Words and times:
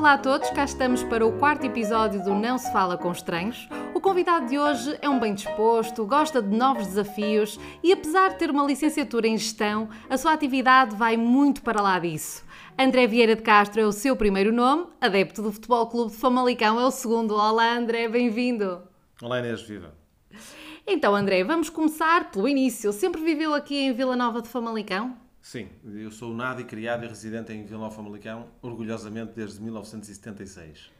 Olá 0.00 0.14
a 0.14 0.18
todos, 0.18 0.48
cá 0.48 0.64
estamos 0.64 1.04
para 1.04 1.26
o 1.26 1.38
quarto 1.38 1.66
episódio 1.66 2.24
do 2.24 2.34
Não 2.34 2.56
Se 2.56 2.72
Fala 2.72 2.96
com 2.96 3.12
Estranhos. 3.12 3.68
O 3.92 4.00
convidado 4.00 4.46
de 4.46 4.58
hoje 4.58 4.96
é 5.02 5.10
um 5.10 5.20
bem 5.20 5.34
disposto, 5.34 6.06
gosta 6.06 6.40
de 6.40 6.56
novos 6.56 6.86
desafios 6.86 7.60
e, 7.82 7.92
apesar 7.92 8.30
de 8.30 8.38
ter 8.38 8.50
uma 8.50 8.64
licenciatura 8.64 9.28
em 9.28 9.36
gestão, 9.36 9.90
a 10.08 10.16
sua 10.16 10.32
atividade 10.32 10.96
vai 10.96 11.18
muito 11.18 11.60
para 11.60 11.82
lá 11.82 11.98
disso. 11.98 12.42
André 12.78 13.06
Vieira 13.06 13.36
de 13.36 13.42
Castro 13.42 13.82
é 13.82 13.84
o 13.84 13.92
seu 13.92 14.16
primeiro 14.16 14.50
nome, 14.50 14.86
adepto 14.98 15.42
do 15.42 15.52
Futebol 15.52 15.86
Clube 15.86 16.12
de 16.12 16.16
Famalicão 16.16 16.80
é 16.80 16.86
o 16.86 16.90
segundo. 16.90 17.34
Olá 17.34 17.76
André, 17.76 18.08
bem-vindo. 18.08 18.80
Olá 19.20 19.40
Inês, 19.40 19.60
viva. 19.60 19.92
Então 20.86 21.14
André, 21.14 21.44
vamos 21.44 21.68
começar 21.68 22.30
pelo 22.30 22.48
início. 22.48 22.90
Sempre 22.90 23.20
viveu 23.20 23.52
aqui 23.52 23.76
em 23.76 23.92
Vila 23.92 24.16
Nova 24.16 24.40
de 24.40 24.48
Famalicão? 24.48 25.14
Sim, 25.42 25.68
eu 25.84 26.10
sou 26.10 26.34
nado 26.34 26.60
e 26.60 26.64
criado 26.64 27.04
e 27.04 27.08
residente 27.08 27.52
em 27.52 27.64
Vila 27.64 27.80
Nova 27.80 27.94
Famalicão, 27.94 28.48
orgulhosamente 28.60 29.32
desde 29.32 29.60
1976. 29.62 30.90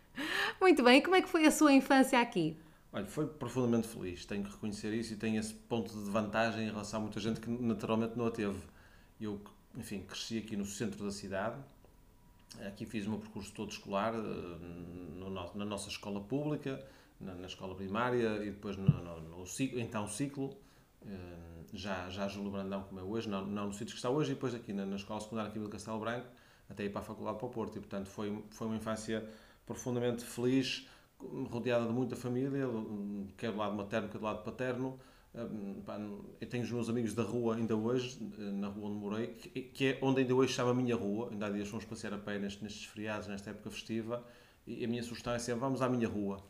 Muito 0.60 0.82
bem, 0.82 0.98
e 0.98 1.02
como 1.02 1.14
é 1.14 1.22
que 1.22 1.28
foi 1.28 1.46
a 1.46 1.50
sua 1.50 1.72
infância 1.72 2.18
aqui? 2.20 2.56
Olha, 2.92 3.06
foi 3.06 3.26
profundamente 3.26 3.86
feliz, 3.86 4.24
tenho 4.24 4.42
que 4.42 4.50
reconhecer 4.50 4.92
isso 4.92 5.12
e 5.12 5.16
tenho 5.16 5.38
esse 5.38 5.54
ponto 5.54 5.92
de 5.92 6.10
vantagem 6.10 6.66
em 6.66 6.70
relação 6.70 7.00
a 7.00 7.02
muita 7.02 7.20
gente 7.20 7.40
que 7.40 7.48
naturalmente 7.48 8.16
não 8.16 8.26
a 8.26 8.30
teve. 8.30 8.58
Eu, 9.20 9.40
enfim, 9.76 10.02
cresci 10.02 10.38
aqui 10.38 10.56
no 10.56 10.64
centro 10.64 11.04
da 11.04 11.10
cidade, 11.12 11.56
aqui 12.66 12.84
fiz 12.86 13.06
o 13.06 13.10
meu 13.10 13.18
percurso 13.20 13.52
todo 13.52 13.70
escolar, 13.70 14.14
eh, 14.14 14.18
no, 14.18 15.30
na 15.30 15.64
nossa 15.64 15.88
escola 15.88 16.20
pública, 16.20 16.84
na, 17.20 17.34
na 17.34 17.46
escola 17.46 17.76
primária 17.76 18.42
e 18.42 18.50
depois 18.50 18.76
no, 18.76 18.88
no, 18.88 19.20
no 19.20 19.46
ciclo, 19.46 19.78
então 19.78 20.08
ciclo, 20.08 20.56
eh, 21.06 21.59
já, 21.72 22.08
já 22.10 22.28
Júlio 22.28 22.50
Brandão, 22.50 22.82
como 22.82 23.00
é 23.00 23.02
hoje, 23.02 23.28
não, 23.28 23.46
não 23.46 23.66
no 23.66 23.72
sítio 23.72 23.92
que 23.92 23.98
está 23.98 24.10
hoje, 24.10 24.32
e 24.32 24.34
depois 24.34 24.54
aqui 24.54 24.72
na, 24.72 24.84
na 24.84 24.96
escola 24.96 25.20
secundária 25.20 25.50
do 25.52 25.68
Castelo 25.68 25.98
Branco, 25.98 26.26
até 26.68 26.84
ir 26.84 26.90
para 26.90 27.00
a 27.00 27.04
faculdade 27.04 27.38
para 27.38 27.46
o 27.46 27.50
Porto. 27.50 27.76
E, 27.76 27.80
portanto, 27.80 28.08
foi, 28.08 28.44
foi 28.50 28.66
uma 28.66 28.76
infância 28.76 29.26
profundamente 29.66 30.24
feliz, 30.24 30.86
rodeada 31.50 31.86
de 31.86 31.92
muita 31.92 32.16
família, 32.16 32.66
quer 33.36 33.52
do 33.52 33.58
lado 33.58 33.74
materno, 33.74 34.08
quer 34.08 34.18
do 34.18 34.24
lado 34.24 34.42
paterno. 34.42 34.98
Eu 36.40 36.48
tenho 36.48 36.64
os 36.64 36.72
meus 36.72 36.88
amigos 36.88 37.14
da 37.14 37.22
rua 37.22 37.54
ainda 37.54 37.76
hoje, 37.76 38.18
na 38.38 38.68
rua 38.68 38.88
onde 38.88 38.98
morei, 38.98 39.26
que 39.28 39.86
é 39.86 39.98
onde 40.02 40.22
ainda 40.22 40.34
hoje 40.34 40.52
chama 40.52 40.72
a 40.72 40.74
minha 40.74 40.96
rua. 40.96 41.28
Ainda 41.30 41.46
há 41.46 41.50
dias 41.50 41.68
fomos 41.68 41.84
passear 41.84 42.14
a 42.14 42.18
pé 42.18 42.38
nestes, 42.38 42.62
nestes 42.62 42.84
feriados, 42.84 43.28
nesta 43.28 43.50
época 43.50 43.70
festiva, 43.70 44.24
e 44.66 44.84
a 44.84 44.88
minha 44.88 45.02
sugestão 45.02 45.32
é 45.32 45.38
sempre: 45.38 45.60
vamos 45.60 45.82
à 45.82 45.88
minha 45.88 46.08
rua. 46.08 46.42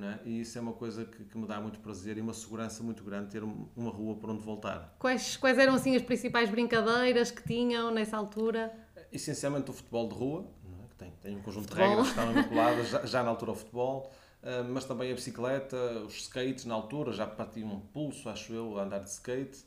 É? 0.00 0.18
E 0.24 0.40
isso 0.42 0.56
é 0.56 0.60
uma 0.60 0.72
coisa 0.72 1.04
que, 1.04 1.24
que, 1.24 1.36
me 1.36 1.46
dá 1.46 1.60
muito 1.60 1.80
prazer 1.80 2.16
e 2.18 2.20
uma 2.20 2.32
segurança 2.32 2.84
muito 2.84 3.02
grande 3.02 3.30
ter 3.30 3.42
uma 3.42 3.90
rua 3.90 4.14
por 4.14 4.30
onde 4.30 4.42
voltar. 4.42 4.94
Quais, 4.98 5.36
quais 5.36 5.58
eram 5.58 5.74
assim 5.74 5.96
as 5.96 6.02
principais 6.02 6.48
brincadeiras 6.48 7.32
que 7.32 7.42
tinham 7.42 7.90
nessa 7.90 8.16
altura? 8.16 8.72
Essencialmente 9.10 9.70
o 9.70 9.72
futebol 9.72 10.08
de 10.08 10.14
rua, 10.14 10.46
é? 10.84 10.88
que 10.88 10.96
tem, 10.96 11.10
tem 11.20 11.36
um 11.36 11.42
conjunto 11.42 11.68
futebol. 11.68 11.84
de 11.84 11.90
regras 11.90 12.12
que 12.12 12.20
estão 12.20 12.32
vinculadas 12.42 12.88
já, 12.88 13.06
já, 13.06 13.22
na 13.24 13.30
altura 13.30 13.50
ao 13.50 13.56
futebol, 13.56 14.12
uh, 14.42 14.72
mas 14.72 14.84
também 14.84 15.10
a 15.10 15.14
bicicleta, 15.14 15.76
os 16.06 16.14
skates 16.14 16.64
na 16.64 16.74
altura, 16.74 17.12
já 17.12 17.26
parti 17.26 17.64
um 17.64 17.80
pulso, 17.80 18.28
acho 18.28 18.52
eu, 18.52 18.78
a 18.78 18.84
andar 18.84 19.00
de 19.00 19.10
skate. 19.10 19.64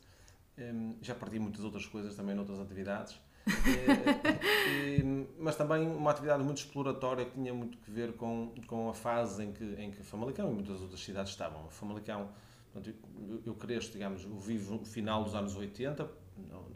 Já 1.00 1.14
parti 1.14 1.38
muitas 1.38 1.64
outras 1.64 1.86
coisas 1.86 2.14
também 2.14 2.34
noutras 2.34 2.60
atividades. 2.60 3.18
E, 3.46 5.00
e, 5.00 5.26
mas 5.38 5.56
também 5.56 5.86
uma 5.86 6.10
atividade 6.10 6.42
muito 6.42 6.58
exploratória 6.58 7.24
que 7.24 7.32
tinha 7.32 7.52
muito 7.52 7.78
que 7.78 7.90
ver 7.90 8.12
com, 8.14 8.52
com 8.66 8.88
a 8.88 8.94
fase 8.94 9.44
em 9.44 9.52
que, 9.52 9.64
em 9.78 9.90
que 9.90 10.02
Famalicão 10.02 10.50
e 10.50 10.54
muitas 10.54 10.80
outras 10.80 11.00
cidades 11.00 11.32
estavam. 11.32 11.68
Famalicão, 11.70 12.28
portanto, 12.72 12.96
eu, 13.28 13.42
eu 13.46 13.54
cresço, 13.54 13.92
digamos, 13.92 14.24
eu 14.24 14.38
vivo 14.38 14.74
no 14.74 14.84
final 14.84 15.24
dos 15.24 15.34
anos 15.34 15.56
80, 15.56 16.08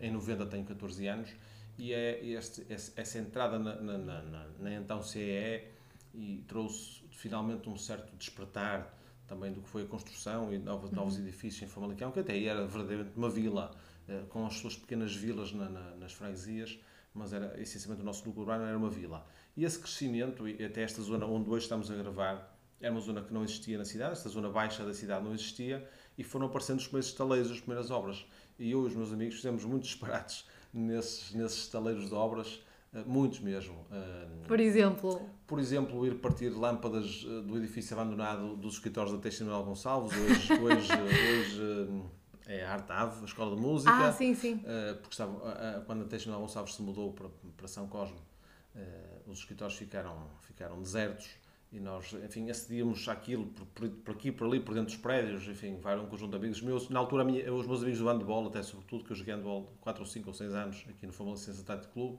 em 0.01 0.11
90 0.11 0.47
tenho 0.47 0.65
14 0.65 1.07
anos, 1.07 1.31
e 1.79 1.93
é 1.93 2.25
este, 2.25 2.67
essa 2.69 3.19
entrada 3.19 3.59
na, 3.59 3.75
na, 3.77 3.99
na, 3.99 4.47
na 4.59 4.75
então 4.75 5.03
CEE 5.03 5.65
e 6.15 6.43
trouxe 6.49 7.05
finalmente 7.11 7.69
um 7.69 7.77
certo 7.77 8.17
despertar 8.17 8.95
também 9.27 9.53
do 9.53 9.61
que 9.61 9.69
foi 9.69 9.83
a 9.83 9.87
construção 9.87 10.53
e 10.53 10.59
novos, 10.59 10.91
novos 10.91 11.17
uhum. 11.17 11.23
edifícios 11.23 11.63
em 11.63 11.67
Famalicão, 11.67 12.11
que 12.11 12.21
até 12.21 12.43
era 12.43 12.67
verdadeiramente 12.67 13.17
uma 13.17 13.29
vila 13.29 13.71
eh, 13.73 13.86
com 14.29 14.47
as 14.47 14.55
suas 14.55 14.77
pequenas 14.77 15.15
vilas 15.15 15.53
na, 15.53 15.69
na, 15.69 15.97
nas 15.97 16.13
freguesias, 16.13 16.79
mas 17.13 17.33
era 17.33 17.61
essencialmente 17.61 18.03
o 18.03 18.05
nosso 18.05 18.25
núcleo 18.27 18.43
urbano 18.43 18.65
era 18.65 18.77
uma 18.77 18.91
vila. 18.91 19.27
E 19.57 19.65
esse 19.65 19.79
crescimento, 19.79 20.47
e 20.47 20.63
até 20.65 20.83
esta 20.83 21.01
zona 21.03 21.25
onde 21.27 21.49
hoje 21.49 21.65
estamos 21.65 21.91
a 21.91 21.95
gravar, 21.95 22.57
era 22.81 22.93
uma 22.93 23.01
zona 23.01 23.23
que 23.23 23.33
não 23.33 23.43
existia 23.43 23.79
na 23.79 23.85
cidade, 23.85 24.13
esta 24.13 24.29
zona 24.29 24.51
baixa 24.51 24.85
da 24.85 24.93
cidade 24.93 25.25
não 25.25 25.33
existia, 25.33 25.89
e 26.19 26.23
foram 26.23 26.47
aparecendo 26.47 26.79
os 26.79 26.85
primeiros 26.85 27.09
estaleiros, 27.09 27.51
as 27.51 27.59
primeiras 27.59 27.91
obras. 27.91 28.27
E 28.59 28.71
eu 28.71 28.85
e 28.85 28.87
os 28.87 28.95
meus 28.95 29.13
amigos 29.13 29.37
fizemos 29.37 29.65
muitos 29.65 29.89
disparates 29.89 30.47
nesses, 30.73 31.33
nesses 31.33 31.59
estaleiros 31.59 32.09
de 32.09 32.15
obras, 32.15 32.63
eh, 32.93 33.03
muitos 33.07 33.41
mesmo. 33.41 33.87
Eh, 33.91 34.47
por 34.47 34.61
exemplo? 34.61 35.21
Por 35.47 35.59
exemplo, 35.59 36.07
ir 36.07 36.17
partir 36.17 36.51
lâmpadas 36.51 37.25
do 37.25 37.57
edifício 37.57 37.99
abandonado 37.99 38.57
dos 38.57 38.75
escritórios 38.75 39.15
da 39.15 39.21
Teixeira 39.21 39.59
Gonçalves, 39.59 40.13
hoje, 40.19 40.53
hoje, 40.53 40.93
hoje 41.01 42.03
é 42.47 42.65
a 42.65 42.73
Arte 42.73 42.93
Ave, 42.93 43.21
a 43.23 43.25
Escola 43.25 43.55
de 43.55 43.61
Música. 43.61 43.93
Ah, 43.93 44.13
sim, 44.13 44.35
sim. 44.35 44.55
Uh, 44.55 44.95
porque 44.97 45.15
estava, 45.15 45.33
uh, 45.33 45.85
quando 45.85 46.05
a 46.05 46.07
Teixeira 46.07 46.39
Gonçalves 46.39 46.75
se 46.75 46.83
mudou 46.83 47.13
para, 47.13 47.29
para 47.57 47.69
São 47.69 47.87
Cosme, 47.89 48.19
os 49.27 49.39
escritórios 49.39 49.79
ficaram, 49.79 50.29
ficaram 50.43 50.81
desertos 50.83 51.31
e 51.73 51.81
nós, 51.81 52.15
enfim, 52.25 52.49
acedíamos 52.49 53.09
àquilo 53.09 53.47
por, 53.47 53.67
por, 53.67 53.89
por, 53.89 54.15
aqui, 54.15 54.31
por 54.31 54.47
ali, 54.47 54.61
por 54.61 54.75
dentro 54.75 54.93
dos 54.93 54.97
prédios, 54.97 55.49
enfim, 55.49 55.79
vai 55.81 55.99
um 55.99 56.07
conjunto 56.07 56.31
de 56.31 56.37
amigos 56.37 56.61
meus. 56.63 56.89
Na 56.89 57.01
altura, 57.01 57.25
minha, 57.25 57.53
os 57.53 57.67
meus 57.67 57.83
amigos 57.83 57.99
do 57.99 58.07
handball, 58.07 58.47
até 58.47 58.63
sobretudo, 58.63 59.05
que 59.05 59.13
eu 59.13 59.17
joguei 59.17 59.35
handball 59.35 59.73
4 59.81 60.03
ou 60.03 60.07
5 60.07 60.29
ou 60.29 60.35
6 60.35 60.55
anos 60.55 60.85
aqui 60.89 61.07
no 61.07 61.13
Famalicão 61.13 61.55
Tático 61.65 61.93
Clube, 61.93 62.19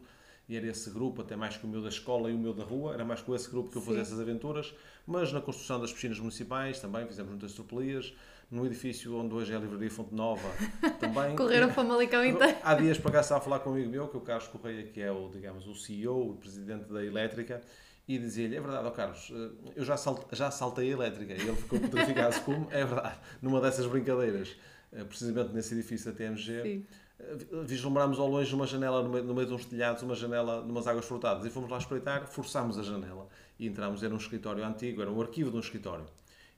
e 0.49 0.55
era 0.55 0.67
esse 0.67 0.89
grupo, 0.89 1.21
até 1.21 1.35
mais 1.35 1.57
que 1.57 1.65
o 1.65 1.69
meu 1.69 1.81
da 1.81 1.89
escola 1.89 2.29
e 2.29 2.33
o 2.33 2.37
meu 2.37 2.53
da 2.53 2.63
rua, 2.63 2.93
era 2.93 3.03
mais 3.03 3.21
com 3.21 3.35
esse 3.35 3.49
grupo 3.49 3.69
que 3.69 3.77
eu 3.77 3.81
fazia 3.81 4.01
essas 4.01 4.19
aventuras, 4.19 4.73
mas 5.05 5.31
na 5.31 5.41
construção 5.41 5.79
das 5.79 5.91
piscinas 5.91 6.19
municipais 6.19 6.79
também 6.79 7.05
fizemos 7.05 7.31
muitas 7.31 7.53
tropelias, 7.53 8.13
no 8.49 8.65
edifício 8.65 9.15
onde 9.17 9.33
hoje 9.33 9.53
é 9.53 9.55
a 9.55 9.59
Livraria 9.59 9.91
Fonte 9.91 10.13
Nova 10.13 10.49
também. 10.99 11.35
Correram 11.35 11.71
para 11.71 11.83
Malicão 11.83 12.23
inteiro. 12.23 12.57
Há 12.63 12.75
dias 12.75 12.97
para 12.97 13.11
cá 13.11 13.19
estava 13.21 13.41
a 13.41 13.43
falar 13.43 13.59
com 13.59 13.71
um 13.71 13.73
amigo 13.73 13.89
meu, 13.89 14.07
que 14.07 14.15
é 14.15 14.19
o 14.19 14.21
Carlos 14.21 14.47
Correia, 14.47 14.83
que 14.83 15.01
é 15.01 15.11
o, 15.11 15.29
digamos, 15.29 15.67
o 15.67 15.75
CEO, 15.75 16.31
o 16.31 16.35
presidente 16.35 16.91
da 16.91 17.03
Elétrica, 17.03 17.61
e 18.07 18.17
dizia-lhe, 18.17 18.55
é 18.55 18.61
verdade, 18.61 18.87
ó 18.87 18.91
Carlos, 18.91 19.31
eh, 19.33 19.71
eu 19.75 19.83
já, 19.83 19.97
salt, 19.97 20.21
já 20.31 20.49
saltei 20.49 20.89
a 20.89 20.93
elétrica. 20.93 21.33
E 21.33 21.41
ele 21.41 21.55
ficou 21.57 21.77
petrificado 21.77 22.39
como, 22.41 22.67
é 22.71 22.85
verdade, 22.85 23.17
numa 23.41 23.59
dessas 23.59 23.85
brincadeiras, 23.85 24.55
eh, 24.93 25.03
precisamente 25.03 25.53
nesse 25.53 25.73
edifício 25.73 26.11
da 26.11 26.17
TMG. 26.17 26.61
Sim 26.63 26.85
eh, 27.19 27.35
vislumbrámos 27.65 28.19
ao 28.19 28.27
longe 28.27 28.53
uma 28.53 28.67
janela 28.67 29.03
no 29.03 29.09
meio, 29.09 29.23
no 29.23 29.33
meio 29.33 29.47
de 29.47 29.53
uns 29.53 29.65
telhados, 29.65 30.03
uma 30.03 30.15
janela 30.15 30.61
de 30.61 30.69
umas 30.69 30.87
águas 30.87 31.05
frotadas 31.05 31.45
e 31.45 31.49
fomos 31.49 31.69
lá 31.69 31.77
espreitar, 31.77 32.27
forçámos 32.27 32.77
a 32.77 32.83
janela 32.83 33.27
e 33.59 33.67
entramos, 33.67 34.03
era 34.03 34.13
um 34.13 34.17
escritório 34.17 34.63
antigo, 34.63 35.01
era 35.01 35.11
um 35.11 35.19
arquivo 35.19 35.49
de 35.49 35.57
um 35.57 35.59
escritório. 35.59 36.05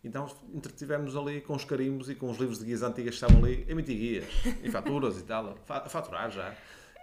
Então 0.03 0.27
entretivemos 0.53 1.15
ali 1.15 1.41
com 1.41 1.55
os 1.55 1.65
carimbos 1.65 2.09
e 2.09 2.15
com 2.15 2.29
os 2.29 2.37
livros 2.37 2.59
de 2.59 2.65
guias 2.65 2.81
antigas 2.81 3.17
que 3.17 3.23
estavam 3.23 3.43
ali, 3.43 3.65
emitir 3.67 3.97
guias 3.97 4.25
e 4.63 4.71
faturas 4.71 5.17
e 5.17 5.23
tal, 5.23 5.57
a 5.67 5.89
faturar 5.89 6.31
já. 6.31 6.55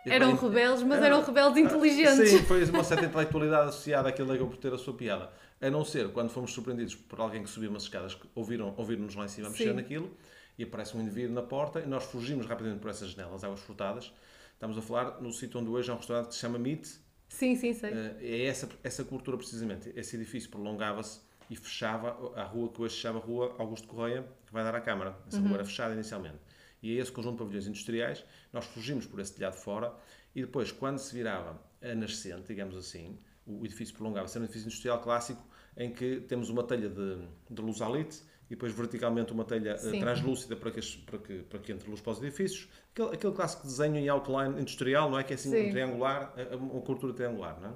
E 0.07 0.11
eram 0.11 0.29
bem, 0.29 0.37
rebeldes, 0.37 0.83
mas 0.85 1.03
eram 1.03 1.21
rebeldes 1.21 1.65
inteligentes. 1.65 2.31
Sim, 2.31 2.39
foi 2.45 2.65
uma 2.65 2.85
certa 2.85 3.07
intelectualidade 3.07 3.71
associada 3.71 4.09
àquilo 4.09 4.33
que 4.33 4.45
por 4.45 4.57
ter 4.57 4.73
a 4.73 4.79
sua 4.79 4.95
piada. 4.95 5.31
A 5.61 5.69
não 5.69 5.85
ser 5.85 6.13
quando 6.13 6.31
fomos 6.31 6.53
surpreendidos 6.53 6.95
por 6.95 7.21
alguém 7.21 7.43
que 7.43 7.51
subiu 7.51 7.71
umas 7.71 7.83
escadas, 7.83 8.15
que 8.15 8.27
ouviram, 8.35 8.73
ouviram-nos 8.77 9.17
lá 9.17 9.25
em 9.25 9.29
cima 9.29 9.51
mexer 9.51 9.75
naquilo, 9.75 10.17
e 10.57 10.63
aparece 10.63 10.97
um 10.97 11.03
indivíduo 11.03 11.35
na 11.35 11.43
porta, 11.43 11.81
e 11.81 11.87
nós 11.87 12.05
fugimos 12.05 12.47
rapidamente 12.47 12.81
por 12.81 12.91
essas 12.91 13.11
janelas, 13.11 13.43
águas 13.43 13.61
furtadas. 13.61 14.13
Estamos 14.53 14.79
a 14.79 14.83
falar 14.83 15.21
no 15.21 15.33
sítio 15.33 15.61
onde 15.61 15.69
hoje 15.69 15.91
há 15.91 15.95
um 15.95 15.99
restaurante 15.99 16.29
que 16.29 16.35
se 16.35 16.41
chama 16.41 16.59
Meat. 16.59 16.87
Sim, 17.29 17.57
sim, 17.57 17.73
sei. 17.73 17.91
Eh, 17.93 18.17
é 18.21 18.47
essa, 18.47 18.69
essa 18.85 19.03
cultura 19.03 19.37
precisamente. 19.37 19.93
Esse 19.97 20.15
edifício 20.15 20.49
prolongava-se 20.49 21.21
e 21.49 21.57
fechava 21.57 22.33
a 22.35 22.45
rua 22.45 22.69
que 22.69 22.83
hoje 22.83 22.95
se 22.95 23.01
chama 23.01 23.21
Rua 23.21 23.55
Augusto 23.59 23.87
Correia, 23.87 24.27
que 24.47 24.53
vai 24.53 24.65
dar 24.65 24.75
à 24.75 24.81
Câmara. 24.81 25.17
Essa 25.27 25.39
uhum. 25.39 25.49
rua 25.49 25.55
era 25.57 25.65
fechada 25.65 25.95
inicialmente. 25.95 26.39
E 26.83 26.99
é 26.99 27.01
esse 27.01 27.11
conjunto 27.11 27.35
de 27.35 27.39
pavilhões 27.39 27.67
industriais, 27.67 28.25
nós 28.53 28.65
fugimos 28.67 29.07
por 29.07 29.21
esse 29.21 29.35
telhado 29.35 29.55
fora 29.55 29.95
e 30.35 30.43
depois, 30.43 30.71
quando 30.71 30.99
se 30.99 31.15
virava 31.15 31.61
a 31.83 31.95
nascente, 31.95 32.49
digamos 32.49 32.77
assim, 32.77 33.19
o 33.47 33.65
edifício 33.65 33.95
prolongava-se. 33.95 34.37
Era 34.37 34.43
um 34.43 34.45
edifício 34.45 34.67
industrial 34.67 35.01
clássico 35.01 35.43
em 35.77 35.93
que 35.93 36.21
temos 36.21 36.51
uma 36.51 36.63
telha 36.63 36.89
de, 36.89 37.19
de 37.51 37.63
luz 37.63 37.81
alite 37.81 38.23
e 38.47 38.51
depois 38.51 38.73
verticalmente 38.73 39.33
uma 39.33 39.45
telha 39.45 39.77
uh, 39.77 39.99
translúcida 39.99 40.57
para 40.57 40.71
que, 40.71 40.81
para, 40.99 41.19
que, 41.19 41.39
para 41.43 41.59
que 41.59 41.73
entre 41.73 41.89
luz 41.89 42.01
para 42.01 42.13
os 42.13 42.19
edifícios. 42.19 42.69
Aquele, 42.93 43.15
aquele 43.15 43.33
clássico 43.33 43.67
desenho 43.67 43.97
em 43.97 44.09
outline 44.09 44.61
industrial, 44.61 45.11
não 45.11 45.19
é? 45.19 45.25
Que 45.25 45.33
é 45.33 45.37
assim 45.37 45.51
Sim. 45.51 45.69
um 45.69 45.71
triangular, 45.71 46.33
eh, 46.37 46.57
uma 46.57 46.83
cultura 46.83 47.13
triangular, 47.13 47.61
não 47.61 47.71
é? 47.71 47.73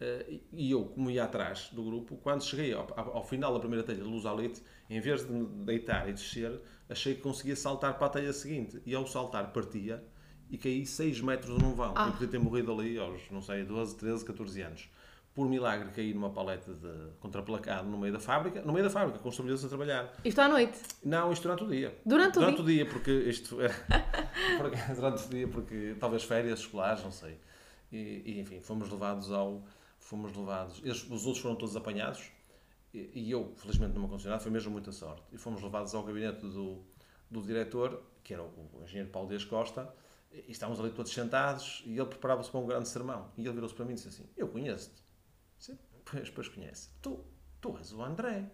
Uh, 0.00 0.40
e 0.52 0.72
eu, 0.72 0.84
como 0.86 1.10
ia 1.10 1.24
atrás 1.24 1.70
do 1.72 1.82
grupo, 1.84 2.16
quando 2.16 2.44
cheguei 2.44 2.72
ao, 2.72 2.86
ao, 2.96 3.22
final 3.22 3.52
da 3.52 3.60
primeira 3.60 3.84
telha 3.84 4.02
de 4.02 4.08
luz 4.08 4.24
leite, 4.24 4.60
em 4.90 5.00
vez 5.00 5.24
de 5.24 5.32
me 5.32 5.46
deitar 5.64 6.08
e 6.08 6.12
descer, 6.12 6.60
achei 6.88 7.14
que 7.14 7.20
conseguia 7.20 7.54
saltar 7.54 7.96
para 7.96 8.06
a 8.08 8.10
telha 8.10 8.32
seguinte. 8.32 8.82
E 8.84 8.94
ao 8.94 9.06
saltar, 9.06 9.52
partia 9.52 10.02
e 10.50 10.58
caí 10.58 10.84
6 10.84 11.20
metros 11.20 11.58
num 11.62 11.74
vão. 11.74 11.92
Ah. 11.96 12.06
Eu 12.06 12.12
podia 12.12 12.28
ter 12.28 12.38
morrido 12.38 12.72
ali 12.72 12.98
aos, 12.98 13.30
não 13.30 13.42
sei, 13.42 13.64
12, 13.64 13.96
13, 13.96 14.24
14 14.24 14.62
anos. 14.62 14.90
Por 15.34 15.48
milagre, 15.48 15.90
caí 15.90 16.14
numa 16.14 16.30
paleta 16.30 16.72
de 16.72 17.10
contraplacado 17.18 17.88
no 17.88 17.98
meio 17.98 18.12
da 18.12 18.20
fábrica, 18.20 18.62
no 18.62 18.72
meio 18.72 18.84
da 18.84 18.90
fábrica, 18.90 19.18
com 19.18 19.28
os 19.28 19.34
trabalhadores 19.34 19.64
a 19.64 19.68
trabalhar. 19.68 20.12
Isto 20.24 20.40
à 20.40 20.48
noite? 20.48 20.78
Não, 21.04 21.32
isto 21.32 21.42
durante 21.42 21.64
o 21.64 21.68
dia. 21.68 21.98
Durante 22.06 22.38
o 22.38 22.40
durante 22.40 22.62
dia? 22.62 22.62
Durante 22.62 22.62
o 22.62 22.64
dia, 22.64 22.86
porque 22.86 23.10
isto. 23.28 23.56
durante 24.94 25.24
o 25.24 25.28
dia, 25.28 25.48
porque 25.48 25.96
talvez 25.98 26.22
férias 26.22 26.60
escolares, 26.60 27.02
não 27.02 27.10
sei. 27.10 27.36
e, 27.90 28.22
e, 28.24 28.40
enfim, 28.40 28.60
fomos 28.60 28.88
levados 28.88 29.32
ao. 29.32 29.64
Fomos 30.04 30.36
levados. 30.36 30.82
Eles, 30.84 31.02
os 31.10 31.24
outros 31.24 31.38
foram 31.38 31.56
todos 31.56 31.74
apanhados 31.74 32.30
e, 32.92 33.10
e 33.14 33.30
eu, 33.30 33.54
felizmente, 33.56 33.94
numa 33.94 34.06
concessionária, 34.06 34.42
foi 34.42 34.52
mesmo 34.52 34.70
muita 34.70 34.92
sorte. 34.92 35.22
E 35.32 35.38
fomos 35.38 35.62
levados 35.62 35.94
ao 35.94 36.04
gabinete 36.04 36.42
do, 36.42 36.84
do 37.30 37.40
diretor, 37.40 38.02
que 38.22 38.34
era 38.34 38.42
o, 38.42 38.70
o 38.74 38.82
engenheiro 38.82 39.08
Paulo 39.10 39.30
Dias 39.30 39.46
Costa, 39.46 39.90
e 40.30 40.52
estávamos 40.52 40.78
ali 40.78 40.90
todos 40.90 41.10
sentados 41.10 41.82
e 41.86 41.98
ele 41.98 42.04
preparava-se 42.04 42.50
para 42.50 42.60
um 42.60 42.66
grande 42.66 42.86
sermão. 42.86 43.32
E 43.38 43.40
ele 43.40 43.54
virou-se 43.54 43.74
para 43.74 43.86
mim 43.86 43.92
e 43.92 43.94
disse 43.94 44.08
assim: 44.08 44.28
Eu 44.36 44.48
conheço-te. 44.48 45.02
Pois, 46.04 46.28
pois 46.28 46.48
conhece. 46.48 46.90
Tu, 47.00 47.24
tu 47.58 47.74
és 47.78 47.90
o 47.94 48.02
André. 48.02 48.50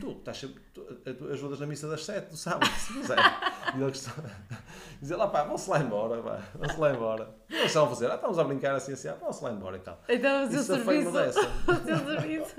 Tu, 0.00 0.12
estás 0.12 0.40
tu, 0.72 0.82
tu 0.82 1.28
ajudas 1.30 1.60
na 1.60 1.66
missa 1.66 1.86
das 1.88 2.06
sete 2.06 2.30
do 2.30 2.38
sábado, 2.38 2.66
se 2.78 2.94
quiser. 2.94 3.18
E 3.76 3.82
ele. 3.82 3.92
Dizer 5.06 5.14
lá, 5.16 5.28
pá, 5.28 5.44
vão-se 5.44 5.70
lá 5.70 5.78
embora, 5.78 6.20
pá, 6.20 6.42
vão-se 6.56 6.80
lá 6.80 6.92
embora. 6.92 7.30
O 7.44 7.46
que 7.48 7.64
estão 7.66 7.84
a 7.84 7.88
fazer? 7.88 8.10
Ah, 8.10 8.16
estamos 8.16 8.40
a 8.40 8.42
brincar 8.44 8.74
assim, 8.74 8.92
assim, 8.92 9.06
ah, 9.06 9.14
vão-se 9.14 9.44
lá 9.44 9.52
embora 9.52 9.76
e 9.76 9.80
tal. 9.80 10.02
Então 10.08 10.42
o 10.42 10.50
seu 10.50 10.64
serviço, 10.64 11.10
o 11.70 11.74
seu 11.86 11.98
serviço 12.04 12.56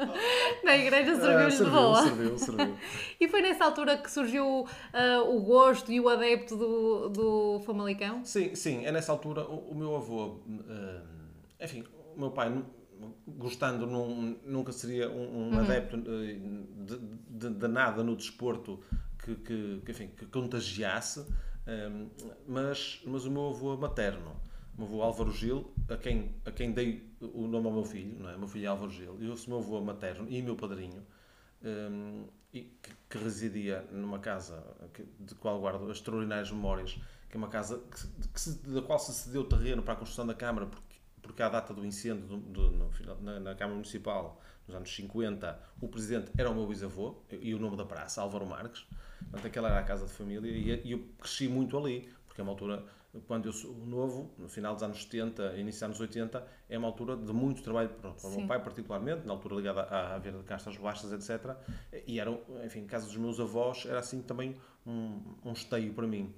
na 0.63 0.77
igreja 0.77 1.15
serviu-lhes 1.19 1.59
Ah, 1.59 1.63
de 1.65 1.69
boa. 1.69 2.03
Serviu, 2.03 2.38
serviu. 2.38 2.77
E 3.19 3.27
foi 3.27 3.41
nessa 3.41 3.65
altura 3.65 3.97
que 3.97 4.09
surgiu 4.09 4.65
ah, 4.94 5.23
o 5.27 5.41
gosto 5.41 5.91
e 5.91 5.99
o 5.99 6.07
adepto 6.07 6.55
do, 6.55 7.09
do 7.09 7.59
Famalicão? 7.65 8.23
Sim, 8.23 8.55
sim, 8.55 8.85
é 8.85 8.93
nessa 8.93 9.11
altura 9.11 9.41
o, 9.43 9.71
o 9.71 9.75
meu 9.75 9.93
avô, 9.97 10.39
eh, 10.69 11.01
enfim, 11.65 11.83
o 12.15 12.19
meu 12.21 12.31
pai, 12.31 12.63
gostando, 13.27 13.85
num- 13.85 14.38
nunca 14.45 14.71
seria 14.71 15.09
um, 15.09 15.50
um 15.53 15.59
adepto 15.59 15.97
eh, 15.97 16.38
de, 16.85 16.97
de- 17.29 17.50
de 17.55 17.67
nada 17.67 18.01
no 18.03 18.15
desporto 18.15 18.79
que, 19.21 19.35
que, 19.35 19.81
que, 19.85 19.91
enfim, 19.91 20.07
que 20.15 20.25
contagiasse, 20.27 21.25
eh, 21.67 21.89
mas, 22.47 23.01
mas 23.05 23.25
o 23.25 23.31
meu 23.31 23.49
avô 23.49 23.77
materno, 23.77 24.31
o 24.77 24.81
meu 24.81 24.87
avô 24.87 25.01
Álvaro 25.03 25.31
Gil, 25.31 25.71
a 25.89 25.97
quem, 25.97 26.35
a 26.45 26.51
quem 26.51 26.71
dei 26.71 27.09
o 27.21 27.47
nome 27.47 27.67
ao 27.67 27.73
meu 27.73 27.83
filho, 27.85 28.17
não 28.19 28.29
é? 28.29 28.35
o 28.35 28.39
meu 28.39 28.47
filho 28.47 28.69
Álvaro 28.69 28.91
Gil, 28.91 29.17
e 29.21 29.29
o 29.29 29.35
meu 29.47 29.57
avô 29.59 29.81
materno 29.81 30.27
e 30.29 30.41
meu 30.41 30.55
padrinho, 30.55 31.05
um, 31.63 32.25
e 32.53 32.61
que, 32.81 32.91
que 33.09 33.17
residia 33.17 33.81
numa 33.91 34.19
casa 34.19 34.63
que, 34.93 35.03
de 35.19 35.35
qual 35.35 35.59
guardo 35.59 35.89
extraordinárias 35.91 36.51
memórias, 36.51 36.97
que 37.29 37.35
é 37.35 37.37
uma 37.37 37.49
casa 37.49 37.79
que, 37.91 38.27
que 38.29 38.39
se- 38.41 38.59
da 38.67 38.81
qual 38.81 38.99
se 38.99 39.13
cedeu 39.13 39.43
terreno 39.43 39.83
para 39.83 39.93
a 39.93 39.97
construção 39.97 40.25
da 40.25 40.33
Câmara, 40.33 40.65
porque, 40.67 40.97
porque 41.21 41.41
à 41.43 41.49
data 41.49 41.73
do 41.73 41.85
incêndio 41.85 42.25
do- 42.27 42.37
do- 42.37 42.71
no 42.71 42.89
na, 43.21 43.39
na 43.39 43.55
Câmara 43.55 43.75
Municipal, 43.75 44.41
nos 44.67 44.75
anos 44.75 44.95
50, 44.95 45.59
o 45.81 45.87
presidente 45.87 46.31
era 46.37 46.49
o 46.49 46.53
meu 46.53 46.67
bisavô, 46.67 47.15
e 47.31 47.53
o 47.53 47.59
nome 47.59 47.77
da 47.77 47.85
praça, 47.85 48.21
Álvaro 48.21 48.45
Marques, 48.45 48.85
portanto 49.19 49.47
aquela 49.47 49.69
era 49.69 49.79
a 49.79 49.83
casa 49.83 50.05
de 50.05 50.11
família, 50.11 50.49
e, 50.49 50.91
eu 50.91 51.07
cresci 51.19 51.47
muito 51.47 51.77
ali, 51.77 52.09
porque 52.25 52.41
é 52.41 52.43
uma 52.43 52.51
altura, 52.51 52.83
quando 53.27 53.45
eu 53.45 53.53
sou 53.53 53.73
novo, 53.73 54.31
no 54.37 54.47
final 54.47 54.73
dos 54.73 54.83
anos 54.83 55.01
70, 55.03 55.55
início 55.57 55.79
dos 55.79 55.83
anos 55.83 55.99
80, 55.99 56.45
é 56.69 56.77
uma 56.77 56.87
altura 56.87 57.15
de 57.15 57.31
muito 57.31 57.63
trabalho 57.63 57.89
para, 57.89 58.11
para 58.11 58.29
o 58.29 58.37
meu 58.37 58.47
pai, 58.47 58.61
particularmente, 58.61 59.25
na 59.25 59.33
altura 59.33 59.55
ligada 59.55 59.81
à, 59.83 60.15
à 60.15 60.19
Venda 60.19 60.39
de 60.39 60.43
Castro, 60.43 60.71
às 60.71 60.77
Baixas, 60.77 61.11
etc. 61.11 61.55
E 62.05 62.19
eram, 62.19 62.41
enfim, 62.65 62.85
casa 62.85 63.05
dos 63.05 63.15
meus 63.15 63.39
avós, 63.39 63.85
era 63.85 63.99
assim 63.99 64.21
também 64.21 64.55
um, 64.85 65.21
um 65.45 65.53
esteio 65.53 65.93
para 65.93 66.05
mim. 66.05 66.33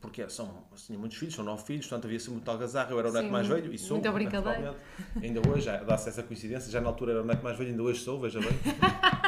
Porque 0.00 0.28
são, 0.28 0.64
tinha 0.76 0.98
muitos 0.98 1.18
filhos, 1.18 1.34
são 1.34 1.44
nove 1.44 1.64
filhos, 1.64 1.86
portanto 1.86 2.04
havia 2.06 2.18
sempre 2.18 2.34
muito 2.34 2.50
algazarra, 2.50 2.90
eu 2.90 2.98
era 2.98 3.08
o 3.08 3.12
neto 3.12 3.30
mais 3.30 3.46
velho 3.46 3.72
e 3.72 3.78
sou. 3.78 3.96
muita 3.96 4.12
brincadeira. 4.12 4.76
Ainda 5.22 5.40
hoje, 5.48 5.66
dá-se 5.84 6.08
essa 6.08 6.22
coincidência, 6.22 6.70
já 6.70 6.80
na 6.80 6.88
altura 6.88 7.12
era 7.12 7.22
o 7.22 7.26
neto 7.26 7.42
mais 7.42 7.56
velho, 7.56 7.70
ainda 7.70 7.82
hoje 7.82 8.00
sou, 8.00 8.20
veja 8.20 8.40
bem. 8.40 8.50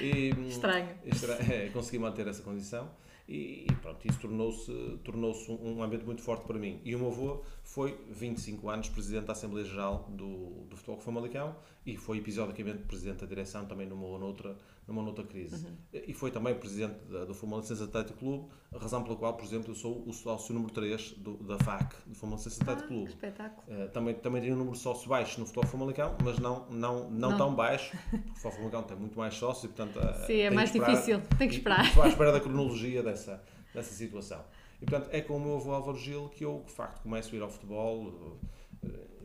E, 0.00 0.30
Estranho. 0.48 0.88
Estra- 1.04 1.34
é, 1.34 1.68
consegui 1.68 1.98
manter 1.98 2.26
essa 2.26 2.42
condição 2.42 2.90
e, 3.28 3.66
e 3.70 3.74
pronto, 3.82 4.06
isso 4.08 4.18
tornou-se 4.18 4.72
tornou 5.04 5.32
um, 5.50 5.76
um 5.78 5.82
ambiente 5.82 6.04
muito 6.04 6.22
forte 6.22 6.46
para 6.46 6.58
mim. 6.58 6.80
E 6.84 6.94
o 6.96 6.98
meu 6.98 7.08
avô 7.08 7.42
foi 7.62 7.98
25 8.10 8.68
anos 8.70 8.88
presidente 8.88 9.26
da 9.26 9.32
Assembleia 9.32 9.66
Geral 9.66 10.06
do, 10.10 10.64
do 10.68 10.76
Futebol 10.76 10.98
Famalicão 11.00 11.54
e 11.86 11.96
foi 11.96 12.18
episodicamente 12.18 12.78
presidente 12.84 13.20
da 13.20 13.26
direção 13.26 13.64
também 13.64 13.86
numa 13.86 14.04
ou 14.06 14.18
noutra, 14.18 14.54
numa 14.86 15.00
ou 15.00 15.06
noutra 15.06 15.24
crise. 15.24 15.66
E 15.92 16.12
foi 16.12 16.30
também 16.30 16.54
presidente 16.54 16.98
da, 17.10 17.24
do 17.24 17.32
Famalicão 17.34 17.74
Atlético 17.84 18.18
Clube, 18.18 18.48
razão 18.78 19.02
pela 19.02 19.16
qual, 19.16 19.34
por 19.34 19.44
exemplo, 19.44 19.70
eu 19.70 19.74
sou 19.74 20.06
o 20.06 20.12
sócio 20.12 20.52
número 20.54 20.72
3 20.72 21.12
do, 21.12 21.38
da 21.38 21.58
FAC, 21.58 21.94
do 22.06 22.14
Famalicão 22.14 22.52
Atlético 22.52 22.84
Ah, 22.84 22.88
Clube. 22.88 23.08
espetáculo. 23.08 23.62
Uh, 23.84 23.88
também, 23.88 24.14
também 24.14 24.42
tem 24.42 24.52
um 24.52 24.56
número 24.56 24.76
de 24.76 24.82
sócios 24.82 25.06
baixo 25.06 25.40
no 25.40 25.46
futebol 25.46 25.66
famalicão, 25.70 26.16
mas 26.22 26.38
não, 26.38 26.66
não, 26.68 27.10
não, 27.10 27.30
Não. 27.30 27.36
tão 27.38 27.54
baixo, 27.54 27.96
porque 28.10 28.16
o 28.28 28.34
futebol 28.34 28.52
famalicão 28.52 28.82
tem 28.82 28.96
muito 28.98 29.18
mais 29.18 29.34
sócios 29.34 29.64
e, 29.64 29.68
portanto, 29.68 29.96
uh, 29.98 30.26
Sim, 30.26 30.40
é 30.40 30.50
mais 30.50 30.68
esperar- 30.70 30.90
difícil, 30.90 31.20
tem 31.38 31.48
que 31.48 31.54
esperar. 31.54 31.84
Estou 31.86 32.02
à 32.02 32.08
espera 32.08 32.32
da 32.32 32.40
cronologia 32.40 33.02
dessa, 33.02 33.42
dessa 33.74 33.94
situação. 33.94 34.44
E, 34.82 34.84
portanto, 34.86 35.08
é 35.12 35.20
com 35.22 35.36
o 35.36 35.40
meu 35.40 35.56
avô 35.56 35.72
Álvaro 35.72 35.96
Gil 35.98 36.28
que 36.28 36.44
eu, 36.44 36.62
de 36.66 36.72
facto, 36.72 37.02
começo 37.02 37.34
a 37.34 37.38
ir 37.38 37.42
ao 37.42 37.48
futebol. 37.48 38.04
Uh, 38.04 38.59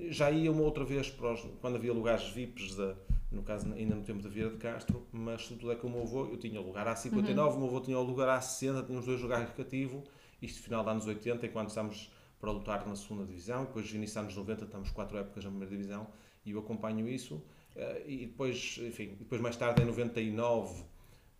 Já 0.09 0.29
ia 0.29 0.51
uma 0.51 0.61
outra 0.63 0.83
vez 0.83 1.09
para 1.09 1.33
os- 1.33 1.41
quando 1.61 1.75
havia 1.75 1.93
lugares 1.93 2.27
VIPs, 2.29 2.75
da, 2.75 2.95
no 3.31 3.41
caso 3.43 3.71
ainda 3.73 3.95
no 3.95 4.03
tempo 4.03 4.21
da 4.21 4.29
Vieira 4.29 4.51
de 4.51 4.57
Castro, 4.57 5.07
mas 5.11 5.43
sobretudo 5.43 5.71
é 5.71 5.75
com 5.75 5.87
o 5.87 5.89
meu 5.91 6.01
avô, 6.01 6.25
eu 6.25 6.37
tinha 6.37 6.59
o 6.61 6.65
lugar 6.65 6.85
A59, 6.87 7.51
Uhum. 7.51 7.55
o 7.55 7.59
meu 7.59 7.67
avô 7.69 7.79
tinha 7.81 7.97
o 7.97 8.03
lugar 8.03 8.27
A60, 8.39 8.83
tinha 8.85 8.99
os 8.99 9.05
dois 9.05 9.21
lugares 9.21 9.49
cativo, 9.53 10.03
isto 10.41 10.61
final 10.61 10.83
dos 10.83 10.91
anos 10.91 11.07
80, 11.07 11.45
enquanto 11.45 11.69
estamos 11.69 12.11
para 12.39 12.51
lutar 12.51 12.85
na 12.85 12.95
segunda 12.95 13.25
divisão, 13.25 13.63
depois 13.65 13.89
no 13.89 13.95
início 13.97 14.15
dos 14.15 14.23
anos 14.23 14.35
90 14.35 14.65
estamos 14.65 14.89
quatro 14.91 15.17
épocas 15.17 15.43
na 15.43 15.49
primeira 15.49 15.71
divisão 15.75 16.07
e 16.45 16.51
eu 16.51 16.59
acompanho 16.59 17.07
isso 17.07 17.41
eh, 17.75 18.03
e 18.05 18.17
depois, 18.27 18.77
enfim, 18.85 19.15
depois 19.17 19.39
mais 19.41 19.55
tarde 19.55 19.81
em 19.81 19.85
99 19.85 20.83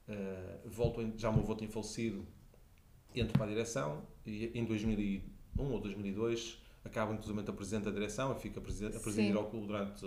eh, 0.07 0.59
volto, 0.65 1.01
já 1.17 1.29
o 1.29 1.33
meu 1.33 1.43
avô 1.43 1.53
tinha 1.55 1.69
falecido, 1.69 2.25
entro 3.13 3.33
para 3.33 3.45
a 3.45 3.49
direção 3.49 4.03
e 4.25 4.49
em 4.57 4.63
2001 4.65 5.71
ou 5.71 5.79
2002 5.79 6.63
acabo 6.85 7.13
inclusive 7.13 7.39
a 7.49 7.53
presidente 7.53 7.85
da 7.85 7.91
direção 7.91 8.31
e 8.31 8.39
fico 8.39 8.59
a 8.59 8.61
presidir, 8.61 8.99
Sim. 9.01 9.33
ao 9.33 9.49
clube 9.49 9.67
durante 9.67 10.05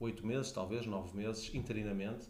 oito 0.00 0.26
meses, 0.26 0.50
talvez, 0.52 0.84
nove 0.86 1.16
meses, 1.16 1.50
interinamente. 1.54 2.26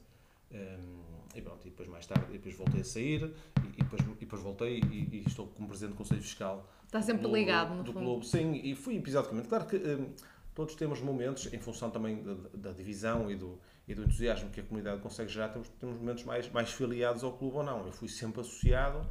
Um, 0.53 1.01
e 1.35 1.41
pronto, 1.41 1.65
e 1.67 1.71
depois 1.71 1.89
mais 1.89 2.07
tarde, 2.07 2.27
depois 2.33 2.57
voltei 2.57 2.81
a 2.81 2.85
sair 2.85 3.33
e, 3.79 3.83
depois, 3.83 4.03
e 4.03 4.15
depois 4.21 4.43
voltei 4.43 4.81
e, 4.81 5.09
e 5.17 5.25
estou 5.27 5.47
como 5.47 5.69
presidente 5.69 5.93
do 5.95 5.99
Conselho 5.99 6.21
Fiscal 6.23 6.69
Está 6.85 7.01
sempre 7.01 7.23
do- 7.23 7.33
ligado, 7.33 7.73
no 7.75 7.85
do 7.85 7.93
fundo. 7.93 8.05
clube. 8.05 8.27
Sim, 8.27 8.53
e 8.55 8.75
fui 8.75 8.97
episodicamente. 8.97 9.47
Claro 9.47 9.65
que 9.67 9.77
hum, 9.77 10.13
todos 10.57 10.75
temos 10.75 11.01
momentos, 11.01 11.53
em 11.53 11.59
função 11.61 11.89
também 11.89 12.21
da, 12.23 12.35
da 12.53 12.73
divisão 12.73 13.31
e 13.31 13.37
do, 13.37 13.61
e 13.87 13.95
do 13.95 14.03
entusiasmo 14.03 14.51
que 14.51 14.59
a 14.59 14.65
comunidade 14.65 15.01
consegue 15.01 15.31
gerar, 15.31 15.51
temos, 15.51 15.69
temos 15.79 15.97
momentos 15.99 16.25
mais, 16.25 16.51
mais 16.51 16.73
filiados 16.73 17.23
ao 17.23 17.33
clube 17.39 17.59
ou 17.59 17.63
não. 17.63 17.87
Eu 17.87 17.93
fui 17.93 18.09
sempre 18.09 18.41
associado, 18.41 19.09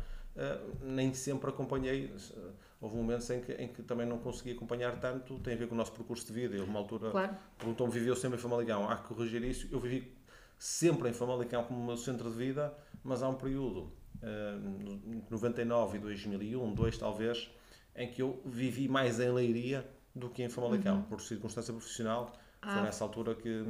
nem 0.82 1.14
sempre 1.14 1.50
acompanhei. 1.50 2.14
ah, 2.38 2.52
houve 2.82 2.96
momentos 2.96 3.30
em 3.30 3.42
que, 3.42 3.52
em 3.54 3.68
que 3.68 3.84
também 3.84 4.06
não 4.08 4.18
consegui 4.20 4.52
acompanhar 4.52 5.00
tanto, 5.00 5.38
tem 5.40 5.54
a 5.54 5.58
ver 5.58 5.68
com 5.68 5.76
o 5.76 5.78
nosso 5.78 5.92
percurso 5.92 6.26
de 6.28 6.34
vida. 6.34 6.58
Houve 6.58 6.70
uma 6.70 6.80
altura, 6.80 7.12
Claro. 7.12 7.36
perguntou-me, 7.58 7.92
viveu 7.94 8.16
sempre 8.16 8.38
em 8.38 8.42
Famalicão, 8.42 8.90
há 8.90 8.96
que 8.98 9.08
corrigir 9.14 9.44
isso. 9.44 9.68
Eu 9.72 9.80
vivi 9.80 10.16
sempre 10.58 11.10
em 11.10 11.14
Famalicão 11.14 11.64
como 11.64 11.84
meu 11.86 11.98
centro 11.98 12.30
de 12.30 12.38
vida, 12.38 12.74
mas 13.04 13.22
há 13.22 13.28
um 13.30 13.36
período, 13.36 13.92
ah, 14.22 14.58
no 14.62 15.24
99 15.30 15.98
e 15.98 16.02
2001, 16.02 16.74
2 16.74 16.98
talvez, 16.98 17.50
em 17.96 18.10
que 18.10 18.22
eu 18.22 18.42
vivi 18.46 18.88
mais 18.88 19.20
em 19.20 19.30
Leiria 19.32 19.86
do 20.16 20.30
que 20.30 20.42
em 20.44 20.50
Famalicão, 20.50 21.02
por 21.04 21.20
circunstância 21.22 21.74
profissional. 21.74 22.32
Foi 22.62 22.72
Ah. 22.74 22.82
nessa 22.82 23.06
altura 23.06 23.36
que, 23.36 23.64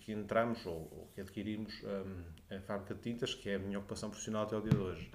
que 0.00 0.12
entramos 0.12 0.64
ou, 0.66 0.74
ou 0.74 1.10
que 1.14 1.20
adquirimos 1.20 1.74
hum, 1.82 2.22
a 2.56 2.60
fábrica 2.60 2.94
de 2.94 3.00
tintas, 3.00 3.34
que 3.34 3.48
é 3.50 3.56
a 3.56 3.58
minha 3.58 3.76
ocupação 3.78 4.08
profissional 4.08 4.44
até 4.44 4.56
o 4.56 4.60
dia 4.60 4.70
de 4.70 4.76
hoje. 4.78 5.10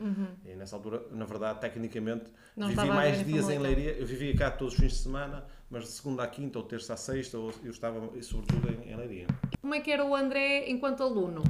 E 0.45 0.53
nessa 0.55 0.75
altura, 0.75 1.01
na 1.11 1.23
verdade, 1.23 1.61
tecnicamente, 1.61 2.25
Não 2.57 2.67
vivi 2.67 2.87
mais 2.89 3.25
dias 3.25 3.49
em. 3.49 3.57
Leiria. 3.57 3.91
Eu 3.93 4.05
vivia 4.05 4.35
cá 4.35 4.51
todos 4.51 4.73
os 4.73 4.79
fins 4.81 4.91
de 4.91 4.97
semana, 4.97 5.45
mas 5.69 5.83
de 5.83 5.89
segunda 5.91 6.23
à 6.23 6.27
quinta 6.27 6.59
ou 6.59 6.65
terça 6.65 6.93
à 6.93 6.97
sexta, 6.97 7.37
ou- 7.37 7.53
eu 7.63 7.71
estava 7.71 8.01
sobretudo 8.21 8.67
em, 8.69 8.91
em 8.91 8.95
Leiria. 8.97 9.27
Como 9.61 9.73
é 9.73 9.79
que 9.79 9.89
era 9.91 10.03
o 10.05 10.13
André 10.13 10.69
enquanto 10.69 11.01
aluno? 11.01 11.41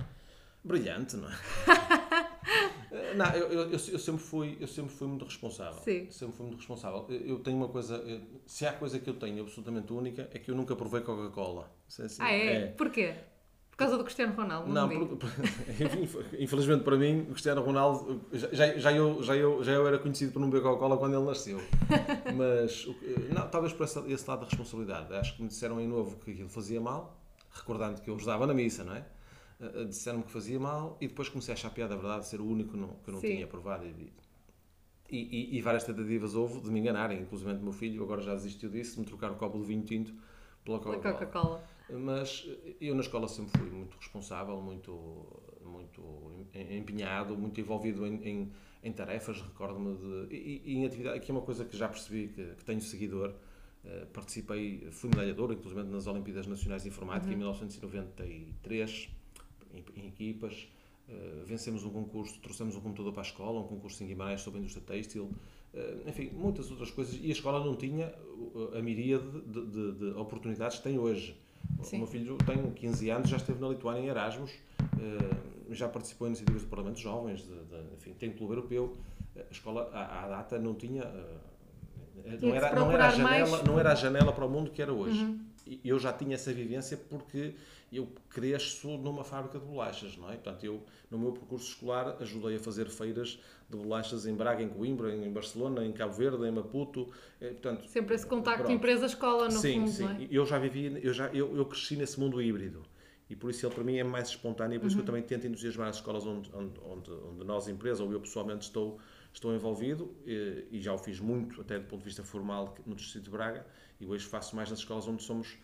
Brilhante, 0.64 1.18
não 1.18 1.28
é? 1.30 1.34
Eh, 2.92 3.14
não, 3.16 3.26
eu, 3.34 3.48
eu, 3.48 3.62
eu, 3.64 3.72
eu 3.72 3.80
sempre 4.00 4.22
fui, 4.22 4.58
eu 4.60 4.68
sempre 4.68 4.92
fui 4.94 5.08
muito 5.08 5.24
responsável. 5.26 5.82
Sim. 5.84 6.08
Sempre 6.12 6.36
fui 6.36 6.46
muito 6.46 6.58
responsável. 6.60 7.06
Eu, 7.10 7.20
eu 7.22 7.40
tenho 7.40 7.58
uma 7.58 7.70
coisa, 7.70 7.96
eh, 8.06 8.20
se 8.46 8.66
há 8.66 8.74
coisa 8.74 9.00
que 9.00 9.10
eu 9.10 9.14
tenho 9.14 9.42
absolutamente 9.42 9.92
única, 9.94 10.30
é 10.34 10.38
que 10.40 10.52
eu 10.52 10.56
nunca 10.56 10.76
provei 10.76 11.02
Coca-Cola. 11.02 11.72
Se 11.88 12.02
assim, 12.02 12.22
Ah, 12.22 12.32
é? 12.32 12.68
Porquê? 12.68 13.16
Por 13.72 13.78
causa 13.78 13.98
do 13.98 14.04
Cristiano 14.04 14.34
Ronaldo? 14.36 14.72
Não, 14.72 14.88
por- 14.90 15.18
por- 15.18 15.30
infelizmente 16.38 16.84
para 16.84 16.98
mim, 16.98 17.22
o 17.22 17.26
Cristiano 17.32 17.62
Ronaldo, 17.62 18.22
já, 18.34 18.78
já, 18.78 18.92
eu, 18.94 19.24
já, 19.24 19.36
eu, 19.36 19.64
já 19.64 19.72
eu 19.72 19.88
era 19.88 19.98
conhecido 19.98 20.34
por 20.34 20.40
não 20.40 20.50
beber 20.50 20.62
Coca-Cola 20.64 20.98
quando 20.98 21.16
ele 21.16 21.26
nasceu. 21.26 21.60
Mas, 22.36 22.84
que- 22.86 23.34
não, 23.34 23.48
talvez 23.48 23.74
por 23.74 23.86
essa, 23.86 24.02
esse 24.08 24.30
lado 24.30 24.42
da 24.42 24.46
responsabilidade. 24.46 25.14
Acho 25.16 25.36
que 25.36 25.42
me 25.42 25.48
disseram 25.48 25.80
em 25.80 25.88
novo 25.88 26.18
que 26.18 26.32
aquilo 26.32 26.50
fazia 26.50 26.80
mal, 26.80 27.18
recordando 27.54 28.02
que 28.02 28.10
eu 28.10 28.16
ajudava 28.16 28.46
na 28.46 28.54
missa, 28.54 28.84
não 28.84 28.96
é? 28.96 29.06
Disseram-me 29.88 30.24
que 30.24 30.32
fazia 30.32 30.60
mal 30.60 30.98
e 31.00 31.08
depois 31.08 31.30
comecei 31.30 31.54
a 31.54 31.56
achar 31.56 31.70
piada, 31.70 31.94
a 31.94 31.98
verdade, 31.98 32.22
de 32.24 32.28
ser 32.30 32.42
o 32.42 32.46
único 32.46 32.76
não- 32.76 32.96
que 33.04 33.12
não 33.12 33.20
Sim. 33.20 33.36
tinha 33.36 33.48
provado. 33.48 33.86
E, 33.86 34.12
e, 35.10 35.58
e- 35.58 35.62
várias 35.62 35.84
tentativas 35.84 36.36
houve 36.36 36.62
de 36.62 36.72
me 36.72 36.80
enganarem, 36.80 37.22
inclusive 37.22 37.52
o 37.52 37.60
meu 37.62 37.74
filho 37.74 38.02
agora 38.04 38.22
já 38.22 38.34
desistiu 38.34 38.70
disso, 38.70 38.96
de 38.96 39.02
me 39.02 39.06
trocar 39.06 39.32
o 39.32 39.36
copo 39.36 39.60
de 39.60 39.66
vinho 39.66 39.84
tinto 39.84 40.14
pela 40.64 40.80
Coca-Cola. 40.80 41.64
Mas 41.90 42.48
eu 42.80 42.96
na 42.96 43.02
escola 43.02 43.28
sempre 43.28 43.60
fui 43.60 43.70
muito 43.70 43.98
responsável, 43.98 44.62
muito, 44.62 45.26
muito 45.66 46.02
em- 46.54 46.78
empenhado, 46.78 47.38
muito 47.38 47.60
envolvido 47.60 48.08
em, 48.08 48.16
em, 48.26 48.52
em 48.82 48.92
tarefas, 48.94 49.42
recordo-me 49.42 49.96
de. 49.98 50.34
E, 50.36 50.62
e 50.66 50.76
em 50.78 50.86
atividade, 50.86 51.18
aqui 51.18 51.30
é 51.30 51.34
uma 51.34 51.42
coisa 51.44 51.66
que 51.66 51.76
já 51.76 51.90
percebi 51.90 52.30
que, 52.30 52.56
que 52.56 52.64
tenho 52.64 52.80
seguidor. 52.82 53.34
Uh, 53.84 54.06
participei, 54.14 54.88
fui 54.92 55.10
medalhador, 55.10 55.52
inclusive 55.52 55.82
nas 55.84 56.06
Olimpíadas 56.06 56.46
Nacionais 56.46 56.84
de 56.84 56.90
Informática 56.90 57.26
uhum. 57.28 57.34
em 57.34 57.38
1993, 57.38 59.10
em, 59.74 60.02
em 60.02 60.08
equipas. 60.08 60.68
Uh, 61.10 61.44
vencemos 61.46 61.84
um 61.84 61.90
concurso, 61.90 62.40
trouxemos 62.40 62.76
um 62.76 62.80
computador 62.80 63.12
para 63.12 63.22
a 63.22 63.26
escola, 63.26 63.60
um 63.60 63.68
concurso 63.68 64.04
em 64.04 64.08
Guimarães 64.08 64.42
sobre 64.42 64.60
a 64.60 64.62
indústria 64.62 64.86
têxtil, 64.86 65.24
uh, 65.74 66.10
enfim, 66.10 66.30
muitas 66.34 66.70
outras 66.72 66.92
coisas. 66.92 67.20
E 67.22 67.28
a 67.28 67.32
escola 67.32 67.64
não 67.64 67.76
tinha 67.76 68.14
a 68.78 68.82
miríade 68.82 69.30
de, 69.42 69.66
de, 69.66 69.92
de 69.94 70.06
oportunidades 70.18 70.78
que 70.78 70.84
tem 70.84 70.98
hoje. 70.98 71.36
Sim. 71.84 71.98
O 71.98 72.00
meu 72.00 72.08
filho 72.08 72.38
tem 72.46 72.72
15 72.72 73.10
anos, 73.10 73.30
já 73.30 73.38
esteve 73.38 73.60
na 73.60 73.70
Lituânia 73.70 74.02
em 74.02 74.08
Erasmus, 74.08 74.52
já 75.70 75.88
participou 75.88 76.28
em 76.28 76.32
iniciativas 76.32 76.64
do 76.64 76.70
Parlamento 76.70 77.00
Jovens, 77.00 77.42
de, 77.42 77.48
de, 77.48 77.94
enfim, 77.96 78.14
tem 78.14 78.30
um 78.30 78.34
clube 78.34 78.54
europeu. 78.54 78.96
A 79.36 79.52
escola, 79.52 79.90
à, 79.94 80.26
à 80.26 80.28
data, 80.28 80.60
não 80.60 80.76
tinha 80.76 81.04
não 82.42 82.54
era, 82.54 82.76
não, 82.76 82.92
era 82.92 83.08
a 83.08 83.12
janela, 83.12 83.64
não 83.64 83.80
era 83.80 83.92
a 83.92 83.96
janela 83.96 84.34
para 84.34 84.46
o 84.46 84.50
mundo 84.50 84.72
que 84.72 84.82
era 84.82 84.94
hoje. 84.94 85.24
Uhum. 85.24 85.40
Eu 85.84 86.00
já 86.00 86.12
tinha 86.12 86.36
essa 86.36 86.54
vivência 86.54 86.98
porque 86.98 87.56
eu 87.92 88.08
cresço 88.30 88.88
numa 88.98 89.24
fábrica 89.24 89.60
de 89.60 89.66
bolachas, 89.66 90.16
não 90.18 90.30
é? 90.30 90.34
Portanto, 90.34 90.64
eu, 90.64 90.82
no 91.10 91.20
meu 91.20 91.34
percurso 91.34 91.70
escolar, 91.70 92.16
ajudei 92.22 92.56
a 92.56 92.60
fazer 92.60 92.88
feiras 92.88 93.40
de 93.70 93.78
bolachas 93.78 94.26
em 94.26 94.34
Braga, 94.34 94.64
em 94.64 94.70
Coimbra, 94.70 95.14
em 95.14 95.32
Barcelona, 95.32 95.86
em 95.86 95.92
Cabo 95.92 96.14
Verde, 96.14 96.46
em 96.46 96.52
Maputo. 96.52 97.10
Eh, 97.42 97.50
portanto, 97.50 97.88
Sempre 97.88 98.16
esse 98.16 98.26
contacto 98.26 98.72
empresa-escola, 98.72 99.46
no 99.46 99.52
sim, 99.52 99.80
fundo, 99.80 99.90
Sim, 99.90 100.08
sim. 100.08 100.24
É? 100.26 100.28
Eu 100.32 100.46
já 100.46 100.58
vivi, 100.58 101.00
eu, 101.04 101.14
já, 101.14 101.28
eu, 101.28 101.56
eu 101.56 101.66
cresci 101.66 101.96
nesse 101.98 102.20
mundo 102.20 102.42
híbrido 102.42 102.84
e 103.30 103.36
por 103.36 103.50
isso 103.50 103.66
ele 103.66 103.74
para 103.74 103.84
mim 103.84 103.98
é 103.98 104.04
mais 104.04 104.28
espontâneo 104.28 104.76
e 104.76 104.80
por 104.80 104.84
uhum. 104.84 104.88
isso 104.88 104.98
que 104.98 105.02
eu 105.02 105.06
também 105.06 105.24
tento 105.24 105.48
entusiasmar 105.48 105.88
as 105.88 105.96
escolas 105.96 106.26
onde, 106.26 106.50
onde, 106.54 106.80
onde, 106.82 107.46
nós, 107.46 107.68
empresa, 107.70 108.04
ou 108.04 108.12
eu 108.12 108.20
pessoalmente 108.20 108.66
estou 108.66 109.00
estou 109.34 109.56
envolvido 109.56 110.14
e, 110.26 110.68
e, 110.72 110.82
já 110.82 110.94
o 110.94 110.98
fiz 110.98 111.20
muito, 111.22 111.62
até 111.62 111.80
do 111.80 111.86
ponto 111.86 112.00
de 112.00 112.06
vista 112.06 112.22
formal, 112.22 112.76
no 112.86 112.94
Distrito 112.94 113.24
de 113.24 113.30
Braga, 113.30 113.66
e 114.00 114.06
hoje 114.06 114.26
faço 114.26 114.54
mais 114.56 114.70
nas 114.70 114.80
escolas 114.80 115.08
onde 115.08 115.24
somos 115.24 115.58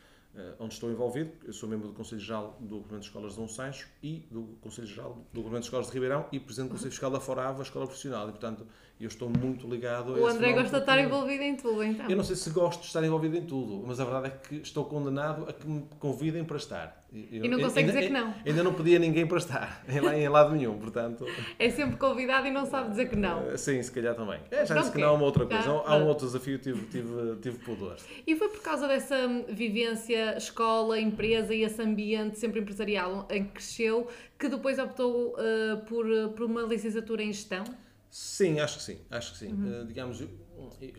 onde 0.60 0.74
estou 0.74 0.92
envolvido. 0.92 1.32
Eu 1.46 1.54
sou 1.54 1.68
membro 1.68 1.88
do 1.88 1.94
Conselho 1.94 2.22
Geral 2.22 2.58
do 2.60 2.78
Governo 2.78 3.00
de 3.00 3.06
Escolas 3.06 3.34
de 3.34 3.40
Dom 3.40 3.48
Sancho 3.48 3.88
e 4.02 4.28
do 4.32 4.44
Conselho 4.62 4.88
Geral 4.88 5.18
do 5.34 5.42
Governo 5.42 5.60
de 5.60 5.66
Escolas 5.66 5.88
de 5.88 5.94
Ribeirão 5.94 6.26
e 6.32 6.40
Presidente 6.40 6.70
do 6.70 6.74
Conselho 6.74 6.92
Fiscal 6.92 7.12
da 7.12 7.20
Forava, 7.20 7.62
Escola 7.62 7.86
Profissional. 7.86 8.28
E, 8.28 8.32
portanto, 8.32 8.66
eu 9.00 9.08
estou 9.08 9.30
muito 9.30 9.68
ligado 9.68 10.16
a 10.16 10.20
O 10.20 10.28
André 10.28 10.54
gosta 10.54 10.78
de 10.78 10.84
estar 10.84 11.00
envolvido 11.00 11.44
em 11.44 11.56
tudo, 11.56 11.84
então. 11.84 12.10
Eu 12.10 12.18
não 12.18 12.24
sei 12.24 12.36
se 12.36 12.50
gosto 12.50 12.82
de 12.82 12.88
estar 12.88 13.04
envolvido 13.04 13.38
em 13.38 13.46
tudo, 13.46 13.84
mas 13.86 14.00
a 14.00 14.06
verdade 14.06 14.28
é 14.28 14.30
que 14.32 14.56
estou 14.56 14.86
condenado 14.86 15.48
a 15.48 15.54
que 15.54 15.68
me 15.68 15.88
convidem 16.00 16.44
para 16.44 16.58
estar. 16.58 17.07
Eu, 17.14 17.46
e 17.46 17.48
não 17.48 17.60
consegue 17.60 17.88
dizer 17.88 18.08
que 18.08 18.14
não. 18.14 18.34
Ainda 18.46 18.64
não 18.64 18.74
pedia 18.74 19.00
ninguém 19.00 19.26
para 19.26 19.38
estar, 19.38 19.84
em, 19.88 20.24
em 20.24 20.28
lado 20.28 20.54
nenhum, 20.54 20.78
portanto... 20.78 21.26
É 21.58 21.70
sempre 21.70 21.98
convidado 21.98 22.48
e 22.48 22.52
não 22.52 22.66
sabe 22.66 22.90
dizer 22.90 23.10
que 23.10 23.16
não. 23.16 23.50
Eh, 23.50 23.58
sim, 23.58 23.82
se 23.82 23.92
calhar 23.92 24.14
também. 24.14 24.40
É, 24.52 24.66
já 24.66 24.76
disse 24.76 24.92
que 24.92 24.98
não 25.00 25.08
é 25.08 25.12
uma 25.12 25.24
outra 25.24 25.46
coisa. 25.46 25.64
Já, 25.64 25.72
há 25.72 25.96
um 25.96 26.08
outro 26.08 26.28
desafio, 26.28 26.60
tive, 26.60 26.86
tive, 26.88 27.38
tive 27.42 27.58
pudor. 27.60 27.96
E 28.26 28.36
foi 28.36 28.50
por 28.50 28.62
causa 28.62 28.88
dessa 28.88 29.16
vivência, 29.50 30.38
escola, 30.38 31.00
empresa 31.00 31.56
e 31.56 31.64
esse 31.64 31.82
ambiente 31.82 32.38
sempre 32.38 32.60
empresarial 32.60 33.28
em 33.32 33.46
que 33.46 33.52
cresceu, 33.52 34.08
que 34.38 34.50
depois 34.50 34.78
optou 34.78 35.34
uh, 35.34 35.78
por, 35.86 36.06
por 36.36 36.46
uma 36.46 36.64
licenciatura 36.64 37.24
em 37.24 37.32
gestão? 37.32 37.64
Sim, 38.12 38.60
acho 38.60 38.78
que 38.78 38.84
sim. 38.84 39.00
Acho 39.10 39.32
que 39.32 39.38
sim. 39.40 39.54
Uhum. 39.54 39.82
Uh, 39.82 39.86
digamos, 39.86 40.24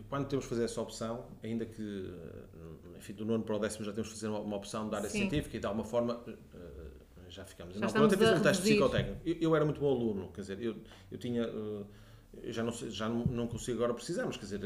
quando 0.08 0.26
temos 0.26 0.46
que 0.46 0.48
fazer 0.48 0.64
essa 0.64 0.80
opção, 0.80 1.26
ainda 1.42 1.66
que 1.66 2.12
enfim, 2.98 3.12
do 3.14 3.24
nono 3.24 3.44
para 3.44 3.56
o 3.56 3.58
décimo 3.58 3.84
já 3.84 3.92
temos 3.92 4.08
que 4.08 4.14
fazer 4.14 4.28
uma, 4.28 4.40
uma 4.40 4.56
opção 4.56 4.88
da 4.88 4.98
área 4.98 5.08
sim. 5.08 5.20
científica 5.20 5.56
e 5.56 5.60
de 5.60 5.66
alguma 5.66 5.84
forma 5.84 6.16
uh, 6.16 7.28
já 7.28 7.44
ficamos. 7.44 7.74
Já 7.74 7.80
não, 7.80 8.04
até 8.04 8.16
fiz 8.16 8.28
um 8.30 8.40
teste 8.40 8.62
psicotécnico. 8.62 9.20
Eu, 9.24 9.36
eu, 9.40 9.56
era 9.56 9.64
muito 9.64 9.80
bom 9.80 9.90
aluno, 9.90 10.28
quer 10.32 10.40
dizer, 10.42 10.60
eu, 10.60 10.76
eu 11.10 11.18
tinha. 11.18 11.42
Eu 11.42 12.52
já 12.52 12.62
não, 12.62 12.72
já 12.72 13.08
não, 13.08 13.24
não 13.24 13.46
consigo 13.46 13.78
agora 13.78 13.94
precisar, 13.94 14.26
mas 14.26 14.36
quer 14.36 14.44
dizer, 14.44 14.60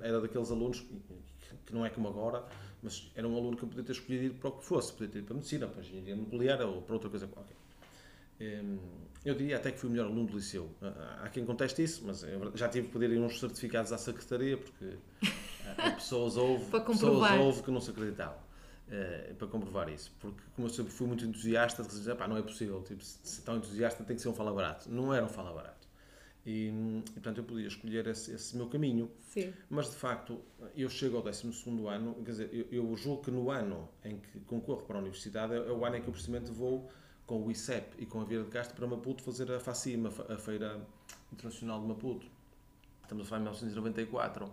era 0.00 0.20
daqueles 0.20 0.50
alunos 0.50 0.80
que, 0.80 1.56
que 1.66 1.74
não 1.74 1.84
é 1.84 1.90
como 1.90 2.08
agora, 2.08 2.44
mas 2.82 3.10
era 3.14 3.28
um 3.28 3.36
aluno 3.36 3.56
que 3.56 3.62
eu 3.62 3.68
podia 3.68 3.84
ter 3.84 3.92
escolhido 3.92 4.24
ir 4.24 4.30
para 4.30 4.48
o 4.48 4.52
que 4.52 4.64
fosse, 4.64 4.92
podia 4.92 5.08
ter 5.08 5.18
ido 5.18 5.26
para 5.26 5.34
a 5.34 5.36
medicina, 5.36 5.66
para 5.66 5.80
a 5.80 5.84
engenharia 5.84 6.16
nuclear 6.16 6.60
ou 6.62 6.82
para 6.82 6.94
outra 6.94 7.10
coisa 7.10 7.26
qualquer. 7.26 7.56
Eu 9.24 9.34
diria 9.36 9.56
até 9.56 9.70
que 9.70 9.78
fui 9.78 9.88
o 9.88 9.92
melhor 9.92 10.06
aluno 10.06 10.26
do 10.26 10.36
liceu. 10.36 10.68
Há 11.20 11.28
quem 11.28 11.44
conteste 11.44 11.82
isso, 11.82 12.02
mas 12.04 12.24
é 12.24 12.36
já 12.54 12.68
tive 12.68 12.88
que 12.88 12.98
pedir 12.98 13.16
uns 13.18 13.38
certificados 13.38 13.92
à 13.92 13.98
secretaria, 13.98 14.58
porque 14.58 14.96
pessoas 15.94 16.36
houve, 16.36 16.64
pessoas 16.64 17.40
houve 17.40 17.62
que 17.62 17.70
não 17.70 17.80
se 17.80 17.90
acreditavam. 17.90 18.42
Uh, 18.88 19.34
para 19.36 19.48
comprovar 19.48 19.88
isso, 19.88 20.12
porque 20.20 20.42
como 20.54 20.68
eu 20.68 20.70
sempre 20.70 20.92
fui 20.92 21.06
muito 21.06 21.24
entusiasta, 21.24 21.82
pá, 22.14 22.28
não 22.28 22.36
é 22.36 22.42
possível, 22.42 22.82
tipo, 22.82 23.02
se 23.02 23.40
tão 23.40 23.56
entusiasta 23.56 24.04
tem 24.04 24.14
que 24.14 24.20
ser 24.20 24.28
um 24.28 24.34
fala 24.34 24.52
barato. 24.52 24.90
Não 24.90 25.14
era 25.14 25.24
um 25.24 25.28
fala 25.28 25.50
barato. 25.50 25.82
E, 26.44 26.68
e 26.68 27.10
portanto 27.12 27.38
eu 27.38 27.44
podia 27.44 27.68
escolher 27.68 28.06
esse, 28.08 28.32
esse, 28.32 28.56
meu 28.56 28.66
caminho. 28.66 29.10
Sim. 29.20 29.52
Mas 29.70 29.90
de 29.90 29.96
facto, 29.96 30.40
eu 30.76 30.88
chego 30.88 31.16
ao 31.16 31.22
12 31.22 31.48
ano, 31.88 32.14
quer 32.16 32.30
dizer, 32.30 32.50
eu, 32.52 32.66
eu 32.70 32.96
julgo 32.96 33.22
que 33.22 33.30
no 33.30 33.50
ano 33.50 33.88
em 34.04 34.18
que 34.18 34.40
concorro 34.40 34.82
para 34.82 34.96
a 34.96 35.00
universidade 35.00 35.54
é, 35.54 35.56
é 35.56 35.72
o 35.72 35.84
ano 35.84 35.96
em 35.96 36.02
que 36.02 36.08
eu 36.08 36.12
precisamente 36.12 36.50
vou 36.50 36.90
com 37.26 37.46
o 37.46 37.50
ICEP 37.50 38.02
e 38.02 38.06
com 38.06 38.20
a 38.20 38.24
Vieira 38.24 38.44
de 38.44 38.50
Castro 38.50 38.76
para 38.76 38.86
Maputo 38.86 39.22
fazer 39.22 39.50
a 39.52 39.60
FACIMA, 39.60 40.10
a 40.28 40.36
Feira 40.36 40.80
Internacional 41.32 41.80
de 41.80 41.86
Maputo. 41.86 42.26
Estamos 43.02 43.26
a 43.26 43.28
falar 43.28 43.40
em 43.40 43.44
1994, 43.44 44.52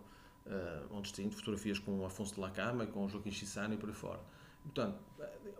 uh, 0.49 0.97
onde 0.97 1.13
tem 1.13 1.29
fotografias 1.29 1.79
com 1.79 1.99
o 1.99 2.05
Afonso 2.05 2.35
de 2.35 2.41
Lacama 2.41 2.85
com 2.85 3.05
o 3.05 3.09
Joaquim 3.09 3.31
Chissano 3.31 3.73
e 3.73 3.77
por 3.77 3.89
aí 3.89 3.95
fora. 3.95 4.19
Portanto, 4.63 4.97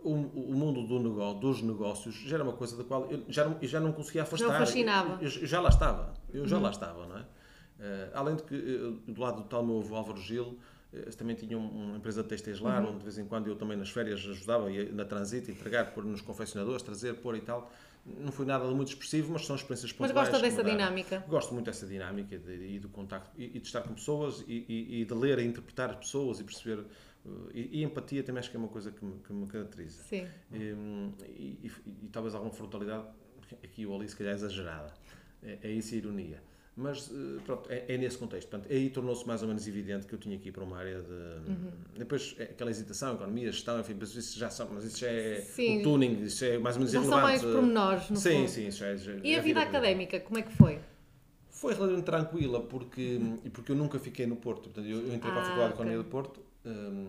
o, 0.02 0.12
o 0.12 0.54
mundo 0.54 0.86
do 0.86 0.98
negócio, 0.98 1.40
dos 1.40 1.62
negócios 1.62 2.14
já 2.14 2.36
era 2.36 2.44
uma 2.44 2.52
coisa 2.52 2.76
da 2.76 2.84
qual 2.84 3.10
eu 3.10 3.24
já 3.28 3.44
não, 3.44 3.56
eu 3.60 3.68
já 3.68 3.80
não 3.80 3.92
conseguia 3.92 4.22
afastar. 4.22 4.48
Não 4.48 4.58
fascinava. 4.58 5.18
Eu, 5.20 5.22
eu 5.22 5.46
já 5.46 5.60
lá 5.60 5.68
estava. 5.68 6.14
Eu 6.32 6.46
já 6.46 6.56
uhum. 6.56 6.62
lá 6.62 6.70
estava, 6.70 7.06
não 7.06 7.18
é? 7.18 7.20
Uh, 7.20 8.10
além 8.14 8.36
de 8.36 8.42
que, 8.42 8.54
uh, 8.54 8.92
do 9.10 9.20
lado 9.20 9.42
do 9.42 9.48
tal 9.48 9.64
meu 9.64 9.78
avô 9.80 9.96
Álvaro 9.96 10.20
Gil, 10.20 10.58
eles 10.92 11.14
também 11.14 11.36
tinham 11.36 11.60
uma 11.60 11.96
empresa 11.96 12.22
de 12.22 12.28
textos 12.28 12.60
lá, 12.60 12.80
uhum. 12.80 12.88
onde 12.88 12.98
de 12.98 13.04
vez 13.04 13.18
em 13.18 13.24
quando 13.24 13.46
eu 13.46 13.56
também 13.56 13.76
nas 13.76 13.90
férias 13.90 14.20
ajudava 14.20 14.68
na 14.92 15.04
transito, 15.04 15.50
entregar, 15.50 15.92
pôr 15.94 16.04
nos 16.04 16.20
confeccionadores, 16.20 16.82
trazer, 16.82 17.14
pôr 17.14 17.36
e 17.36 17.40
tal. 17.40 17.70
Não 18.04 18.32
foi 18.32 18.46
nada 18.46 18.64
muito 18.70 18.88
expressivo, 18.88 19.32
mas 19.32 19.44
são 19.46 19.54
experiências 19.54 19.92
pontuais. 19.92 20.12
Mas 20.12 20.28
gosta 20.28 20.42
dessa 20.42 20.64
dinâmica? 20.64 21.24
Gosto 21.28 21.52
muito 21.52 21.66
dessa 21.66 21.86
dinâmica 21.86 22.34
e 22.34 22.78
do 22.78 22.88
contacto 22.88 23.30
e, 23.36 23.44
e, 23.56 23.60
de 23.60 23.66
estar 23.66 23.82
com 23.82 23.94
pessoas 23.94 24.42
e, 24.48 24.64
e, 24.68 25.02
e, 25.02 25.04
de 25.04 25.14
ler 25.14 25.38
e 25.38 25.44
interpretar 25.44 25.98
pessoas 25.98 26.40
e 26.40 26.44
perceber. 26.44 26.84
Uh, 27.24 27.50
e, 27.52 27.82
empatia 27.82 28.22
também 28.22 28.40
acho 28.40 28.50
que 28.50 28.56
é 28.56 28.58
uma 28.58 28.68
coisa 28.68 28.90
que 28.90 29.04
me, 29.04 29.18
que 29.20 29.32
me 29.32 29.46
caracteriza. 29.46 30.02
Sim. 30.02 30.26
E, 30.52 31.70
talvez 32.10 32.34
alguma 32.34 32.52
frontalidade, 32.52 33.04
aqui 33.62 33.84
ou 33.84 33.94
ali 33.94 34.08
se 34.08 34.16
calhar 34.16 34.34
exagerada. 34.34 34.92
É, 35.42 35.58
é 35.62 35.70
isso 35.70 35.94
a 35.94 35.98
ironia. 35.98 36.42
Mas, 36.80 37.10
eh, 37.10 37.40
pronto, 37.44 37.70
é, 37.70 37.84
é, 37.88 37.98
nesse 37.98 38.16
contexto. 38.16 38.48
Portanto, 38.48 38.72
aí 38.72 38.88
tornou-se 38.88 39.26
mais 39.26 39.42
ou 39.42 39.48
menos 39.48 39.68
evidente 39.68 40.06
que 40.06 40.14
eu 40.14 40.18
tinha 40.18 40.34
aqui 40.34 40.50
para 40.50 40.64
uma 40.64 40.78
área 40.78 41.02
de. 41.02 41.50
Uhum. 41.50 41.70
Depois, 41.96 42.34
é 42.38 42.44
aquela 42.44 42.70
hesitação, 42.70 43.14
economia, 43.14 43.52
gestão, 43.52 43.78
enfim, 43.78 43.94
mas 44.00 44.14
isso 44.16 44.38
já, 44.38 44.48
são, 44.48 44.66
mas 44.72 44.84
isso 44.84 44.98
já 44.98 45.08
é 45.08 45.42
sim. 45.42 45.80
o 45.80 45.82
tuning, 45.82 46.22
isso 46.22 46.42
é 46.42 46.58
mais 46.58 46.76
ou 46.76 46.80
menos 46.80 46.92
já 46.92 47.00
irrelevante. 47.00 47.38
são 47.38 47.50
mais 47.50 47.54
pormenores, 47.54 48.10
no 48.10 48.16
Sim, 48.16 48.30
fundo. 48.30 48.48
sim, 48.48 48.66
isso 48.68 48.78
já 48.78 48.86
é. 48.86 48.96
Já, 48.96 49.12
e 49.12 49.16
a 49.16 49.20
vida, 49.20 49.42
vida 49.42 49.60
académica, 49.60 50.20
como 50.20 50.38
é 50.38 50.42
que 50.42 50.52
foi? 50.52 50.78
Foi 51.50 51.74
relativamente 51.74 52.06
tranquila, 52.06 52.62
porque, 52.62 53.20
porque 53.52 53.72
eu 53.72 53.76
nunca 53.76 53.98
fiquei 53.98 54.26
no 54.26 54.36
Porto. 54.36 54.62
Portanto, 54.70 54.86
eu, 54.86 55.06
eu 55.06 55.14
entrei 55.14 55.30
ah, 55.30 55.34
para 55.34 55.42
a 55.42 55.44
Faculdade 55.44 55.74
okay. 55.74 55.84
de 55.84 55.92
Economia 55.92 55.98
do 55.98 56.04
Porto. 56.04 56.40
Um, 56.64 57.08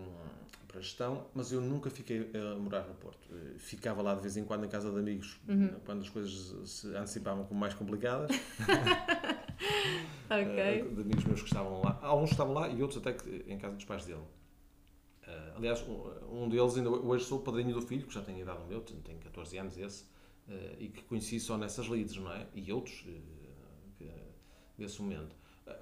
para 0.72 0.80
gestão, 0.80 1.26
mas 1.34 1.52
eu 1.52 1.60
nunca 1.60 1.90
fiquei 1.90 2.30
a 2.34 2.58
morar 2.58 2.88
no 2.88 2.94
Porto. 2.94 3.28
Eh, 3.30 3.58
ficava 3.58 4.00
lá 4.00 4.14
de 4.14 4.22
vez 4.22 4.36
em 4.38 4.44
quando 4.44 4.64
em 4.64 4.68
casa 4.68 4.90
de 4.90 4.98
amigos, 4.98 5.38
uhum. 5.46 5.68
quando 5.84 6.00
as 6.00 6.08
coisas 6.08 6.68
se 6.68 6.88
antecipavam 6.96 7.44
como 7.44 7.60
mais 7.60 7.74
complicadas. 7.74 8.30
ok. 10.30 10.58
Eh, 10.58 10.82
de 10.82 11.00
amigos 11.02 11.24
meus 11.24 11.40
que 11.40 11.48
estavam 11.48 11.82
lá. 11.82 11.98
Alguns 12.02 12.30
estavam 12.30 12.54
lá 12.54 12.68
e 12.68 12.80
outros 12.80 12.98
até 13.00 13.12
que 13.12 13.44
em 13.46 13.58
casa 13.58 13.76
dos 13.76 13.84
pais 13.84 14.06
dele. 14.06 14.22
Uh, 15.22 15.56
aliás, 15.56 15.86
um, 15.86 16.44
um, 16.44 16.48
deles, 16.48 16.76
ainda 16.76 16.90
hoje 16.90 17.24
sou 17.24 17.38
o 17.38 17.42
padrinho 17.42 17.72
do 17.74 17.82
filho, 17.82 18.06
que 18.06 18.14
já 18.14 18.22
tem 18.22 18.40
idade 18.40 18.62
o 18.62 18.66
meu, 18.66 18.80
tem 18.80 19.18
14 19.18 19.58
anos 19.58 19.78
esse, 19.78 20.04
uh, 20.48 20.76
e 20.78 20.88
que 20.88 21.02
conheci 21.04 21.38
só 21.38 21.56
nessas 21.56 21.86
lides, 21.86 22.16
não 22.16 22.32
é? 22.32 22.46
E 22.54 22.72
outros 22.72 23.06
uh, 23.06 24.04
desse 24.76 25.00
momento. 25.00 25.36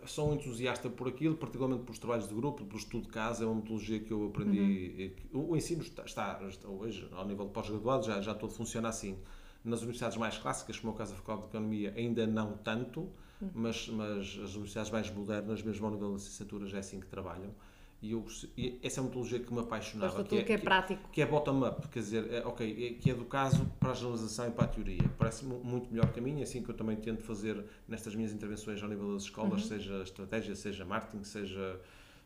Sou 0.07 0.31
um 0.31 0.35
entusiasta 0.35 0.91
por 0.91 1.09
aquilo, 1.09 1.37
particularmente 1.37 1.85
pelos 1.85 1.99
trabalhos 1.99 2.29
de 2.29 2.35
grupo, 2.35 2.65
pelo 2.65 2.79
estudo 2.79 3.05
de 3.05 3.09
casa, 3.09 3.45
é 3.45 3.47
uma 3.47 3.57
metodologia 3.57 3.99
que 3.99 4.13
eu 4.13 4.27
aprendi. 4.27 5.15
Uhum. 5.33 5.41
O, 5.41 5.53
o 5.53 5.57
ensino 5.57 5.83
está, 5.83 6.05
está, 6.05 6.41
hoje, 6.69 7.09
ao 7.13 7.27
nível 7.27 7.47
de 7.47 7.53
pós-graduado, 7.53 8.05
já, 8.05 8.21
já 8.21 8.35
todo 8.35 8.53
funciona 8.53 8.89
assim. 8.89 9.19
Nas 9.65 9.81
universidades 9.81 10.17
mais 10.17 10.37
clássicas, 10.39 10.79
como 10.79 10.93
é 10.93 10.95
o 10.95 10.99
caso 10.99 11.13
da 11.13 11.19
Faculdade 11.19 11.43
de 11.43 11.57
Economia, 11.57 11.95
ainda 11.97 12.27
não 12.27 12.57
tanto, 12.59 13.11
mas, 13.55 13.89
mas 13.89 14.39
as 14.43 14.51
universidades 14.51 14.91
mais 14.91 15.11
modernas, 15.11 15.63
mesmo 15.63 15.87
ao 15.87 15.93
nível 15.93 16.09
da 16.09 16.15
licenciatura, 16.15 16.67
já 16.67 16.77
é 16.77 16.81
assim 16.81 17.01
que 17.01 17.07
trabalham. 17.07 17.55
E, 18.03 18.13
eu, 18.13 18.25
e 18.57 18.79
essa 18.83 18.99
é 18.99 19.03
uma 19.03 19.09
metodologia 19.09 19.41
que 19.41 19.53
me 19.53 19.61
apaixonava. 19.61 20.25
Que 20.25 20.39
é, 20.39 20.43
que 20.43 20.53
é, 20.55 20.59
prático. 20.59 21.09
Que 21.11 21.21
é 21.21 21.27
bottom-up, 21.27 21.87
quer 21.89 21.99
dizer, 21.99 22.33
é, 22.33 22.47
ok, 22.47 22.87
é, 22.87 22.95
que 22.95 23.11
é 23.11 23.15
do 23.15 23.27
caso 23.27 23.67
para 23.79 23.91
a 23.91 23.95
generalização 23.95 24.49
e 24.49 24.51
para 24.51 24.65
a 24.65 24.69
teoria. 24.69 25.03
Parece 25.19 25.45
muito 25.45 25.91
melhor 25.91 26.11
minha, 26.21 26.41
é 26.41 26.43
assim 26.45 26.63
que 26.63 26.71
eu 26.71 26.75
também 26.75 26.97
tento 26.97 27.23
fazer 27.23 27.63
nestas 27.87 28.15
minhas 28.15 28.33
intervenções 28.33 28.83
ao 28.83 28.89
nível 28.89 29.13
das 29.13 29.25
escolas, 29.25 29.63
uhum. 29.63 29.69
seja 29.69 30.03
estratégia, 30.03 30.55
seja 30.55 30.85
marketing, 30.85 31.25
seja 31.25 31.81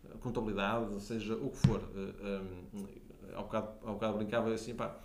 eh, 0.05 0.17
contabilidade, 0.21 1.03
seja 1.03 1.35
o 1.35 1.51
que 1.51 1.59
for. 1.59 1.81
Um, 1.83 2.09
eh, 2.09 2.85
eh, 3.31 3.35
ao, 3.35 3.45
bocado, 3.45 3.69
ao 3.85 3.95
bocado 3.95 4.19
brincava 4.19 4.53
assim, 4.53 4.75
pá, 4.75 4.97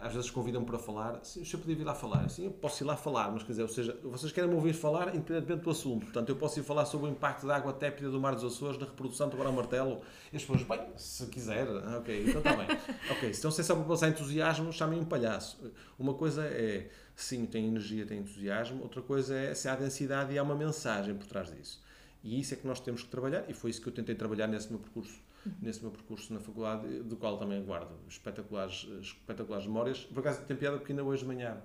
às 0.00 0.12
vezes 0.12 0.30
convidam-me 0.30 0.66
para 0.66 0.78
falar, 0.78 1.18
sim, 1.22 1.42
o 1.42 1.46
senhor 1.46 1.60
podia 1.60 1.76
vir 1.76 1.84
lá 1.84 1.94
falar, 1.94 2.28
sim, 2.28 2.44
eu 2.44 2.50
posso 2.50 2.82
ir 2.82 2.86
lá 2.86 2.96
falar, 2.96 3.30
mas 3.32 3.42
quer 3.42 3.52
dizer, 3.52 3.62
ou 3.62 3.68
seja, 3.68 3.98
vocês 4.04 4.30
querem 4.30 4.48
me 4.48 4.54
ouvir 4.54 4.74
falar 4.74 5.14
independentemente 5.14 5.62
do 5.62 5.70
assunto, 5.70 6.04
portanto, 6.04 6.28
eu 6.28 6.36
posso 6.36 6.60
ir 6.60 6.62
falar 6.62 6.84
sobre 6.84 7.08
o 7.08 7.10
impacto 7.10 7.46
da 7.46 7.56
água 7.56 7.72
tépida 7.72 8.10
do 8.10 8.20
Mar 8.20 8.34
dos 8.34 8.44
Açores 8.44 8.78
na 8.78 8.84
reprodução 8.84 9.28
do 9.28 9.36
Barão 9.36 9.52
Martelo, 9.52 10.02
e 10.32 10.36
as 10.36 10.44
pessoas, 10.44 10.62
bem, 10.62 10.80
se 10.96 11.26
quiser, 11.26 11.66
ok, 11.68 12.24
então 12.28 12.38
está 12.38 12.54
bem. 12.54 12.66
ok, 13.10 13.30
então 13.30 13.50
se 13.50 13.60
é 13.60 13.64
só 13.64 13.74
para 13.74 13.84
passar 13.84 14.08
entusiasmo, 14.08 14.72
chamem 14.72 15.00
um 15.00 15.04
palhaço. 15.04 15.58
Uma 15.98 16.12
coisa 16.14 16.44
é, 16.44 16.90
sim, 17.16 17.46
tem 17.46 17.66
energia, 17.66 18.04
tem 18.04 18.18
entusiasmo, 18.18 18.82
outra 18.82 19.00
coisa 19.00 19.34
é 19.34 19.54
se 19.54 19.68
há 19.68 19.74
densidade 19.74 20.34
e 20.34 20.38
há 20.38 20.42
uma 20.42 20.54
mensagem 20.54 21.14
por 21.14 21.26
trás 21.26 21.50
disso. 21.50 21.82
E 22.22 22.38
isso 22.38 22.52
é 22.52 22.56
que 22.56 22.66
nós 22.66 22.78
temos 22.78 23.02
que 23.02 23.08
trabalhar, 23.08 23.44
e 23.48 23.54
foi 23.54 23.70
isso 23.70 23.80
que 23.80 23.88
eu 23.88 23.92
tentei 23.92 24.14
trabalhar 24.14 24.46
nesse 24.46 24.68
meu 24.68 24.78
percurso 24.78 25.27
nesse 25.60 25.82
meu 25.82 25.90
percurso 25.90 26.32
na 26.32 26.40
faculdade, 26.40 27.02
do 27.02 27.16
qual 27.16 27.38
também 27.38 27.62
guardo 27.64 27.90
espetaculares, 28.08 28.86
espetaculares 29.00 29.66
memórias. 29.66 30.04
Por 30.04 30.20
acaso 30.20 30.42
tem 30.42 30.56
piada 30.56 30.76
porque 30.78 30.92
ainda 30.92 31.04
hoje 31.04 31.22
de 31.22 31.28
manhã, 31.28 31.56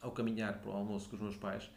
ao 0.00 0.12
caminhar 0.12 0.60
para 0.60 0.70
o 0.70 0.74
almoço 0.74 1.08
com 1.08 1.16
os 1.16 1.22
meus 1.22 1.36
pais, 1.36 1.70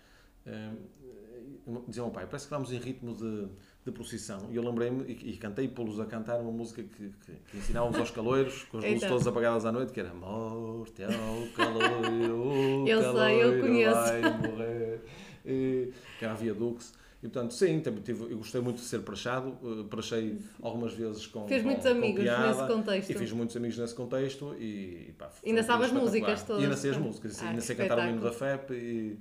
um, 1.65 1.81
diziam 1.87 2.05
ao 2.05 2.11
pai, 2.11 2.25
parece 2.25 2.47
que 2.47 2.53
estamos 2.53 2.71
em 2.71 2.77
ritmo 2.77 3.15
de, 3.15 3.47
de 3.85 3.91
procissão. 3.91 4.49
E 4.51 4.55
eu 4.55 4.63
lembrei-me 4.63 5.03
e, 5.03 5.31
e 5.31 5.37
cantei 5.37 5.67
pô-los 5.67 5.99
a 5.99 6.05
cantar 6.05 6.39
uma 6.39 6.51
música 6.51 6.83
que, 6.83 7.09
que, 7.25 7.31
que 7.31 7.57
ensinávamos 7.57 7.97
aos 7.97 8.11
caloiros, 8.11 8.63
com 8.65 8.77
as 8.77 8.85
luzes 8.85 9.07
todas 9.07 9.27
apagadas 9.27 9.65
à 9.65 9.71
noite, 9.71 9.93
que 9.93 9.99
era 9.99 10.13
Morte 10.13 11.03
ao 11.03 11.47
caloiro, 11.55 12.87
eu 12.87 13.01
caloiro 13.01 13.17
sei, 13.17 13.43
eu 13.43 13.61
conheço. 13.61 13.95
vai 13.95 14.21
morrer. 14.21 15.01
E, 15.45 15.93
que 16.19 16.25
era 16.25 16.33
a 16.33 16.37
Via 16.37 16.53
Dux. 16.53 16.93
E 17.23 17.29
portanto, 17.29 17.53
sim, 17.53 17.81
tive, 18.03 18.25
eu 18.25 18.37
gostei 18.37 18.59
muito 18.59 18.75
de 18.75 18.83
ser 18.83 18.99
prachado, 18.99 19.57
uh, 19.61 19.85
prachei 19.85 20.37
algumas 20.61 20.93
vezes 20.93 21.25
com. 21.25 21.47
Fiz 21.47 21.63
muitos 21.63 21.85
amigos 21.85 22.21
piada, 22.21 22.47
nesse 22.47 22.67
contexto. 22.67 23.09
E 23.09 23.13
fiz 23.13 23.31
muitos 23.31 23.55
amigos 23.55 23.77
nesse 23.77 23.95
contexto 23.95 24.53
e. 24.59 25.15
Pá, 25.17 25.31
ainda 25.45 25.63
sabes 25.63 25.87
as 25.87 25.93
músicas 25.93 26.43
todas. 26.43 26.61
E 26.61 26.65
ainda 26.65 26.75
sei 26.75 26.91
as 26.91 26.97
músicas, 26.97 27.41
ah, 27.41 27.47
ainda 27.47 27.61
sei 27.61 27.77
cantar 27.77 27.97
o 27.99 28.09
hino 28.09 28.19
da 28.19 28.33
FEP 28.33 28.73
e, 28.73 29.17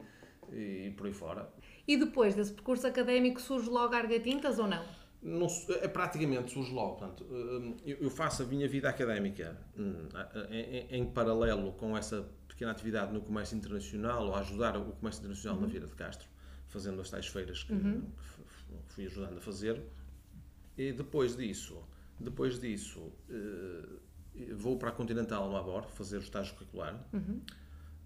e 0.52 0.90
por 0.96 1.06
aí 1.06 1.12
fora. 1.12 1.48
E 1.86 1.96
depois 1.96 2.34
desse 2.34 2.52
percurso 2.52 2.88
académico 2.88 3.40
surge 3.40 3.70
logo 3.70 3.94
a 3.94 3.98
Argatintas 3.98 4.58
ou 4.58 4.66
não? 4.66 4.82
não 5.22 5.46
é 5.80 5.86
praticamente 5.86 6.50
surge 6.50 6.72
logo. 6.72 6.96
Portanto, 6.96 7.24
hum, 7.30 7.76
eu 7.86 8.10
faço 8.10 8.42
a 8.42 8.46
minha 8.46 8.68
vida 8.68 8.88
académica 8.88 9.56
hum, 9.78 10.08
em, 10.50 10.98
em 10.98 11.06
paralelo 11.06 11.70
com 11.74 11.96
essa 11.96 12.28
pequena 12.48 12.72
atividade 12.72 13.12
no 13.12 13.20
comércio 13.20 13.56
internacional 13.56 14.26
ou 14.26 14.34
a 14.34 14.40
ajudar 14.40 14.76
o 14.76 14.92
comércio 14.94 15.20
internacional 15.20 15.56
uhum. 15.58 15.66
na 15.66 15.72
Vila 15.72 15.86
de 15.86 15.94
Castro 15.94 16.31
fazendo 16.72 17.00
as 17.00 17.10
tais 17.10 17.26
feiras 17.26 17.62
que, 17.62 17.72
uhum. 17.72 18.00
que 18.00 18.94
fui 18.94 19.06
ajudando 19.06 19.36
a 19.36 19.40
fazer. 19.40 19.82
E 20.76 20.92
depois 20.92 21.36
disso, 21.36 21.78
depois 22.18 22.58
disso 22.58 23.00
uh, 23.00 24.00
vou 24.56 24.78
para 24.78 24.88
a 24.88 24.92
Continental 24.92 25.48
no 25.48 25.56
Abor 25.56 25.86
fazer 25.90 26.16
o 26.16 26.20
estágio 26.20 26.54
curricular. 26.54 27.06
Uhum. 27.12 27.42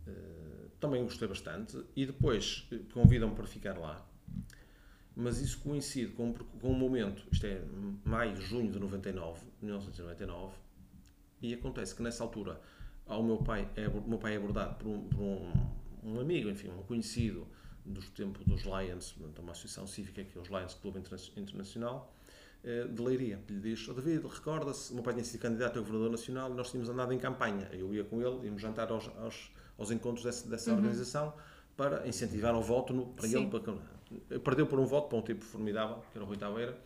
Uh, 0.07 0.69
também 0.81 1.03
gostei 1.05 1.29
bastante. 1.29 1.81
E 1.95 2.05
depois 2.05 2.67
eh, 2.73 2.81
convidam-me 2.93 3.35
para 3.35 3.47
ficar 3.47 3.79
lá. 3.79 4.05
Mas 5.15 5.41
isso 5.41 5.61
coincide 5.61 6.13
com, 6.13 6.35
com 6.35 6.71
um 6.71 6.79
momento, 6.79 7.27
isto 7.33 7.47
é 7.47 7.63
maio, 8.05 8.37
junho 8.37 8.71
de 8.71 8.79
99, 8.79 9.47
1999, 9.63 10.55
e 11.41 11.55
acontece 11.55 11.95
que 11.95 12.03
nessa 12.03 12.23
altura 12.23 12.61
ao 13.07 13.23
meu 13.23 13.39
pai 13.39 13.67
é, 13.77 13.89
meu 13.89 14.19
pai 14.19 14.35
é 14.35 14.37
abordado 14.37 14.75
por 14.75 14.89
um, 14.89 15.09
por 15.09 15.21
um, 15.21 15.53
um 16.03 16.21
amigo, 16.21 16.51
enfim, 16.51 16.69
um 16.69 16.83
conhecido, 16.83 17.47
dos 17.87 18.11
tempos 18.11 18.45
dos 18.45 18.63
Lions, 18.63 19.17
uma 19.39 19.53
associação 19.53 19.87
cívica 19.87 20.25
que 20.25 20.37
é 20.37 20.41
os 20.41 20.49
Lions 20.49 20.75
Clube 20.75 21.01
Internacional, 21.37 22.13
eh, 22.65 22.85
de 22.85 23.01
Leiria. 23.01 23.41
Lhe 23.49 23.61
diz, 23.61 23.89
oh, 23.89 23.95
David, 23.95 24.27
recorda-se, 24.27 24.91
o 24.91 24.95
meu 24.95 25.05
pai 25.05 25.15
tinha 25.15 25.25
sido 25.25 25.41
candidato 25.41 25.79
a 25.79 25.83
governador 25.83 26.11
nacional 26.11 26.51
e 26.51 26.55
nós 26.55 26.71
tínhamos 26.71 26.91
andado 26.91 27.13
em 27.13 27.19
campanha. 27.19 27.69
Eu 27.73 27.95
ia 27.95 28.05
com 28.05 28.21
ele, 28.21 28.47
íamos 28.47 28.61
jantar 28.61 28.91
aos, 28.91 29.09
aos, 29.19 29.53
aos 29.79 29.91
encontros 29.91 30.25
dessa, 30.25 30.49
dessa 30.49 30.71
uhum. 30.71 30.79
organização 30.79 31.33
para 31.77 32.07
incentivar 32.09 32.55
o 32.57 32.63
voto 32.63 32.93
no, 32.93 33.07
para 33.07 33.29
Sim. 33.29 33.43
ele. 33.43 33.51
Para, 33.51 34.41
perdeu 34.41 34.67
por 34.67 34.81
um 34.81 34.87
voto 34.87 35.09
para 35.09 35.19
um 35.19 35.23
tipo 35.23 35.45
formidável, 35.45 36.03
que 36.11 36.19
era 36.19 36.25
o 36.25 36.27
Rui 36.29 36.37
Taveira. 36.37 36.77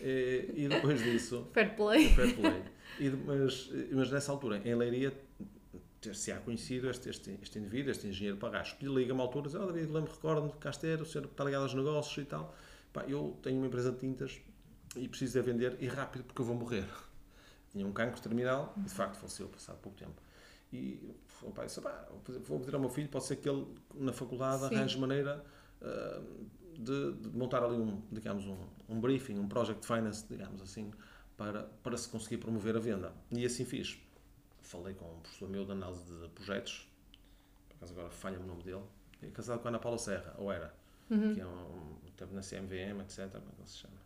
E, 0.00 0.52
e 0.54 0.68
depois 0.68 1.02
disso... 1.02 1.48
fair 1.54 1.74
play. 1.74 2.08
Fair 2.10 2.34
play. 2.36 2.62
E, 3.00 3.10
mas, 3.10 3.70
mas 3.90 4.10
nessa 4.10 4.30
altura, 4.30 4.60
em 4.64 4.74
Leiria, 4.74 5.12
ter-se 6.04 6.32
há 6.32 6.38
conhecido 6.38 6.90
este, 6.90 7.08
este, 7.08 7.38
este 7.42 7.58
indivíduo, 7.58 7.90
este 7.90 8.06
engenheiro 8.06 8.36
Pagasco, 8.36 8.78
que 8.78 8.86
liga-me 8.86 9.20
à 9.20 9.22
altura 9.22 9.46
e 9.46 9.50
diz, 9.50 9.60
oh 9.60 9.66
David, 9.66 9.90
lembro, 9.90 10.12
recordo-me 10.12 10.50
de 10.50 10.58
Caster, 10.58 11.00
o 11.00 11.06
senhor 11.06 11.24
está 11.24 11.44
ligado 11.44 11.62
aos 11.62 11.74
negócios 11.74 12.18
e 12.18 12.26
tal. 12.26 12.54
Pá, 12.92 13.04
eu 13.08 13.38
tenho 13.42 13.56
uma 13.56 13.66
empresa 13.66 13.90
de 13.90 13.98
tintas 13.98 14.38
e 14.96 15.08
preciso 15.08 15.40
de 15.40 15.42
vender 15.42 15.76
e 15.80 15.86
rápido 15.86 16.24
porque 16.24 16.42
eu 16.42 16.44
vou 16.44 16.54
morrer. 16.54 16.86
Tinha 17.72 17.86
um 17.86 17.92
cancro 17.92 18.20
terminal 18.20 18.74
e 18.76 18.82
de 18.82 18.90
facto 18.90 19.16
faleceu 19.16 19.48
passado 19.48 19.78
pouco 19.78 19.96
tempo. 19.98 20.20
E 20.72 21.16
o 21.42 21.50
pai 21.50 21.66
disse, 21.66 21.80
vou 22.46 22.60
pedir 22.60 22.74
ao 22.74 22.80
meu 22.80 22.90
filho, 22.90 23.08
pode 23.08 23.24
ser 23.24 23.36
que 23.36 23.48
ele 23.48 23.66
na 23.94 24.12
faculdade 24.12 24.68
Sim. 24.68 24.74
arranje 24.74 24.98
maneira 24.98 25.44
uh, 25.80 26.46
de, 26.78 27.12
de, 27.12 27.28
montar 27.36 27.62
ali 27.62 27.76
um, 27.76 28.02
digamos, 28.12 28.44
um, 28.46 28.56
um 28.88 29.00
briefing, 29.00 29.38
um 29.38 29.48
project 29.48 29.86
finance, 29.86 30.26
digamos 30.28 30.60
assim, 30.60 30.92
para, 31.36 31.62
para 31.82 31.96
se 31.96 32.08
conseguir 32.08 32.38
promover 32.38 32.76
a 32.76 32.80
venda. 32.80 33.12
E 33.30 33.44
assim 33.44 33.64
fiz 33.64 34.03
falei 34.64 34.94
com 34.94 35.04
um 35.04 35.20
professor 35.20 35.48
meu 35.48 35.64
de 35.64 35.72
análise 35.72 36.04
de 36.04 36.28
projetos, 36.28 36.88
por 37.68 37.76
acaso 37.76 37.92
agora 37.92 38.10
falha-me 38.10 38.44
o 38.44 38.46
nome 38.46 38.62
dele, 38.62 38.84
é 39.22 39.28
casado 39.28 39.60
com 39.60 39.68
a 39.68 39.70
Ana 39.70 39.78
Paula 39.78 39.98
Serra, 39.98 40.34
ou 40.38 40.50
era, 40.50 40.74
uhum. 41.10 41.34
que 41.34 41.40
é 41.40 41.46
um, 41.46 41.98
esteve 42.06 42.34
na 42.34 42.40
CMVM, 42.40 43.00
etc. 43.02 43.30
Como 43.30 43.52
é 43.60 43.62
que 43.62 43.70
se 43.70 43.78
chama? 43.78 43.96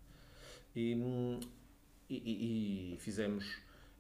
E, 0.75 1.41
e, 2.11 2.95
e 2.95 2.97
fizemos, 2.99 3.45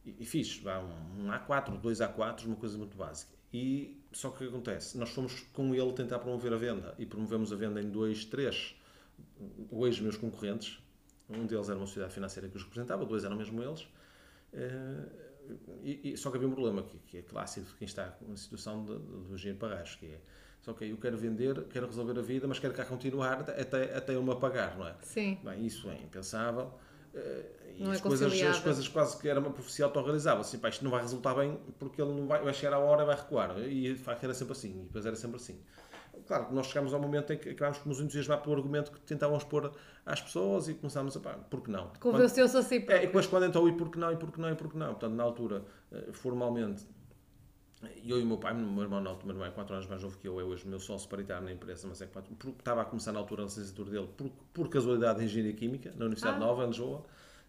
e, 0.05 0.17
e 0.21 0.27
fiz 0.27 0.59
vá, 0.59 0.79
um, 0.81 1.27
um 1.27 1.29
A4, 1.29 1.79
dois 1.81 1.99
A4, 1.99 2.45
uma 2.45 2.57
coisa 2.57 2.77
muito 2.77 2.97
básica. 2.97 3.37
E 3.53 3.99
só 4.13 4.31
que 4.31 4.37
o 4.37 4.39
que 4.39 4.49
acontece? 4.49 4.99
Nós 4.99 5.11
fomos 5.11 5.41
com 5.53 5.75
ele 5.75 5.93
tentar 5.93 6.19
promover 6.19 6.53
a 6.53 6.57
venda 6.57 6.95
e 6.99 7.07
promovemos 7.07 7.53
a 7.53 7.57
venda 7.57 7.81
em 7.81 7.89
dois, 7.89 8.25
três, 8.25 8.75
hoje 9.71 10.03
meus 10.03 10.17
concorrentes. 10.17 10.79
Um 11.29 11.47
deles 11.47 11.69
era 11.69 11.79
uma 11.79 11.87
sociedade 11.87 12.15
financeira 12.15 12.49
que 12.49 12.57
os 12.57 12.63
representava, 12.63 13.05
dois 13.05 13.25
eram 13.25 13.37
mesmo 13.37 13.63
eles. 13.63 13.87
E, 15.83 16.13
e, 16.13 16.17
só 16.17 16.31
que 16.31 16.37
havia 16.37 16.49
um 16.49 16.53
problema 16.53 16.83
que, 16.83 16.99
que 16.99 17.19
é 17.19 17.23
clássico 17.23 17.67
de 17.67 17.75
quem 17.75 17.87
está 17.87 18.17
na 18.27 18.37
situação 18.37 18.85
do 18.85 19.33
engenheiro 19.33 19.59
Pagás, 19.59 19.95
que 19.95 20.07
é 20.07 20.21
só 20.61 20.73
que 20.73 20.85
eu 20.85 20.97
quero 20.97 21.17
vender, 21.17 21.65
quero 21.71 21.87
resolver 21.87 22.19
a 22.19 22.23
vida, 22.23 22.47
mas 22.47 22.59
quero 22.59 22.75
cá 22.75 22.85
continuar 22.85 23.41
até, 23.41 23.97
até 23.97 24.15
eu 24.15 24.23
me 24.23 24.33
apagar, 24.33 24.77
não 24.77 24.87
é? 24.87 24.95
Sim. 25.03 25.39
Bem, 25.43 25.65
isso 25.65 25.89
é 25.89 25.95
impensável. 25.95 26.75
Uh, 27.15 27.59
e 27.77 27.85
não 27.85 27.93
as, 27.93 27.99
é 27.99 28.03
coisas, 28.03 28.43
as 28.43 28.59
coisas 28.59 28.89
quase 28.89 29.17
que 29.19 29.29
era 29.29 29.39
uma 29.39 29.51
profecia 29.51 29.85
autorrealizável. 29.85 30.41
Assim, 30.41 30.59
pá, 30.59 30.69
isto 30.69 30.85
não 30.85 30.91
vai 30.91 31.01
resultar 31.01 31.35
bem 31.35 31.59
porque 31.79 32.03
ele 32.03 32.13
não 32.13 32.27
vai, 32.27 32.43
vai 32.43 32.53
chegar 32.53 32.75
à 32.75 32.79
hora 32.79 33.03
e 33.03 33.07
vai 33.07 33.17
recuar. 33.17 33.59
E 33.61 33.95
de 33.95 33.99
facto 33.99 34.25
era 34.25 34.35
sempre 34.35 34.53
assim. 34.53 34.81
E 34.81 34.85
depois 34.85 35.07
era 35.07 35.17
sempre 35.17 35.37
assim. 35.37 35.61
Claro 36.27 36.47
que 36.47 36.55
nós 36.55 36.67
chegámos 36.67 36.93
ao 36.93 37.01
momento 37.01 37.33
em 37.33 37.39
que 37.39 37.51
acabámos 37.51 37.79
por 37.79 37.89
nos 37.89 38.01
entusiasmar 38.01 38.43
pelo 38.43 38.57
argumento 38.57 38.93
que 38.93 39.01
tentávamos 39.01 39.45
pôr 39.45 39.73
às 40.05 40.21
pessoas 40.21 40.69
e 40.69 40.75
começámos 40.75 41.17
a, 41.17 41.21
pá, 41.21 41.35
por 41.35 41.63
que 41.63 41.71
não? 41.71 41.91
Convenceu-se 42.01 42.57
assim. 42.57 42.77
É, 42.89 43.05
e 43.05 43.07
depois 43.07 43.27
quando 43.27 43.47
entrou, 43.47 43.69
e 43.69 43.73
por 43.73 43.91
que 43.91 43.99
não, 43.99 44.13
e 44.13 44.17
por 44.17 44.33
que 44.33 44.41
não, 44.41 44.51
e 44.51 44.55
por 44.55 44.71
que 44.71 44.79
não? 44.79 44.89
Portanto, 44.89 45.15
na 45.15 45.23
altura, 45.23 45.65
eh, 45.93 46.13
formalmente, 46.13 46.87
eu 48.05 48.19
e 48.19 48.23
o 48.23 48.27
meu 48.27 48.39
pai, 48.39 48.55
meu 48.55 48.83
irmão, 48.83 49.01
não, 49.01 49.19
meu 49.19 49.31
irmão 49.31 49.47
é 49.47 49.51
4 49.51 49.75
anos 49.75 49.87
mais 49.87 50.03
novo 50.03 50.19
que 50.19 50.27
eu, 50.27 50.41
é 50.41 50.45
hoje 50.45 50.67
meu 50.67 50.81
sócio 50.81 51.09
paritário 51.09 51.45
na 51.45 51.53
empresa, 51.53 51.87
mas 51.87 52.01
é 52.01 52.07
4, 52.07 52.35
estava 52.59 52.83
a 52.83 52.85
começar 52.85 53.13
na 53.13 53.21
altura 53.21 53.43
a 53.43 53.45
licenciatura 53.45 53.91
dele, 53.91 54.09
por, 54.17 54.31
por 54.53 54.69
casualidade, 54.69 55.23
em 55.23 55.27
Engenharia 55.27 55.53
Química, 55.53 55.91
na 55.97 56.07
Universidade 56.07 56.37
ah. 56.37 56.41
Nova, 56.41 56.65
em 56.65 56.69
Lisboa. 56.69 57.05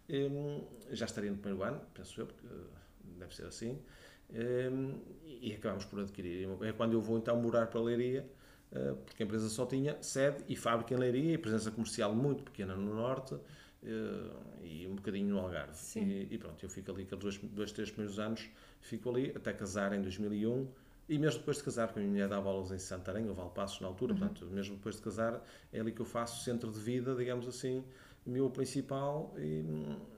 E, 0.08 0.29
já 0.91 1.05
estaria 1.05 1.32
no 1.32 1.38
primeiro 1.38 1.63
ano, 1.63 1.82
penso 1.93 2.19
eu, 2.21 2.27
porque 2.27 2.45
eh, 2.45 3.19
deve 3.19 3.36
ser 3.36 3.45
assim. 3.45 3.79
E, 4.32 5.49
e 5.49 5.55
acabámos 5.55 5.86
por 5.86 5.99
adquirir. 5.99 6.47
É 6.62 6.71
quando 6.73 6.93
eu 6.93 7.01
vou 7.01 7.17
então 7.17 7.36
morar 7.41 7.67
para 7.67 7.79
a 7.79 7.84
Leiria, 7.84 8.29
porque 9.05 9.23
a 9.23 9.25
empresa 9.25 9.49
só 9.49 9.65
tinha 9.65 9.97
sede 10.01 10.43
e 10.47 10.55
fábrica 10.55 10.93
em 10.93 10.97
Leiria 10.97 11.34
e 11.34 11.38
presença 11.38 11.71
comercial 11.71 12.13
muito 12.13 12.43
pequena 12.43 12.75
no 12.75 12.93
Norte 12.93 13.36
eh, 13.84 14.32
e 14.62 14.88
um 14.88 14.95
bocadinho 14.95 15.29
no 15.29 15.39
Algarve. 15.39 15.75
E, 15.95 16.27
e, 16.32 16.38
pronto, 16.38 16.63
eu 16.63 16.69
fico 16.69 16.91
ali 16.91 17.03
aqueles 17.03 17.21
dois, 17.21 17.38
dois, 17.51 17.71
três 17.71 17.89
primeiros 17.89 18.19
anos, 18.19 18.47
fico 18.82 19.10
ali 19.10 19.32
até 19.36 19.53
casar 19.53 19.93
em 19.93 20.01
2001 20.01 20.67
e 21.08 21.17
mesmo 21.17 21.39
depois 21.39 21.58
de 21.58 21.63
casar, 21.63 21.88
porque 21.88 21.99
a 21.99 22.03
minha 22.03 22.12
mulher 22.12 22.27
dava 22.27 22.49
aulas 22.49 22.71
em 22.71 22.77
Santarém, 22.77 23.27
ou 23.27 23.34
Valpassos 23.34 23.82
na 23.82 23.88
altura, 23.88 24.13
uhum. 24.13 24.19
portanto, 24.19 24.45
mesmo 24.45 24.75
depois 24.75 24.95
de 24.95 25.01
casar, 25.01 25.43
é 25.73 25.79
ali 25.79 25.91
que 25.91 26.01
eu 26.01 26.05
faço 26.05 26.43
centro 26.43 26.71
de 26.71 26.79
vida, 26.79 27.15
digamos 27.15 27.47
assim, 27.47 27.84
meu 28.23 28.47
principal, 28.51 29.34
e, 29.36 29.63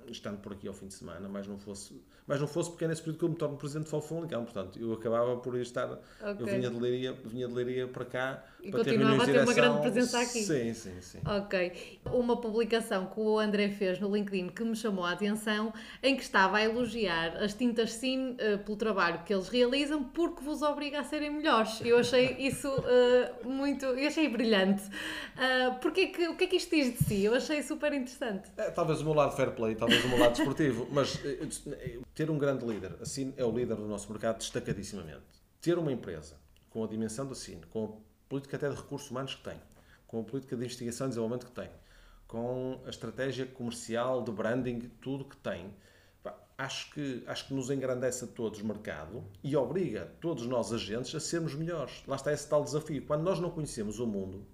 estando 0.07 0.39
por 0.39 0.53
aqui 0.53 0.67
ao 0.67 0.73
fim 0.73 0.87
de 0.87 0.93
semana, 0.93 1.27
mas 1.27 1.47
não 1.47 1.57
fosse, 1.57 2.01
mas 2.27 2.39
não 2.39 2.47
fosse 2.47 2.69
porque 2.69 2.85
é 2.85 2.87
nesse 2.87 3.01
período 3.01 3.19
que 3.19 3.25
eu 3.25 3.29
me 3.29 3.35
torno 3.35 3.57
presidente 3.57 3.91
de 3.91 4.01
Famalicão, 4.01 4.43
portanto, 4.43 4.79
eu 4.79 4.93
acabava 4.93 5.37
por 5.37 5.57
estar, 5.59 5.91
okay. 5.91 6.35
eu 6.39 6.45
vinha 6.45 6.69
de, 6.69 6.79
Leiria, 6.79 7.13
vinha 7.25 7.47
de 7.47 7.53
Leiria 7.53 7.87
para 7.87 8.05
cá, 8.05 8.43
e 8.63 8.69
para 8.69 8.83
continuava 8.83 9.25
ter 9.25 9.31
a 9.31 9.33
ter 9.33 9.43
uma 9.43 9.53
grande 9.53 9.81
presença 9.81 10.19
aqui. 10.19 10.43
Sim, 10.43 10.73
sim, 10.73 11.01
sim. 11.01 11.19
Ok. 11.25 11.99
Uma 12.05 12.39
publicação 12.39 13.07
que 13.07 13.19
o 13.19 13.39
André 13.39 13.69
fez 13.69 13.99
no 13.99 14.13
LinkedIn 14.15 14.49
que 14.49 14.63
me 14.63 14.75
chamou 14.75 15.03
a 15.03 15.11
atenção, 15.11 15.73
em 16.03 16.15
que 16.15 16.21
estava 16.21 16.57
a 16.57 16.63
elogiar 16.63 17.37
as 17.37 17.53
tintas 17.53 17.93
Sim 17.93 18.31
uh, 18.31 18.59
pelo 18.59 18.77
trabalho 18.77 19.23
que 19.25 19.33
eles 19.33 19.49
realizam, 19.49 20.03
porque 20.03 20.43
vos 20.43 20.61
obriga 20.61 20.99
a 20.99 21.03
serem 21.03 21.31
melhores. 21.31 21.81
Eu 21.83 21.97
achei 21.97 22.35
isso 22.39 22.69
uh, 22.69 23.49
muito, 23.49 23.85
eu 23.85 24.07
achei 24.07 24.29
brilhante. 24.29 24.83
Uh, 24.83 25.79
porque 25.81 26.07
que, 26.07 26.27
o 26.27 26.35
que 26.35 26.43
é 26.43 26.47
que 26.47 26.55
isto 26.57 26.75
diz 26.75 26.97
de 26.97 27.03
si? 27.03 27.23
Eu 27.23 27.33
achei 27.33 27.63
super 27.63 27.91
interessante. 27.93 28.49
É, 28.57 28.69
talvez 28.69 29.01
o 29.01 29.05
meu 29.05 29.13
lado 29.13 29.35
fair 29.35 29.51
play, 29.51 29.75
talvez 29.75 29.90
o 30.05 30.09
meu 30.09 30.19
lado 30.19 30.35
desportivo, 30.35 30.87
mas 30.91 31.19
ter 32.15 32.29
um 32.29 32.37
grande 32.37 32.65
líder, 32.65 32.95
assim 33.01 33.33
é 33.37 33.45
o 33.45 33.51
líder 33.51 33.75
do 33.75 33.87
nosso 33.87 34.09
mercado 34.11 34.37
destacadissimamente 34.37 35.41
ter 35.61 35.77
uma 35.77 35.91
empresa 35.91 36.35
com 36.71 36.83
a 36.83 36.87
dimensão 36.87 37.27
da 37.27 37.35
Cine, 37.35 37.61
com 37.69 37.85
a 37.85 37.89
política 38.27 38.57
até 38.57 38.67
de 38.67 38.75
recursos 38.75 39.11
humanos 39.11 39.35
que 39.35 39.43
tem, 39.43 39.61
com 40.07 40.19
a 40.19 40.23
política 40.23 40.55
de 40.55 40.63
investigação 40.63 41.05
e 41.05 41.09
desenvolvimento 41.09 41.45
que 41.45 41.51
tem, 41.51 41.69
com 42.27 42.81
a 42.85 42.89
estratégia 42.89 43.45
comercial, 43.45 44.23
de 44.23 44.31
branding, 44.31 44.91
tudo 45.01 45.23
que 45.23 45.37
tem, 45.37 45.71
acho 46.57 46.91
que, 46.91 47.23
acho 47.27 47.47
que 47.47 47.53
nos 47.53 47.69
engrandece 47.69 48.23
a 48.25 48.27
todos 48.27 48.61
o 48.61 48.65
mercado 48.65 49.23
e 49.43 49.55
obriga 49.55 50.11
todos 50.19 50.45
nós 50.47 50.73
agentes 50.73 51.13
a 51.13 51.19
sermos 51.19 51.53
melhores. 51.53 52.03
Lá 52.07 52.15
está 52.15 52.31
esse 52.31 52.47
tal 52.47 52.63
desafio. 52.63 53.05
Quando 53.05 53.23
nós 53.23 53.39
não 53.39 53.49
conhecemos 53.49 53.99
o 53.99 54.07
mundo, 54.07 54.45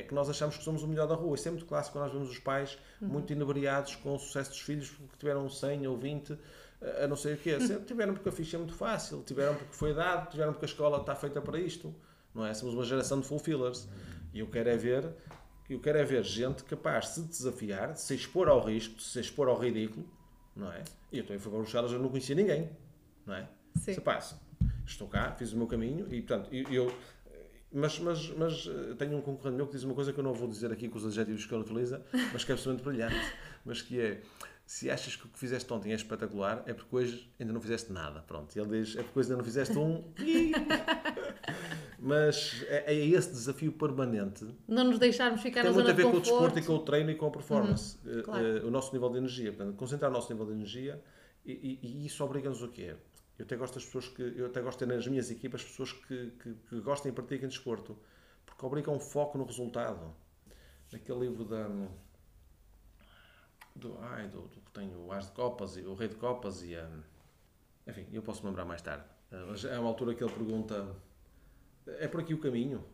é 0.00 0.02
que 0.02 0.14
nós 0.14 0.28
achamos 0.28 0.56
que 0.56 0.64
somos 0.64 0.82
o 0.82 0.88
melhor 0.88 1.06
da 1.06 1.14
rua. 1.14 1.34
Isso 1.34 1.48
é 1.48 1.50
muito 1.50 1.66
clássico 1.66 1.96
quando 1.96 2.04
nós 2.04 2.12
vemos 2.12 2.30
os 2.30 2.38
pais 2.38 2.78
uhum. 3.00 3.08
muito 3.08 3.32
inebriados 3.32 3.96
com 3.96 4.14
o 4.14 4.18
sucesso 4.18 4.50
dos 4.50 4.60
filhos 4.60 4.90
que 4.90 5.18
tiveram 5.18 5.48
100 5.48 5.86
ou 5.86 5.96
20 5.96 6.36
a 7.02 7.06
não 7.06 7.16
sei 7.16 7.34
o 7.34 7.36
quê. 7.36 7.58
Tiveram 7.86 8.14
porque 8.14 8.28
a 8.28 8.32
ficha 8.32 8.56
é 8.56 8.58
muito 8.58 8.74
fácil, 8.74 9.22
tiveram 9.22 9.54
porque 9.54 9.74
foi 9.74 9.92
dado, 9.92 10.30
tiveram 10.30 10.52
porque 10.52 10.64
a 10.64 10.68
escola 10.68 10.98
está 10.98 11.14
feita 11.14 11.40
para 11.40 11.58
isto. 11.58 11.94
Não 12.34 12.46
é? 12.46 12.54
Somos 12.54 12.74
uma 12.74 12.84
geração 12.84 13.20
de 13.20 13.26
fulfillers. 13.26 13.88
E 14.32 14.38
eu 14.38 14.46
quero 14.46 14.68
é 14.68 14.76
ver, 14.76 15.12
eu 15.68 15.80
quero 15.80 15.98
é 15.98 16.04
ver 16.04 16.24
gente 16.24 16.64
capaz 16.64 17.06
de 17.06 17.14
se 17.14 17.22
desafiar, 17.22 17.92
de 17.92 18.00
se 18.00 18.14
expor 18.14 18.48
ao 18.48 18.64
risco, 18.64 18.94
de 18.94 19.02
se 19.02 19.20
expor 19.20 19.48
ao 19.48 19.58
ridículo, 19.58 20.08
não 20.54 20.72
é? 20.72 20.84
E 21.10 21.18
eu 21.18 21.22
estou 21.22 21.34
em 21.34 21.38
favor 21.38 21.64
dos 21.64 21.74
eu 21.74 21.98
não 21.98 22.08
conhecia 22.08 22.34
ninguém, 22.34 22.70
não 23.26 23.34
é? 23.34 23.48
Sim. 23.76 23.94
Se 23.94 24.00
passa. 24.00 24.40
Estou 24.86 25.08
cá, 25.08 25.32
fiz 25.32 25.52
o 25.52 25.56
meu 25.56 25.66
caminho 25.66 26.06
e, 26.12 26.22
portanto, 26.22 26.48
eu, 26.52 26.64
eu 26.72 26.92
mas, 27.72 27.98
mas, 28.00 28.28
mas 28.36 28.66
eh, 28.66 28.94
tenho 28.98 29.16
um 29.16 29.20
concorrente 29.20 29.56
meu 29.56 29.66
que 29.66 29.72
diz 29.72 29.84
uma 29.84 29.94
coisa 29.94 30.12
que 30.12 30.18
eu 30.18 30.24
não 30.24 30.32
vou 30.32 30.48
dizer 30.48 30.72
aqui 30.72 30.88
com 30.88 30.98
os 30.98 31.06
adjetivos 31.06 31.46
que 31.46 31.54
ele 31.54 31.62
utiliza, 31.62 32.04
mas 32.32 32.44
que 32.44 32.50
é 32.50 32.54
absolutamente 32.54 32.84
brilhante. 32.84 33.14
Mas 33.62 33.82
que 33.82 34.00
é: 34.00 34.22
se 34.64 34.90
achas 34.90 35.16
que 35.16 35.26
o 35.26 35.28
que 35.28 35.38
fizeste 35.38 35.70
ontem 35.70 35.92
é 35.92 35.94
espetacular, 35.94 36.62
é 36.64 36.72
porque 36.72 36.96
hoje 36.96 37.30
ainda 37.38 37.52
não 37.52 37.60
fizeste 37.60 37.92
nada. 37.92 38.22
Pronto. 38.22 38.56
E 38.56 38.58
ele 38.58 38.80
diz: 38.80 38.96
é 38.96 39.02
porque 39.02 39.18
hoje 39.18 39.28
ainda 39.28 39.36
não 39.36 39.44
fizeste 39.44 39.76
um. 39.76 40.02
mas 42.00 42.64
é, 42.68 42.94
é, 42.94 43.06
esse 43.06 43.30
desafio 43.30 43.70
permanente. 43.70 44.46
Não 44.66 44.84
nos 44.84 44.98
deixarmos 44.98 45.42
ficar 45.42 45.62
Tem 45.62 45.72
muito 45.72 45.90
a 45.90 45.92
ver 45.92 46.04
com 46.04 46.16
o 46.16 46.20
desporto 46.20 46.58
e 46.58 46.62
com 46.62 46.72
o 46.72 46.78
treino 46.78 47.10
e 47.10 47.14
com 47.14 47.26
a 47.26 47.30
performance. 47.30 47.98
Uhum, 48.02 48.22
claro. 48.22 48.64
uh, 48.64 48.66
o 48.66 48.70
nosso 48.70 48.94
nível 48.94 49.10
de 49.10 49.18
energia. 49.18 49.52
Portanto, 49.52 49.76
concentrar 49.76 50.10
o 50.10 50.14
nosso 50.14 50.32
nível 50.32 50.46
de 50.46 50.52
energia 50.52 51.02
e, 51.44 51.78
e, 51.82 51.86
e 51.86 52.06
isso 52.06 52.24
obriga-nos 52.24 52.62
a 52.62 52.68
quê? 52.68 52.96
Eu 53.40 53.44
até 53.44 53.56
gosto 53.56 53.74
das 53.74 53.84
pessoas 53.86 54.08
que. 54.08 54.22
Eu 54.22 54.46
até 54.46 54.60
gosto 54.60 54.78
de 54.78 54.86
ter 54.86 54.94
nas 54.94 55.06
minhas 55.06 55.30
equipas 55.30 55.64
pessoas 55.64 55.92
que, 55.92 56.30
que, 56.42 56.54
que 56.54 56.80
gostem 56.80 57.10
e 57.10 57.14
pratiquem 57.14 57.48
desporto. 57.48 57.96
Porque 58.44 58.66
obrigam 58.66 58.94
um 58.94 59.00
foco 59.00 59.38
no 59.38 59.44
resultado. 59.44 60.14
Naquele 60.92 61.20
livro 61.20 61.44
da. 61.44 61.66
Do, 63.74 63.96
ai, 64.00 64.28
do, 64.28 64.42
do 64.42 64.60
que 64.60 64.70
tem 64.72 64.94
o 64.94 65.10
As 65.10 65.26
de 65.26 65.32
Copas 65.32 65.76
e 65.78 65.80
o 65.80 65.94
Rei 65.94 66.08
de 66.08 66.16
Copas 66.16 66.62
e 66.62 66.76
a. 66.76 66.86
Enfim, 67.86 68.06
eu 68.12 68.20
posso 68.20 68.46
lembrar 68.46 68.66
mais 68.66 68.82
tarde. 68.82 69.04
Mas 69.30 69.64
é 69.64 69.78
uma 69.78 69.88
altura 69.88 70.14
que 70.14 70.22
ele 70.22 70.32
pergunta 70.32 70.94
é 71.86 72.06
por 72.06 72.20
aqui 72.20 72.34
o 72.34 72.38
caminho. 72.38 72.84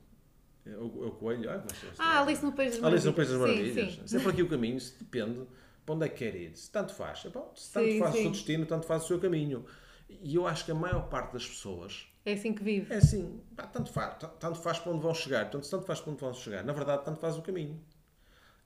É 0.65 0.77
o, 0.77 1.05
é 1.05 1.07
o 1.09 1.11
coelho. 1.13 1.51
Ah, 1.51 1.65
mas, 1.65 1.99
ah 1.99 2.23
Alice 2.23 2.45
no 2.45 2.53
País 2.53 2.73
das 2.73 2.81
Maravilhas. 2.81 3.05
Alice 3.05 3.07
no 3.07 3.15
País 3.15 3.29
das 3.29 3.39
Maravilhas. 3.39 3.75
Sim, 3.75 4.01
sim. 4.01 4.07
Se 4.07 4.17
é 4.17 4.21
por 4.21 4.31
aqui 4.31 4.43
o 4.43 4.49
caminho, 4.49 4.81
se 4.81 4.97
depende 4.97 5.47
para 5.85 5.95
onde 5.95 6.07
é 6.07 6.09
que 6.09 6.17
quer 6.17 6.37
ir. 6.37 6.57
Se 6.57 6.71
tanto 6.71 6.95
faz. 6.95 7.25
É 7.25 7.31
bom, 7.31 7.53
se 7.57 7.73
tanto 7.73 7.91
sim, 7.91 7.99
faz 7.99 8.15
o 8.15 8.19
seu 8.19 8.31
destino, 8.31 8.67
tanto 8.67 8.87
faz 8.87 9.05
o 9.05 9.07
seu 9.09 9.19
caminho. 9.19 9.65
E 10.09 10.35
eu 10.35 10.47
acho 10.47 10.65
que 10.65 10.71
a 10.71 10.75
maior 10.75 11.09
parte 11.09 11.33
das 11.33 11.47
pessoas. 11.47 12.07
É 12.25 12.33
assim 12.33 12.53
que 12.53 12.63
vive. 12.63 12.93
É 12.93 12.99
assim. 12.99 13.41
Pá, 13.57 13.67
tanto, 13.67 13.93
faz, 13.93 14.17
tanto 14.39 14.55
faz 14.57 14.79
para 14.79 14.93
onde 14.93 15.03
vão 15.03 15.15
chegar. 15.15 15.51
Tanto, 15.51 15.69
tanto 15.69 15.85
faz 15.85 16.01
para 16.01 16.13
onde 16.13 16.21
vão 16.21 16.35
chegar. 16.35 16.65
Na 16.65 16.73
verdade, 16.73 17.05
tanto 17.05 17.21
faz 17.21 17.37
o 17.37 17.43
caminho. 17.43 17.81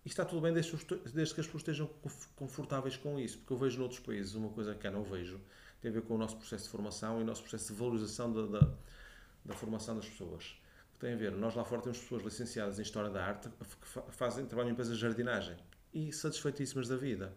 E 0.05 0.09
está 0.09 0.24
tudo 0.24 0.40
bem 0.40 0.53
desde, 0.53 0.72
desde 1.12 1.35
que 1.35 1.40
as 1.40 1.46
pessoas 1.46 1.62
estejam 1.62 1.90
confortáveis 2.37 2.96
com 2.96 3.18
isso. 3.18 3.38
Porque 3.38 3.53
eu 3.53 3.57
vejo 3.59 3.79
noutros 3.79 4.00
países 4.00 4.35
uma 4.35 4.48
coisa 4.50 4.74
que 4.74 4.81
cá 4.81 4.90
não 4.90 5.03
vejo. 5.03 5.40
Tem 5.81 5.90
a 5.90 5.94
ver 5.94 6.03
com 6.03 6.14
o 6.14 6.18
nosso 6.18 6.37
processo 6.37 6.64
de 6.64 6.70
formação 6.70 7.20
e 7.20 7.22
o 7.22 7.26
nosso 7.26 7.42
processo 7.42 7.72
de 7.72 7.79
valorização 7.79 8.33
da, 8.33 8.59
da, 8.61 8.68
da 9.44 9.55
formação 9.55 9.96
das 9.96 10.07
pessoas 10.07 10.61
tem 11.00 11.14
a 11.14 11.16
ver, 11.16 11.33
nós 11.33 11.55
lá 11.55 11.64
fora 11.64 11.81
temos 11.81 11.98
pessoas 11.98 12.22
licenciadas 12.22 12.79
em 12.79 12.83
História 12.83 13.09
da 13.09 13.24
Arte 13.24 13.48
que 13.48 14.12
fazem 14.12 14.44
trabalho 14.44 14.68
em 14.68 14.72
empresas 14.72 14.94
de 14.94 15.00
jardinagem 15.00 15.57
e 15.94 16.12
satisfeitíssimas 16.12 16.87
da 16.87 16.96
vida. 16.96 17.35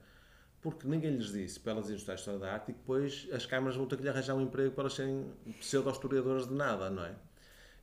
Porque 0.63 0.88
ninguém 0.88 1.17
lhes 1.17 1.34
disse 1.34 1.60
para 1.60 1.73
elas 1.73 1.88
irem 1.88 1.97
estudar 1.97 2.15
História 2.15 2.39
da 2.39 2.54
Arte 2.54 2.71
e 2.71 2.73
depois 2.73 3.28
as 3.34 3.45
câmaras 3.45 3.76
vão 3.76 3.86
ter 3.86 3.97
que 3.97 4.04
lhe 4.04 4.08
arranjar 4.08 4.34
um 4.34 4.41
emprego 4.41 4.71
para 4.71 4.84
elas 4.84 4.93
serem 4.93 5.30
pseudo-historiadoras 5.60 6.47
de 6.47 6.54
nada, 6.54 6.89
não 6.89 7.04
é? 7.04 7.13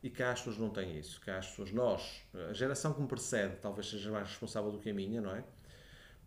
E 0.01 0.09
cá 0.09 0.31
as 0.31 0.39
pessoas 0.39 0.57
não 0.57 0.71
têm 0.71 0.97
isso. 0.97 1.21
Cá 1.21 1.37
as 1.37 1.47
pessoas, 1.47 1.71
nós, 1.71 2.23
a 2.49 2.53
geração 2.53 2.91
que 2.91 2.99
me 2.99 3.07
precede, 3.07 3.57
talvez 3.61 3.87
seja 3.87 4.11
mais 4.11 4.27
responsável 4.29 4.71
do 4.71 4.79
que 4.79 4.89
a 4.89 4.93
minha, 4.95 5.21
não 5.21 5.35
é? 5.35 5.43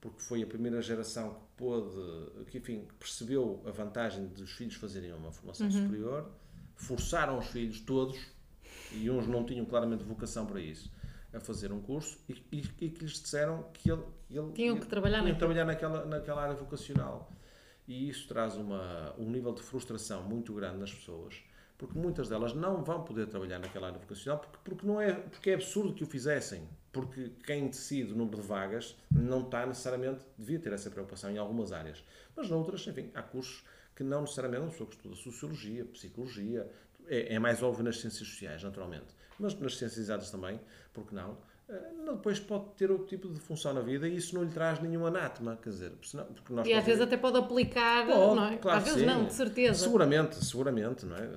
Porque 0.01 0.21
foi 0.21 0.45
a 0.45 0.47
primeira 0.47 0.81
geração 0.81 1.35
que 1.35 1.41
pôde, 1.57 2.45
que 2.47 2.59
enfim, 2.59 2.87
percebeu 3.01 3.61
a 3.67 3.73
vantagem 3.73 4.29
dos 4.29 4.53
filhos 4.53 4.77
fazerem 4.77 5.13
uma 5.13 5.33
formação 5.33 5.67
uhum. 5.67 5.73
superior, 5.73 6.31
forçaram 6.77 7.37
os 7.37 7.47
filhos 7.47 7.81
todos 7.81 8.17
e 8.93 9.11
uns 9.11 9.27
não 9.27 9.45
tinham 9.45 9.65
claramente 9.65 10.05
vocação 10.05 10.47
para 10.47 10.61
isso, 10.61 10.89
a 11.35 11.41
fazer 11.41 11.73
um 11.73 11.81
curso 11.81 12.19
e, 12.29 12.33
e, 12.53 12.59
e 12.81 12.91
que 12.91 13.05
lhes 13.05 13.21
disseram 13.21 13.65
que 13.73 13.91
ele, 13.91 14.03
ele 14.31 14.53
tinham 14.53 14.79
que 14.79 14.87
trabalhar, 14.87 15.23
tinham 15.23 15.37
trabalhar 15.37 15.65
naquela, 15.65 16.05
naquela 16.05 16.43
área 16.43 16.55
vocacional. 16.55 17.31
E 17.87 18.09
isso 18.09 18.27
traz 18.29 18.57
uma, 18.57 19.15
um 19.19 19.31
nível 19.31 19.53
de 19.53 19.63
frustração 19.63 20.23
muito 20.23 20.55
grande 20.55 20.79
nas 20.79 20.93
pessoas, 20.93 21.43
porque 21.77 21.99
muitas 21.99 22.29
delas 22.29 22.55
não 22.55 22.83
vão 22.83 23.05
poder 23.05 23.27
trabalhar 23.27 23.59
naquela 23.59 23.89
área 23.89 23.99
vocacional 23.99 24.39
porque, 24.39 24.59
porque, 24.65 24.87
não 24.87 25.01
é, 25.01 25.13
porque 25.13 25.51
é 25.51 25.55
absurdo 25.55 25.93
que 25.93 26.03
o 26.03 26.07
fizessem. 26.07 26.67
Porque 26.93 27.33
quem 27.45 27.67
decide 27.67 28.13
o 28.13 28.17
número 28.17 28.41
de 28.41 28.47
vagas 28.47 28.97
não 29.11 29.41
está 29.43 29.67
necessariamente, 29.67 30.25
devia 30.39 30.61
ter 30.61 30.73
essa 30.73 30.89
preocupação 30.89 31.29
em 31.29 31.37
algumas 31.37 31.73
áreas. 31.73 32.05
Mas 32.37 32.49
noutras, 32.49 32.87
enfim, 32.87 33.11
há 33.15 33.23
cursos 33.23 33.65
que 33.97 34.05
não 34.05 34.23
necessariamente 34.23 34.63
uma 34.63 34.71
pessoa 34.71 34.89
que 34.89 34.97
estuda 34.97 35.17
Sociologia, 35.17 35.85
Psicologia, 35.87 36.71
é, 37.09 37.35
é, 37.35 37.39
mais 37.39 37.63
óbvio 37.63 37.85
nas 37.85 38.01
ciências 38.01 38.29
sociais, 38.29 38.63
naturalmente. 38.63 39.15
Mas 39.39 39.55
nas 39.55 39.77
ciências 39.77 39.99
exatas 39.99 40.31
também, 40.31 40.61
porque 40.93 41.15
não? 41.15 41.37
Eh, 41.69 41.81
depois 42.07 42.39
pode 42.39 42.67
ter 42.77 42.91
outro 42.91 43.07
tipo 43.07 43.29
de 43.29 43.41
função 43.41 43.73
na 43.73 43.81
vida 43.81 44.07
e 44.07 44.17
isso 44.17 44.35
não 44.35 44.43
lhe 44.43 44.51
traz 44.51 44.81
nenhum 44.81 45.07
anátema, 45.07 45.59
quer 45.63 45.71
dizer, 45.71 45.93
senão, 46.03 46.27
porque 46.27 46.53
nós 46.53 46.67
E 46.67 46.73
às 46.75 46.85
vezes 46.85 47.01
até 47.01 47.17
pode 47.17 47.39
aplicar, 47.39 48.07
pode, 48.07 48.37
não 48.37 48.47
é? 48.47 48.57
Claro 48.59 48.79
às 48.79 48.85
vezes 48.85 49.01
sim. 49.01 49.07
não, 49.07 49.25
de 49.25 49.33
certeza. 49.33 49.83
Seguramente, 49.83 50.45
seguramente, 50.45 51.07
não 51.07 51.17
é? 51.17 51.29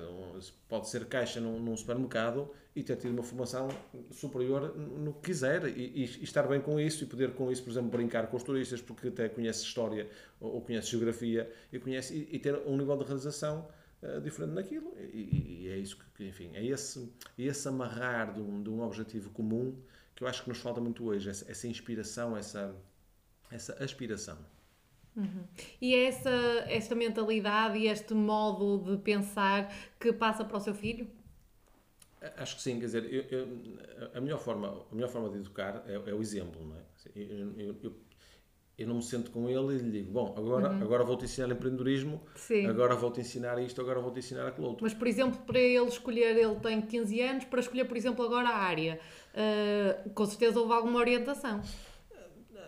Pode 0.68 0.88
ser 0.88 1.06
caixa 1.06 1.40
num, 1.40 1.58
num 1.58 1.76
supermercado 1.76 2.50
e 2.76 2.82
ter 2.82 2.96
tido 2.96 3.12
uma 3.12 3.22
formação 3.22 3.68
superior 4.12 4.76
no 4.76 5.14
que 5.14 5.30
quiser 5.30 5.66
e, 5.66 5.80
e, 5.80 6.04
e, 6.04 6.24
estar 6.24 6.42
bem 6.46 6.60
com 6.60 6.78
isso 6.78 7.02
e 7.02 7.06
poder 7.06 7.32
com 7.32 7.50
isso, 7.50 7.64
por 7.64 7.70
exemplo, 7.70 7.90
brincar 7.90 8.26
com 8.26 8.36
os 8.36 8.42
turistas 8.42 8.82
porque 8.82 9.08
até 9.08 9.28
conhece 9.28 9.64
história 9.64 10.08
ou, 10.38 10.56
ou 10.56 10.60
conhece 10.60 10.88
geografia 10.90 11.50
e, 11.72 11.78
conhece, 11.78 12.14
e, 12.14 12.36
e 12.36 12.38
ter 12.38 12.54
um 12.66 12.76
nível 12.76 12.96
de 12.98 13.04
realização 13.04 13.66
uh, 14.02 14.20
diferente 14.20 14.54
naquilo. 14.54 14.94
E, 14.98 15.64
e, 15.64 15.68
é 15.68 15.76
isso 15.76 15.98
que, 16.16 16.26
enfim, 16.26 16.50
é 16.54 16.64
esse, 16.64 17.12
é 17.38 17.42
esse 17.42 17.68
amarrar 17.68 18.32
de 18.34 18.40
um, 18.40 18.62
de 18.62 18.70
um 18.70 18.82
objetivo 18.82 19.30
comum 19.30 19.76
que 20.14 20.24
eu 20.24 20.28
acho 20.28 20.42
que 20.42 20.48
nos 20.48 20.58
falta 20.58 20.80
muito 20.80 21.04
hoje, 21.04 21.30
essa, 21.30 21.48
essa 21.48 21.68
inspiração, 21.68 22.36
essa, 22.36 22.74
essa 23.52 23.72
aspiração. 23.82 24.36
Uhum. 25.16 25.44
E 25.80 25.94
é 25.94 26.06
essa, 26.06 26.30
esta 26.68 26.94
mentalidade 26.94 27.78
e 27.78 27.86
este 27.86 28.14
modo 28.14 28.78
de 28.90 29.02
pensar 29.02 29.72
que 29.98 30.12
passa 30.12 30.44
para 30.44 30.56
o 30.56 30.60
seu 30.60 30.74
filho? 30.74 31.08
Acho 32.36 32.56
que 32.56 32.62
sim, 32.62 32.80
quer 32.80 32.86
dizer, 32.86 33.04
eu, 33.12 33.22
eu, 33.30 34.10
a, 34.12 34.20
melhor 34.20 34.40
forma, 34.40 34.84
a 34.90 34.94
melhor 34.94 35.08
forma 35.08 35.28
de 35.30 35.38
educar 35.38 35.84
é, 35.86 35.94
é 35.94 36.14
o 36.14 36.20
exemplo, 36.20 36.66
não 36.66 36.76
é? 36.76 36.82
Eu, 37.14 37.76
eu, 37.80 37.96
eu 38.78 38.86
não 38.86 38.96
me 38.96 39.02
sento 39.02 39.32
com 39.32 39.48
ele 39.48 39.74
e 39.74 39.78
lhe 39.78 39.90
digo, 39.90 40.12
bom, 40.12 40.32
agora, 40.36 40.70
uhum. 40.70 40.82
agora 40.82 41.02
vou-te 41.02 41.24
ensinar 41.24 41.50
empreendedorismo, 41.50 42.22
Sim. 42.36 42.64
agora 42.66 42.94
vou-te 42.94 43.20
ensinar 43.20 43.60
isto, 43.60 43.80
agora 43.80 44.00
vou-te 44.00 44.20
ensinar 44.20 44.46
aquilo 44.46 44.68
outro. 44.68 44.84
Mas, 44.84 44.94
por 44.94 45.08
exemplo, 45.08 45.40
para 45.44 45.58
ele 45.58 45.88
escolher, 45.88 46.36
ele 46.36 46.54
tem 46.60 46.80
15 46.80 47.20
anos, 47.20 47.44
para 47.44 47.58
escolher, 47.58 47.86
por 47.86 47.96
exemplo, 47.96 48.24
agora 48.24 48.48
a 48.50 48.56
área, 48.56 49.00
uh, 49.34 50.10
com 50.10 50.24
certeza 50.26 50.60
houve 50.60 50.72
alguma 50.72 51.00
orientação. 51.00 51.60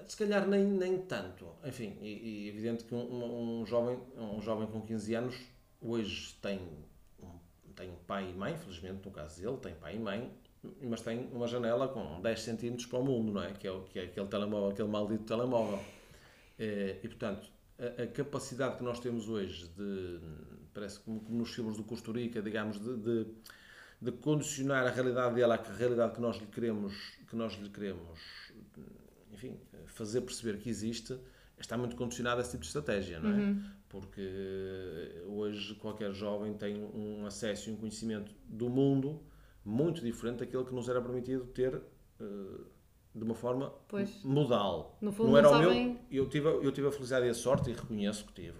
Se 0.08 0.16
calhar 0.16 0.48
nem, 0.48 0.64
nem 0.64 0.98
tanto. 0.98 1.46
Enfim, 1.64 1.96
e, 2.02 2.08
e 2.08 2.48
evidente 2.48 2.82
que 2.82 2.92
um, 2.92 3.60
um, 3.60 3.64
jovem, 3.64 3.96
um 4.18 4.42
jovem 4.42 4.66
com 4.66 4.80
15 4.80 5.14
anos 5.14 5.36
hoje 5.80 6.34
tem, 6.42 6.58
tem 7.76 7.92
pai 8.08 8.30
e 8.30 8.34
mãe, 8.34 8.56
felizmente 8.56 9.06
no 9.06 9.12
caso 9.12 9.40
dele, 9.40 9.58
tem 9.58 9.74
pai 9.74 9.94
e 9.94 9.98
mãe, 10.00 10.28
mas 10.82 11.02
tem 11.02 11.28
uma 11.32 11.46
janela 11.46 11.86
com 11.86 12.20
10 12.20 12.40
centímetros 12.40 12.86
para 12.86 12.98
o 12.98 13.04
mundo, 13.04 13.32
não 13.32 13.44
é? 13.44 13.52
Que 13.52 13.68
é, 13.68 13.80
que 13.88 13.98
é 14.00 14.02
aquele 14.02 14.26
telemóvel, 14.26 14.70
aquele 14.70 14.88
maldito 14.88 15.22
telemóvel. 15.22 15.78
Eh, 16.60 16.98
e, 17.02 17.08
portanto, 17.08 17.50
a, 17.78 18.02
a, 18.02 18.06
capacidade 18.06 18.76
que 18.76 18.84
nós 18.84 19.00
temos 19.00 19.30
hoje 19.30 19.66
de, 19.70 20.20
parece 20.74 21.00
como, 21.00 21.18
como 21.20 21.38
nos 21.38 21.54
filmes 21.54 21.74
do 21.78 21.82
Costa 21.82 22.12
Rica, 22.12 22.42
digamos, 22.42 22.78
de, 22.78 22.96
de, 22.98 23.26
de, 23.98 24.12
condicionar 24.12 24.86
a 24.86 24.90
realidade 24.90 25.36
dela 25.36 25.54
à 25.54 25.72
realidade 25.72 26.14
que 26.14 26.20
nós 26.20 26.36
lhe 26.36 26.46
queremos, 26.46 26.94
que 27.26 27.34
nós 27.34 27.54
lhe 27.54 27.70
queremos, 27.70 28.20
enfim, 29.32 29.58
fazer 29.86 30.20
perceber 30.20 30.58
que 30.58 30.68
existe, 30.68 31.18
está 31.58 31.78
muito 31.78 31.96
condicionada 31.96 32.40
a 32.40 32.42
esse 32.42 32.50
tipo 32.50 32.62
de 32.62 32.66
estratégia, 32.66 33.18
não 33.18 33.30
é? 33.30 33.36
Uhum. 33.36 33.64
Porque 33.88 35.22
hoje 35.28 35.74
qualquer 35.76 36.12
jovem 36.12 36.52
tem 36.52 36.76
um 36.76 37.24
acesso 37.24 37.70
e 37.70 37.72
um 37.72 37.76
conhecimento 37.76 38.32
do 38.44 38.68
mundo 38.68 39.22
muito 39.64 40.02
diferente 40.02 40.40
daquele 40.40 40.64
que 40.64 40.74
nos 40.74 40.90
era 40.90 41.00
permitido 41.00 41.46
ter 41.46 41.74
uh, 41.74 42.66
de 43.14 43.24
uma 43.24 43.34
forma 43.34 43.72
pois. 43.88 44.22
modal. 44.22 44.96
No 45.00 45.12
fundo, 45.12 45.30
não 45.30 45.38
era 45.38 45.48
o 45.48 45.52
sabem... 45.52 45.86
meu. 45.86 45.98
Eu 46.10 46.28
tive, 46.28 46.48
eu 46.48 46.72
tive 46.72 46.88
a 46.88 46.92
felicidade 46.92 47.26
e 47.26 47.30
a 47.30 47.34
sorte, 47.34 47.70
e 47.70 47.72
reconheço 47.72 48.24
que 48.26 48.32
tive 48.32 48.58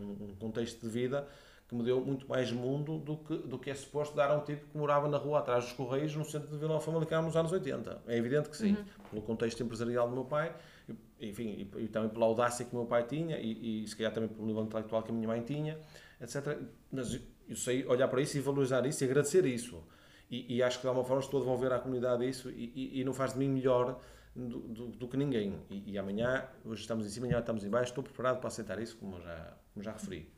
um, 0.00 0.24
um, 0.24 0.34
contexto 0.38 0.80
de 0.80 0.88
vida 0.88 1.28
que 1.68 1.74
me 1.74 1.84
deu 1.84 2.00
muito 2.00 2.28
mais 2.28 2.50
mundo 2.50 2.98
do 2.98 3.16
que, 3.18 3.36
do 3.36 3.58
que 3.58 3.70
é 3.70 3.74
suposto 3.74 4.16
dar 4.16 4.30
a 4.30 4.36
um 4.36 4.40
tipo 4.40 4.66
que 4.66 4.76
morava 4.76 5.06
na 5.06 5.18
rua 5.18 5.38
atrás 5.38 5.64
dos 5.64 5.72
Correios, 5.74 6.16
no 6.16 6.24
centro 6.24 6.48
de 6.48 6.56
Vila 6.56 6.72
Nova 6.72 6.84
Famalicão, 6.84 7.22
nos 7.22 7.36
anos 7.36 7.52
80. 7.52 8.02
É 8.08 8.16
evidente 8.16 8.48
que 8.48 8.56
sim, 8.56 8.72
uhum. 8.72 8.84
pelo 9.10 9.22
contexto 9.22 9.62
empresarial 9.62 10.08
do 10.08 10.14
meu 10.14 10.24
pai, 10.24 10.52
enfim, 11.20 11.68
e, 11.76 11.82
e, 11.84 11.88
também 11.88 12.08
pela 12.08 12.26
audácia 12.26 12.64
que 12.64 12.74
o 12.74 12.78
meu 12.78 12.86
pai 12.86 13.04
tinha, 13.04 13.38
e, 13.38 13.84
e 13.84 13.86
se 13.86 13.94
calhar 13.94 14.12
também 14.12 14.28
pelo 14.28 14.46
nível 14.46 14.64
intelectual 14.64 15.02
que 15.02 15.12
a 15.12 15.14
minha 15.14 15.28
mãe 15.28 15.42
tinha, 15.42 15.78
etc. 16.20 16.58
Mas 16.90 17.20
eu 17.48 17.54
sei 17.56 17.86
olhar 17.86 18.08
para 18.08 18.20
isso 18.20 18.36
e 18.36 18.40
valorizar 18.40 18.84
isso 18.86 19.04
e 19.04 19.06
agradecer 19.06 19.44
isso. 19.46 19.80
E, 20.30 20.56
e 20.56 20.62
acho 20.62 20.78
que 20.78 20.82
de 20.82 20.88
alguma 20.88 21.04
forma 21.04 21.22
estou 21.22 21.40
a 21.40 21.42
devolver 21.42 21.72
à 21.72 21.78
comunidade 21.80 22.28
isso 22.28 22.50
e, 22.50 23.00
e, 23.00 23.04
não 23.04 23.12
faz 23.12 23.32
de 23.32 23.38
mim 23.40 23.48
melhor 23.48 24.00
do, 24.34 24.60
do, 24.60 24.86
do 24.88 25.08
que 25.08 25.16
ninguém. 25.16 25.58
E, 25.68 25.98
amanhã, 25.98 26.48
hoje 26.64 26.82
estamos 26.82 27.04
em 27.04 27.08
cima, 27.08 27.26
amanhã 27.26 27.40
estamos 27.40 27.64
em 27.64 27.68
baixo, 27.68 27.90
estou 27.90 28.04
preparado 28.04 28.38
para 28.38 28.48
aceitar 28.48 28.80
isso, 28.80 28.96
como 28.96 29.20
já, 29.20 29.56
como 29.74 29.82
já 29.82 29.92
referi 29.92 30.30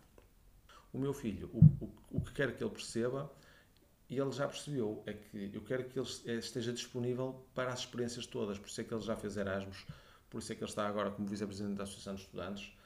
o 0.92 0.98
meu 0.98 1.12
filho, 1.12 1.48
o, 1.52 1.85
o, 1.85 2.18
o 2.18 2.20
que 2.20 2.33
quero 2.33 2.52
que 2.52 2.62
ele 2.62 2.70
perceba, 2.70 3.33
e 4.09 4.18
ele 4.18 4.31
já 4.31 4.46
percebeu, 4.46 5.02
é 5.07 5.14
que 5.14 5.50
eu 5.55 5.62
quero 5.62 5.85
que 5.85 5.98
ele 5.98 6.38
esteja 6.38 6.72
disponível 6.72 7.46
para 7.55 7.72
as 7.72 7.81
experiências 7.81 8.26
todas, 8.26 8.59
por 8.59 8.68
isso 8.68 8.81
é 8.81 8.85
que 8.85 8.92
ele 8.92 9.00
já 9.00 9.16
fez 9.16 9.37
Erasmus, 9.37 9.87
por 10.28 10.38
isso 10.38 10.52
é 10.52 10.55
que 10.55 10.62
ele 10.62 10.70
está 10.70 10.87
agora 10.87 11.11
como 11.11 11.26
vice-presidente 11.26 11.76
da 11.76 11.85
Associação 11.85 12.14
de 12.14 12.20
Estudantes, 12.20 12.76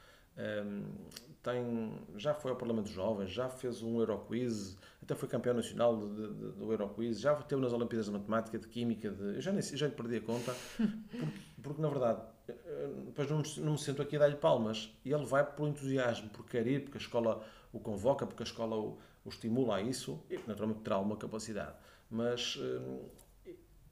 tem, 1.41 1.93
já 2.17 2.33
foi 2.33 2.51
ao 2.51 2.57
Parlamento 2.57 2.89
Jovens, 2.89 3.31
já 3.31 3.49
fez 3.49 3.81
um 3.81 3.99
Euroquiz, 3.99 4.77
até 5.01 5.15
foi 5.15 5.29
campeão 5.29 5.53
nacional 5.53 5.97
de, 5.97 6.27
de, 6.27 6.51
do 6.51 6.71
Euroquiz, 6.71 7.19
já 7.19 7.33
teve 7.35 7.61
nas 7.61 7.71
Olimpíadas 7.71 8.07
de 8.07 8.11
Matemática, 8.11 8.59
de 8.59 8.67
Química, 8.67 9.09
de, 9.09 9.35
eu 9.35 9.41
já, 9.41 9.51
nem, 9.51 9.61
já 9.61 9.87
lhe 9.87 9.93
perdi 9.93 10.17
a 10.17 10.21
conta, 10.21 10.53
porque, 10.77 11.27
porque 11.61 11.81
na 11.81 11.89
verdade, 11.89 12.21
eh, 12.49 12.89
depois 13.05 13.29
não, 13.29 13.41
não 13.63 13.71
me 13.73 13.77
sinto 13.77 14.01
aqui 14.01 14.17
a 14.17 14.19
dar-lhe 14.19 14.35
palmas, 14.35 14.91
e 15.05 15.11
ele 15.13 15.25
vai 15.25 15.45
por 15.45 15.67
entusiasmo, 15.67 16.29
porque 16.29 16.57
quer 16.57 16.67
ir, 16.67 16.83
porque 16.83 16.97
a 16.97 17.01
escola 17.01 17.43
o 17.71 17.79
convoca, 17.79 18.25
porque 18.25 18.43
a 18.43 18.45
escola 18.45 18.75
o, 18.75 18.97
o 19.23 19.29
estimula 19.29 19.77
a 19.77 19.81
isso, 19.81 20.21
e 20.29 20.37
naturalmente 20.47 20.81
terá 20.81 20.99
uma 20.99 21.15
capacidade. 21.15 21.75
Mas 22.09 22.57
hum, 22.57 23.05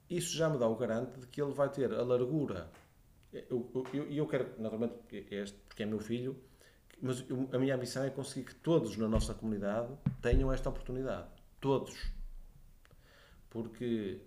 isso 0.08 0.36
já 0.36 0.48
me 0.48 0.58
dá 0.58 0.68
o 0.68 0.76
garante 0.76 1.18
de 1.20 1.26
que 1.26 1.40
ele 1.40 1.52
vai 1.52 1.68
ter 1.68 1.92
a 1.92 2.02
largura. 2.02 2.70
E 3.36 3.44
eu, 3.50 3.84
eu, 3.92 4.10
eu, 4.10 4.26
quero, 4.26 4.48
naturalmente, 4.58 4.94
este, 5.30 5.58
porque 5.68 5.82
é 5.82 5.86
meu 5.86 5.98
filho, 5.98 6.36
mas 7.00 7.24
a 7.52 7.58
minha 7.58 7.74
ambição 7.74 8.04
é 8.04 8.10
conseguir 8.10 8.46
que 8.46 8.54
todos 8.54 8.96
na 8.96 9.08
nossa 9.08 9.34
comunidade 9.34 9.92
tenham 10.22 10.52
esta 10.52 10.68
oportunidade. 10.70 11.28
Todos. 11.60 12.12
Porque 13.50 14.20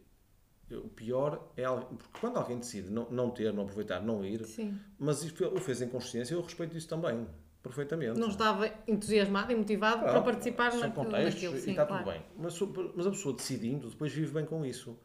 o 0.71 0.89
pior 0.89 1.51
é 1.57 1.63
porque 1.67 2.19
quando 2.19 2.37
alguém 2.37 2.59
decide 2.59 2.91
não, 2.91 3.09
não 3.09 3.31
ter, 3.31 3.51
não 3.51 3.63
aproveitar, 3.63 4.01
não 4.01 4.23
ir, 4.23 4.45
Sim. 4.45 4.77
mas 4.99 5.23
o 5.23 5.59
fez 5.59 5.81
em 5.81 5.89
consciência, 5.89 6.35
eu 6.35 6.41
respeito 6.41 6.77
isso 6.77 6.87
também 6.87 7.27
perfeitamente. 7.63 8.19
Não 8.19 8.29
estava 8.29 8.71
entusiasmado 8.87 9.51
e 9.51 9.55
motivado 9.55 10.03
para 10.03 10.21
participar 10.21 10.71
são 10.71 10.81
naquilo, 10.81 11.11
naquilo. 11.11 11.57
Sim, 11.57 11.67
e 11.67 11.71
está 11.71 11.85
claro. 11.85 12.03
tudo 12.03 12.13
bem. 12.13 12.23
Mas, 12.37 12.59
mas 12.95 13.07
a 13.07 13.09
pessoa 13.09 13.35
decidindo, 13.35 13.89
depois 13.89 14.13
vive 14.13 14.31
bem 14.31 14.45
com 14.45 14.65
isso. 14.65 14.97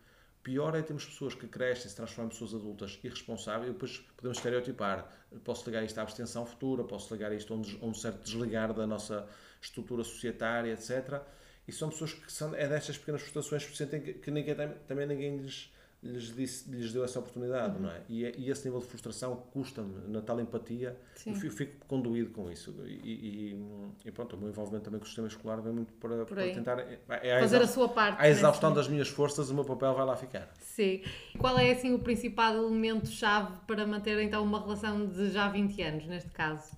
Pior 0.45 0.75
é 0.77 0.83
termos 0.83 1.07
pessoas 1.07 1.35
que 1.35 1.47
crescem, 1.47 1.89
se 1.89 1.97
transformam 1.97 2.27
em 2.27 2.29
pessoas 2.29 2.55
adultas 2.55 3.01
irresponsáveis 3.03 3.71
e 3.71 3.73
depois 3.73 3.99
podemos 4.15 4.37
estereotipar. 4.37 5.11
Posso 5.43 5.65
ligar 5.65 5.83
isto 5.83 5.99
à 5.99 6.03
abstenção 6.03 6.45
futura, 6.45 6.85
posso 6.85 7.15
ligar 7.15 7.33
isto 7.33 7.55
a 7.55 7.57
um, 7.57 7.63
a 7.81 7.87
um 7.87 7.95
certo 7.95 8.23
desligar 8.23 8.75
da 8.75 8.87
nossa 8.87 9.27
estrutura 9.59 10.05
societária, 10.05 10.71
etc. 10.71 11.23
E 11.67 11.73
são 11.73 11.89
pessoas 11.89 12.13
que 12.13 12.31
são, 12.31 12.55
é 12.55 12.69
destas 12.69 12.99
pequenas 12.99 13.23
frustrações 13.23 13.65
que 13.65 13.75
sentem 13.75 14.03
que, 14.03 14.13
que 14.13 14.31
ninguém, 14.31 14.55
também 14.87 15.07
ninguém 15.07 15.39
lhes 15.39 15.73
lhes, 16.05 16.35
disse, 16.35 16.71
lhes 16.71 16.93
deu 16.93 17.03
essa 17.03 17.19
oportunidade, 17.19 17.77
uhum. 17.77 17.83
não 17.83 17.91
é? 17.91 18.03
E, 18.09 18.23
e, 18.39 18.51
esse 18.51 18.65
nível 18.67 18.81
de 18.81 18.87
frustração 18.87 19.37
custa-me, 19.53 20.07
na 20.09 20.21
tal 20.21 20.39
empatia, 20.39 20.97
Sim. 21.15 21.31
eu 21.31 21.51
fico, 21.51 21.85
conduído 21.87 22.31
com 22.31 22.51
isso. 22.51 22.75
E, 22.85 22.93
e, 22.93 23.67
e, 24.05 24.11
pronto, 24.13 24.37
o 24.37 24.39
meu 24.39 24.51
envolvimento 24.51 24.85
também 24.85 25.01
com 25.01 25.05
o 25.05 25.07
sistema 25.07 25.27
escolar 25.27 25.61
vem 25.63 25.73
muito 25.73 25.93
para, 25.95 26.27
para 26.27 26.43
tentar 26.53 26.79
é, 26.81 27.01
é 27.09 27.41
fazer 27.41 27.63
a 27.63 27.67
sua 27.67 27.89
parte. 27.89 28.21
A 28.21 28.29
exaustão 28.29 28.73
das 28.73 28.87
minhas 28.87 29.09
forças, 29.09 29.49
o 29.51 29.55
meu 29.55 29.65
papel 29.65 29.95
vai 29.95 30.05
lá 30.05 30.17
ficar. 30.17 30.53
Sim. 30.61 31.03
Qual 31.39 31.59
é 31.59 31.73
assim 31.73 31.95
o 31.95 31.99
principal 31.99 32.55
elemento-chave 32.55 33.59
para 33.67 33.87
manter 33.87 34.21
então 34.21 34.45
uma 34.45 34.61
relação 34.61 35.07
de 35.07 35.31
já 35.31 35.49
20 35.49 35.83
anos, 35.83 36.07
neste 36.07 36.31
caso? 36.31 36.77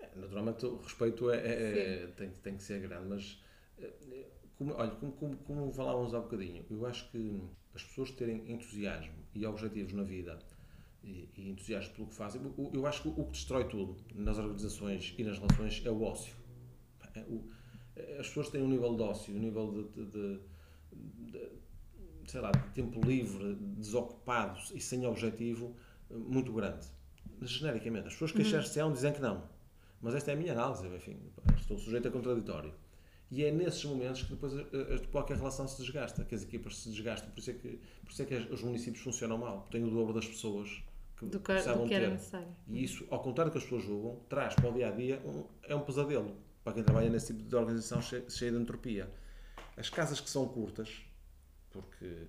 É, 0.00 0.08
naturalmente, 0.16 0.64
o 0.64 0.78
respeito 0.78 1.30
é, 1.30 1.36
é, 1.36 2.02
é 2.04 2.06
tem, 2.16 2.30
tem 2.42 2.56
que 2.56 2.62
ser 2.62 2.80
grande, 2.80 3.06
mas 3.06 3.44
eh, 3.78 3.92
como, 4.56 4.74
olha, 4.74 4.92
como, 4.92 5.12
como, 5.12 5.36
como 5.36 5.72
falávamos 5.72 6.14
há 6.14 6.20
bocadinho, 6.20 6.64
eu 6.70 6.86
acho 6.86 7.10
que 7.10 7.42
as 7.76 7.84
pessoas 7.84 8.10
terem 8.10 8.50
entusiasmo 8.50 9.14
e 9.34 9.46
objetivos 9.46 9.92
na 9.92 10.02
vida 10.02 10.38
e, 11.04 11.28
e 11.36 11.50
entusiasmo 11.50 11.94
pelo 11.94 12.08
que 12.08 12.14
fazem, 12.14 12.40
eu, 12.42 12.70
eu 12.72 12.86
acho 12.86 13.02
que 13.02 13.08
o 13.08 13.24
que 13.24 13.32
destrói 13.32 13.68
tudo 13.68 13.96
nas 14.14 14.38
organizações 14.38 15.14
e 15.16 15.22
nas 15.22 15.38
relações 15.38 15.82
é 15.84 15.90
o 15.90 16.02
ócio. 16.02 16.34
É, 17.14 17.20
o, 17.20 17.44
é, 17.94 18.18
as 18.18 18.26
pessoas 18.28 18.48
têm 18.48 18.62
um 18.62 18.68
nível 18.68 18.96
de 18.96 19.02
ócio, 19.02 19.34
um 19.34 19.38
nível 19.38 19.70
de, 19.94 20.04
de, 20.04 20.10
de, 20.10 20.40
de 21.30 21.50
sei 22.26 22.40
lá, 22.40 22.50
de 22.50 22.68
tempo 22.70 23.00
livre, 23.06 23.54
desocupados 23.54 24.72
e 24.74 24.80
sem 24.80 25.06
objetivo 25.06 25.76
muito 26.10 26.52
grande. 26.52 26.86
Genericamente, 27.42 28.08
as 28.08 28.14
pessoas 28.14 28.32
que 28.32 28.42
uhum. 28.42 28.92
dizem 28.92 29.12
que 29.12 29.20
não. 29.20 29.44
Mas 30.00 30.14
esta 30.14 30.30
é 30.30 30.34
a 30.34 30.36
minha 30.36 30.52
análise, 30.52 30.86
enfim, 30.88 31.18
estou 31.58 31.78
sujeito 31.78 32.08
a 32.08 32.10
contraditório. 32.10 32.72
E 33.30 33.44
é 33.44 33.50
nesses 33.50 33.84
momentos 33.84 34.22
que 34.22 34.30
depois 34.30 34.52
qualquer 35.10 35.36
relação 35.36 35.66
se 35.66 35.82
desgasta, 35.82 36.24
que 36.24 36.34
as 36.34 36.44
equipas 36.44 36.76
se 36.76 36.90
desgastam. 36.90 37.30
Por 37.30 37.40
isso 37.40 37.50
é 37.50 37.54
que, 37.54 37.80
por 38.04 38.12
isso 38.12 38.22
é 38.22 38.24
que 38.24 38.34
os 38.34 38.62
municípios 38.62 39.02
funcionam 39.02 39.36
mal. 39.36 39.66
Têm 39.70 39.82
o 39.82 39.90
dobro 39.90 40.14
das 40.14 40.26
pessoas 40.26 40.82
que 41.16 41.26
do 41.26 41.38
que, 41.40 41.46
precisavam 41.46 41.82
do 41.82 41.88
que 41.88 41.94
era 41.94 42.06
ter. 42.06 42.12
necessário. 42.12 42.48
E 42.68 42.84
isso, 42.84 43.04
ao 43.10 43.20
contrário 43.20 43.50
do 43.50 43.52
que 43.52 43.58
as 43.58 43.64
pessoas 43.64 43.82
julgam, 43.82 44.20
traz 44.28 44.54
para 44.54 44.70
o 44.70 44.72
dia 44.72 44.88
a 44.88 44.90
dia 44.92 45.20
um, 45.24 45.44
é 45.64 45.74
um 45.74 45.80
pesadelo 45.80 46.36
para 46.66 46.72
quem 46.72 46.82
trabalha 46.82 47.08
nesse 47.08 47.28
tipo 47.28 47.48
de 47.48 47.54
organização 47.54 48.02
cheia, 48.02 48.50
de 48.50 48.58
entropia. 48.58 49.08
As 49.76 49.88
casas 49.88 50.20
que 50.20 50.28
são 50.28 50.48
curtas, 50.48 51.00
porque. 51.70 52.26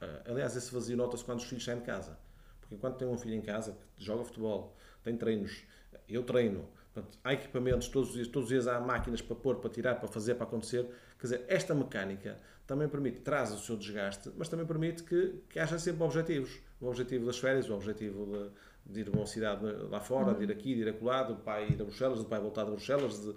Eh, 0.00 0.22
aliás, 0.26 0.56
esse 0.56 0.72
vazio 0.72 0.96
nota-se 0.96 1.22
quando 1.22 1.40
os 1.40 1.44
filhos 1.44 1.62
saem 1.62 1.80
de 1.80 1.84
casa. 1.84 2.18
Porque 2.60 2.74
enquanto 2.74 2.96
tem 2.96 3.06
um 3.06 3.18
filho 3.18 3.34
em 3.34 3.42
casa 3.42 3.76
que 3.94 4.02
joga 4.02 4.24
futebol, 4.24 4.74
tem 5.02 5.14
treinos, 5.18 5.64
eu 6.08 6.22
treino, 6.22 6.66
Portanto, 6.94 7.18
há 7.24 7.32
equipamentos 7.32 7.88
todos 7.88 8.10
os 8.10 8.14
dias, 8.14 8.28
todos 8.28 8.44
os 8.44 8.50
dias 8.50 8.68
há 8.68 8.80
máquinas 8.80 9.20
para 9.20 9.34
pôr, 9.34 9.56
para 9.56 9.68
tirar, 9.68 9.96
para 9.96 10.06
fazer, 10.06 10.36
para 10.36 10.44
acontecer. 10.44 10.88
Quer 11.18 11.26
dizer, 11.26 11.44
esta 11.48 11.74
mecânica 11.74 12.38
também 12.66 12.88
permite, 12.88 13.20
traz 13.20 13.52
o 13.52 13.58
seu 13.58 13.76
desgaste, 13.76 14.30
mas 14.36 14.48
também 14.48 14.64
permite 14.64 15.02
que, 15.02 15.42
que 15.48 15.58
haja 15.58 15.76
sempre 15.78 16.04
objetivos. 16.04 16.60
O 16.80 16.86
objetivo 16.86 17.26
das 17.26 17.38
férias, 17.38 17.68
o 17.68 17.74
objetivo 17.74 18.26
de, 18.86 18.92
de 18.92 19.00
ir 19.00 19.08
a 19.12 19.16
uma 19.16 19.26
cidade 19.26 19.66
lá 19.90 20.00
fora, 20.00 20.30
uhum. 20.30 20.38
de 20.38 20.44
ir 20.44 20.52
aqui, 20.52 20.74
de 20.74 20.82
ir 20.82 20.88
acolá, 20.88 21.24
do 21.24 21.34
pai 21.34 21.68
ir 21.70 21.82
a 21.82 21.84
Bruxelas, 21.84 22.20
do 22.20 22.26
pai 22.26 22.40
voltar 22.40 22.64
de 22.64 22.70
Bruxelas. 22.70 23.20
De, 23.20 23.34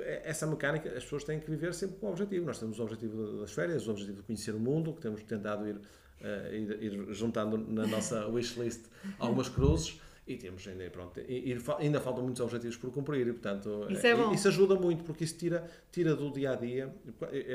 essa 0.00 0.46
mecânica, 0.46 0.88
as 0.90 1.02
pessoas 1.02 1.24
têm 1.24 1.40
que 1.40 1.50
viver 1.50 1.74
sempre 1.74 1.96
com 1.96 2.06
um 2.06 2.10
objetivo. 2.10 2.46
Nós 2.46 2.60
temos 2.60 2.78
o 2.78 2.82
objetivo 2.84 3.40
das 3.40 3.52
férias, 3.52 3.88
o 3.88 3.90
objetivo 3.90 4.18
de 4.18 4.22
conhecer 4.22 4.54
o 4.54 4.60
mundo, 4.60 4.92
que 4.92 5.00
temos 5.00 5.20
tentado 5.24 5.66
ir, 5.66 5.74
uh, 5.74 6.54
ir, 6.54 6.82
ir 6.82 7.12
juntando 7.12 7.58
na 7.58 7.86
nossa 7.88 8.28
wishlist 8.28 8.84
algumas 9.18 9.48
cruzes. 9.48 10.00
E 10.28 10.36
temos 10.36 10.66
ainda, 10.68 10.88
pronto, 10.90 11.18
e, 11.20 11.52
e, 11.52 11.58
ainda 11.78 12.00
faltam 12.00 12.22
muitos 12.22 12.42
objetivos 12.42 12.76
por 12.76 12.92
cumprir, 12.92 13.26
e, 13.26 13.32
portanto, 13.32 13.86
isso, 13.88 14.06
é 14.06 14.14
bom. 14.14 14.32
isso 14.32 14.46
ajuda 14.48 14.74
muito, 14.74 15.02
porque 15.02 15.24
isso 15.24 15.38
tira, 15.38 15.68
tira 15.90 16.14
do 16.14 16.30
dia 16.30 16.52
a 16.52 16.54
dia. 16.54 16.94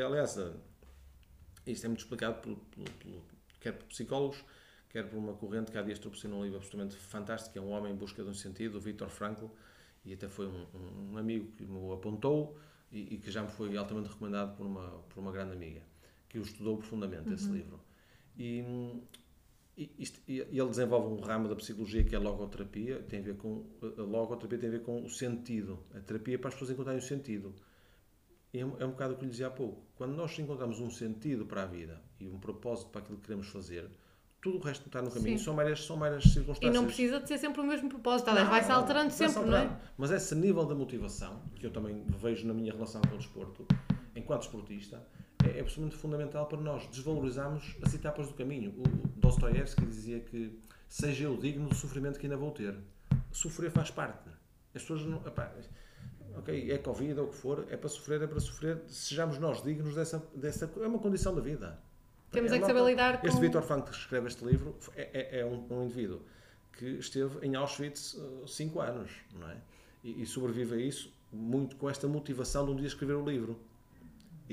Aliás, 0.06 0.40
isto 1.68 1.86
é 1.86 1.88
muito 1.88 2.00
explicado 2.00 2.42
por, 2.42 2.58
quer 3.60 3.74
por 3.74 3.86
psicólogos, 3.86 4.44
quer 4.90 5.08
por 5.08 5.18
uma 5.18 5.34
corrente 5.34 5.72
que 5.72 5.78
há 5.78 5.82
dias 5.82 6.00
trouxe 6.00 6.28
num 6.28 6.44
livro 6.44 6.58
absolutamente 6.58 6.96
fantástico, 6.96 7.58
é 7.58 7.62
Um 7.62 7.70
Homem 7.70 7.94
em 7.94 7.96
Busca 7.96 8.24
de 8.24 8.30
um 8.30 8.34
Sentido, 8.34 8.74
do 8.74 8.82
Viktor 8.82 9.10
Frankl, 9.10 9.46
e 10.04 10.14
até 10.14 10.28
foi 10.28 10.48
um, 10.48 10.66
um 11.12 11.18
amigo 11.18 11.52
que 11.54 11.64
me 11.64 11.94
apontou 11.94 12.58
e, 12.92 13.16
e, 13.16 13.18
que 13.18 13.32
já 13.32 13.42
me 13.42 13.50
foi 13.50 13.76
altamente 13.78 14.10
recomendado 14.10 14.56
por 14.56 14.66
uma, 14.66 14.90
por 15.10 15.20
uma 15.20 15.32
grande 15.32 15.54
amiga, 15.54 15.82
que 16.28 16.38
o 16.38 16.42
estudou 16.42 16.78
profundamente, 16.78 17.30
uhum. 17.30 17.36
esse 17.36 17.50
livro. 17.50 17.80
E, 18.38 18.60
e, 18.60 19.04
isto, 19.76 20.20
e 20.28 20.40
ele 20.40 20.70
desenvolve 20.70 21.08
um 21.08 21.26
ramo 21.26 21.48
da 21.48 21.56
psicologia 21.56 22.04
que 22.04 22.14
é 22.14 22.18
a 22.18 22.22
logoterapia, 22.22 23.02
tem 23.10 23.20
a 23.20 23.24
ver 23.24 23.38
com 23.38 23.66
a 23.82 24.02
logoterapia 24.02 24.60
tem 24.60 24.70
a 24.70 24.72
ver 24.72 24.84
com 24.84 25.04
o 25.04 25.10
sentido, 25.10 25.80
a 25.96 26.00
terapia 26.00 26.38
para 26.38 26.50
as 26.50 26.54
pessoas 26.54 26.72
encontrarem 26.72 27.00
o 27.00 27.04
sentido. 27.04 27.54
É, 28.54 28.64
um, 28.64 28.80
é 28.80 28.86
um 28.86 28.92
bocado 28.92 29.16
o 29.16 29.18
que 29.18 29.24
lhe 29.24 29.32
dizia 29.32 29.48
há 29.48 29.50
pouco. 29.50 29.84
Quando 29.96 30.14
nós 30.14 30.38
encontramos 30.38 30.80
um 30.80 30.92
sentido 30.92 31.44
para 31.46 31.64
a 31.64 31.66
vida 31.66 32.00
e 32.20 32.30
um 32.30 32.38
propósito 32.38 32.92
para 32.92 33.02
aquilo 33.02 33.18
que 33.18 33.24
queremos 33.24 33.48
fazer, 33.48 33.90
tudo 34.44 34.60
o 34.60 34.62
resto 34.62 34.86
está 34.86 35.02
no 35.02 35.10
caminho. 35.10 35.40
São 35.40 35.56
meras, 35.56 35.84
são 35.84 35.98
meras 35.98 36.24
circunstâncias. 36.26 36.72
E 36.72 36.78
não 36.78 36.86
precisa 36.86 37.20
de 37.20 37.28
ser 37.28 37.40
sempre 37.40 37.62
o 37.62 37.64
mesmo 37.64 37.90
propósito, 37.90 38.30
aliás, 38.30 38.50
vai-se 38.50 38.72
alterando 38.72 39.12
sempre, 39.12 39.42
não 39.44 39.58
é? 39.58 39.80
Mas 39.98 40.12
esse 40.12 40.36
nível 40.36 40.66
da 40.66 40.76
motivação, 40.76 41.42
que 41.56 41.66
eu 41.66 41.72
também 41.72 42.06
vejo 42.10 42.46
na 42.46 42.54
minha 42.54 42.72
relação 42.72 43.02
com 43.02 43.16
o 43.16 43.18
desporto, 43.18 43.66
enquanto 44.16 44.44
esportista, 44.44 45.02
é, 45.54 45.58
é 45.58 45.62
absolutamente 45.62 45.96
fundamental 45.96 46.46
para 46.46 46.60
nós 46.60 46.88
desvalorizarmos 46.88 47.76
as 47.82 47.94
etapas 47.94 48.28
do 48.28 48.34
caminho. 48.34 48.72
O 48.72 48.84
Dostoiévski 49.20 49.86
dizia 49.86 50.20
que 50.20 50.60
seja 50.88 51.26
eu 51.26 51.38
digno 51.38 51.70
do 51.70 51.76
sofrimento 51.76 52.20
que 52.20 52.26
ainda 52.26 52.38
vou 52.38 52.52
ter. 52.52 52.76
Sofrer 53.32 53.72
faz 53.72 53.90
parte. 53.90 54.30
As 54.76 54.82
pessoas 54.82 55.04
não. 55.06 55.26
Epá, 55.26 55.52
ok, 56.38 56.72
é 56.72 56.78
Covid 56.78 57.20
ou 57.20 57.28
o 57.28 57.30
que 57.30 57.36
for, 57.36 57.66
é 57.70 57.78
para 57.78 57.90
sofrer, 57.90 58.22
é 58.22 58.28
para 58.28 58.40
sofrer. 58.40 58.82
Sejamos 58.88 59.38
nós 59.38 59.62
dignos 59.64 59.96
dessa. 59.96 60.24
dessa 60.36 60.72
é 60.82 60.88
uma 60.88 61.00
condição 61.00 61.34
da 61.34 61.42
vida. 61.42 61.80
Temos 62.32 62.52
é, 62.52 62.56
é 62.56 62.60
que 62.60 62.66
saber 62.66 62.84
lidar 62.84 63.22
com. 63.22 63.28
Este 63.28 63.40
Vitor 63.40 63.62
Frank 63.62 63.90
que 63.90 63.96
escreve 63.96 64.28
este 64.28 64.44
livro 64.44 64.76
é, 64.96 65.38
é, 65.38 65.40
é 65.40 65.46
um, 65.46 65.66
um, 65.70 65.84
indivíduo 65.84 66.22
que 66.72 66.86
esteve 66.86 67.46
em 67.46 67.56
Auschwitz 67.56 68.20
5 68.48 68.78
uh, 68.78 68.82
anos, 68.82 69.12
não 69.34 69.50
é? 69.50 69.58
E, 70.04 70.24
e 70.24 70.26
sobrevive 70.26 70.76
a 70.76 70.78
isso 70.78 71.14
muito 71.32 71.76
com 71.76 71.90
esta 71.90 72.08
motivação 72.08 72.66
de 72.66 72.72
um 72.72 72.76
dia 72.76 72.88
escrever 72.88 73.14
o 73.14 73.26
livro. 73.26 73.60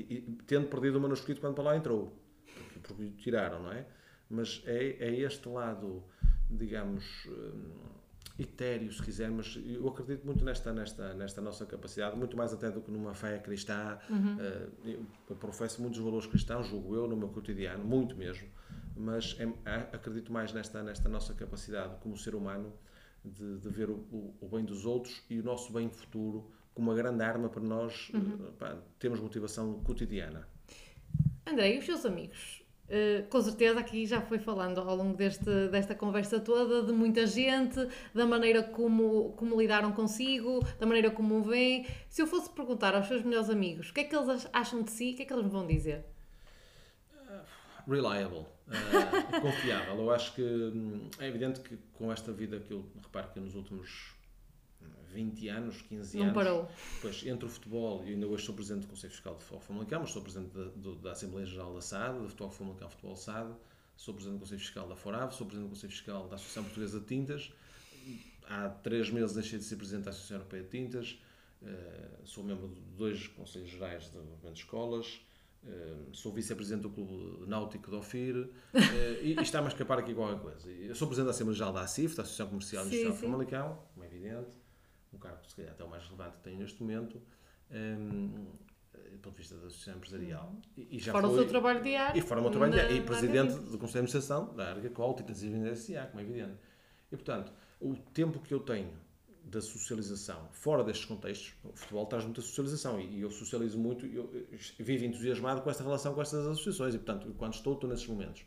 E, 0.09 0.13
e 0.13 0.21
tendo 0.45 0.67
perdido 0.67 0.97
o 0.97 1.01
manuscrito 1.01 1.41
quando 1.41 1.55
para 1.55 1.63
lá 1.63 1.77
entrou, 1.77 2.17
porque, 2.45 2.79
porque 2.79 3.11
tiraram, 3.17 3.63
não 3.63 3.71
é? 3.71 3.85
Mas 4.29 4.61
é, 4.65 4.97
é 4.99 5.19
este 5.19 5.47
lado, 5.49 6.03
digamos, 6.49 7.03
hum, 7.27 7.91
etéreo, 8.39 8.91
se 8.91 9.01
quiser, 9.01 9.29
mas 9.29 9.59
eu 9.65 9.87
acredito 9.87 10.25
muito 10.25 10.43
nesta, 10.43 10.73
nesta, 10.73 11.13
nesta 11.13 11.41
nossa 11.41 11.65
capacidade, 11.65 12.17
muito 12.17 12.35
mais 12.35 12.53
até 12.53 12.69
do 12.69 12.81
que 12.81 12.91
numa 12.91 13.13
fé 13.13 13.37
cristã. 13.39 13.97
Uhum. 14.09 14.37
Uh, 14.37 15.05
eu 15.29 15.35
professo 15.35 15.81
muitos 15.81 15.99
valores 15.99 16.27
cristãos, 16.27 16.67
julgo 16.67 16.95
eu, 16.95 17.07
no 17.07 17.15
meu 17.15 17.29
cotidiano, 17.29 17.83
muito 17.83 18.15
mesmo, 18.15 18.47
mas 18.95 19.37
é, 19.39 19.95
acredito 19.95 20.31
mais 20.31 20.53
nesta, 20.53 20.81
nesta 20.81 21.09
nossa 21.09 21.33
capacidade 21.33 21.95
como 22.01 22.17
ser 22.17 22.35
humano 22.35 22.73
de, 23.23 23.59
de 23.59 23.69
ver 23.69 23.89
o, 23.89 23.95
o, 24.11 24.35
o, 24.41 24.49
bem 24.49 24.65
dos 24.65 24.85
outros 24.85 25.23
e 25.29 25.39
o 25.39 25.43
nosso 25.43 25.71
bem 25.71 25.89
futuro 25.89 26.51
como 26.73 26.89
uma 26.89 26.95
grande 26.95 27.23
arma 27.23 27.49
para 27.49 27.61
nós 27.61 28.09
uhum. 28.13 28.47
uh, 28.47 28.51
pá, 28.53 28.77
termos 28.99 29.19
motivação 29.19 29.81
cotidiana. 29.83 30.47
André, 31.45 31.75
e 31.75 31.79
os 31.79 31.85
seus 31.85 32.05
amigos? 32.05 32.61
Uh, 32.91 33.25
com 33.29 33.41
certeza 33.41 33.79
aqui 33.79 34.05
já 34.05 34.21
foi 34.21 34.37
falando 34.37 34.79
ao 34.79 34.95
longo 34.95 35.15
deste, 35.15 35.69
desta 35.69 35.95
conversa 35.95 36.41
toda 36.41 36.83
de 36.83 36.91
muita 36.91 37.25
gente, 37.25 37.87
da 38.13 38.25
maneira 38.25 38.63
como, 38.63 39.31
como 39.37 39.59
lidaram 39.59 39.93
consigo, 39.93 40.59
da 40.77 40.85
maneira 40.85 41.09
como 41.09 41.35
o 41.35 41.41
veem. 41.41 41.87
Se 42.09 42.21
eu 42.21 42.27
fosse 42.27 42.49
perguntar 42.49 42.93
aos 42.93 43.07
seus 43.07 43.23
melhores 43.23 43.49
amigos 43.49 43.89
o 43.89 43.93
que 43.93 44.01
é 44.01 44.03
que 44.03 44.13
eles 44.13 44.45
acham 44.51 44.83
de 44.83 44.91
si, 44.91 45.11
o 45.11 45.15
que 45.15 45.23
é 45.23 45.25
que 45.25 45.31
eles 45.31 45.45
me 45.45 45.49
vão 45.49 45.65
dizer? 45.65 46.03
Uh, 47.13 47.89
reliable, 47.89 48.39
uh, 48.39 49.39
confiável. 49.41 49.95
Eu 49.95 50.11
acho 50.11 50.35
que 50.35 50.41
hum, 50.41 51.09
é 51.17 51.27
evidente 51.27 51.61
que 51.61 51.77
com 51.93 52.11
esta 52.11 52.33
vida 52.33 52.59
que 52.59 52.73
eu 52.73 52.85
reparo 53.01 53.29
que 53.29 53.39
nos 53.39 53.55
últimos 53.55 54.20
20 55.11 55.49
anos, 55.49 55.81
15 55.83 56.17
não 56.17 56.23
anos. 56.23 56.35
Não 56.35 56.43
parou. 56.43 56.71
Pois, 57.01 57.25
entre 57.25 57.45
o 57.45 57.49
futebol, 57.49 58.03
e 58.05 58.09
ainda 58.09 58.27
hoje 58.27 58.45
sou 58.45 58.55
presidente 58.55 58.83
do 58.83 58.87
Conselho 58.87 59.11
Fiscal 59.11 59.35
de 59.35 59.43
Futebol 59.43 59.61
Famalicão, 59.61 60.01
mas 60.01 60.11
sou 60.11 60.21
presidente 60.21 60.51
da, 60.53 60.63
do, 60.63 60.95
da 60.95 61.11
Assembleia 61.11 61.45
Geral 61.45 61.73
da 61.73 61.81
SAD, 61.81 62.19
do 62.19 62.29
Futebol 62.29 62.51
Famalicão 62.51 62.89
Futebol 62.89 63.15
SAD, 63.15 63.53
sou 63.95 64.13
presidente 64.13 64.37
do 64.37 64.41
Conselho 64.41 64.61
Fiscal 64.61 64.87
da 64.87 64.95
FORAV, 64.95 65.31
sou 65.33 65.45
presidente 65.45 65.69
do 65.69 65.75
Conselho 65.75 65.91
Fiscal 65.91 66.27
da 66.27 66.35
Associação 66.35 66.63
Portuguesa 66.63 66.99
de 66.99 67.05
Tintas, 67.05 67.51
há 68.47 68.69
três 68.69 69.09
meses 69.09 69.33
deixei 69.33 69.59
de 69.59 69.65
ser 69.65 69.75
presidente 69.75 70.05
da 70.05 70.11
Associação 70.11 70.37
Europeia 70.37 70.63
de 70.63 70.69
Tintas, 70.69 71.19
eh, 71.63 72.09
sou 72.23 72.43
membro 72.43 72.69
de 72.69 72.81
dois 72.97 73.27
Conselhos 73.27 73.69
Gerais 73.69 74.09
de 74.09 74.17
Movimento 74.17 74.53
de 74.53 74.59
Escolas, 74.59 75.21
Uh, 75.63 76.09
sou 76.11 76.33
vice-presidente 76.33 76.81
do 76.81 76.89
Clube 76.89 77.47
Náutico 77.47 77.91
do 77.91 77.99
Ofir 77.99 78.35
uh, 78.35 78.49
e, 79.21 79.35
e 79.37 79.41
está-me 79.43 79.67
a 79.67 79.69
escapar 79.69 79.99
aqui 79.99 80.11
qualquer 80.11 80.41
coisa. 80.41 80.67
Eu 80.71 80.95
sou 80.95 81.07
presidente 81.07 81.27
da 81.27 81.31
Assembleia 81.35 81.55
Geral 81.55 81.71
da 81.71 81.81
ACIF, 81.81 82.15
da 82.15 82.23
Associação 82.23 82.47
Comercial 82.47 82.83
Industrial 82.83 83.13
de 83.13 83.19
Famalicão, 83.19 83.79
como 83.93 84.03
é 84.03 84.07
evidente 84.07 84.57
um 85.13 85.17
cargo 85.17 85.39
se 85.47 85.55
calhar 85.55 85.71
até 85.71 85.83
o 85.83 85.89
mais 85.89 86.03
relevante 86.05 86.37
que 86.37 86.43
tenho 86.43 86.59
neste 86.59 86.81
momento, 86.81 87.21
um, 87.71 88.45
do 89.11 89.19
ponto 89.19 89.33
de 89.33 89.39
vista 89.39 89.55
da 89.55 89.67
associação 89.67 89.95
empresarial. 89.95 90.47
Uhum. 90.47 90.61
E, 90.77 90.97
e 90.97 90.99
já 90.99 91.11
fora 91.11 91.27
foi, 91.27 91.35
o 91.35 91.39
seu 91.39 91.49
trabalho 91.49 91.83
diário. 91.83 92.17
E 92.17 92.21
fora 92.21 92.39
o 92.39 92.43
meu 92.43 92.51
trabalho 92.51 92.73
diário. 92.73 92.95
E 92.95 93.01
presidente 93.01 93.53
do 93.53 93.77
Conselho 93.77 94.05
de 94.05 94.17
Administração 94.17 94.55
da 94.55 94.69
Arga 94.69 94.89
Colt 94.89 95.19
e 95.19 95.23
da 95.23 95.75
SA, 95.75 96.07
como 96.07 96.19
é 96.19 96.23
evidente. 96.23 96.57
E, 97.11 97.17
portanto, 97.17 97.51
o 97.79 97.95
tempo 97.95 98.39
que 98.39 98.53
eu 98.53 98.59
tenho 98.59 98.91
da 99.43 99.59
socialização 99.59 100.47
fora 100.51 100.83
destes 100.83 101.05
contextos, 101.05 101.53
o 101.63 101.75
futebol 101.75 102.05
traz 102.05 102.23
muita 102.23 102.41
socialização 102.41 102.99
e 103.01 103.21
eu 103.21 103.31
socializo 103.31 103.77
muito, 103.77 104.05
eu, 104.05 104.29
eu 104.51 104.85
vivo 104.85 105.03
entusiasmado 105.03 105.61
com 105.61 105.69
esta 105.69 105.83
relação 105.83 106.13
com 106.13 106.21
estas 106.21 106.45
associações 106.45 106.93
e, 106.93 106.97
portanto, 106.99 107.33
quando 107.37 107.53
estou, 107.53 107.73
estou 107.73 107.89
nesses 107.89 108.07
momentos. 108.07 108.43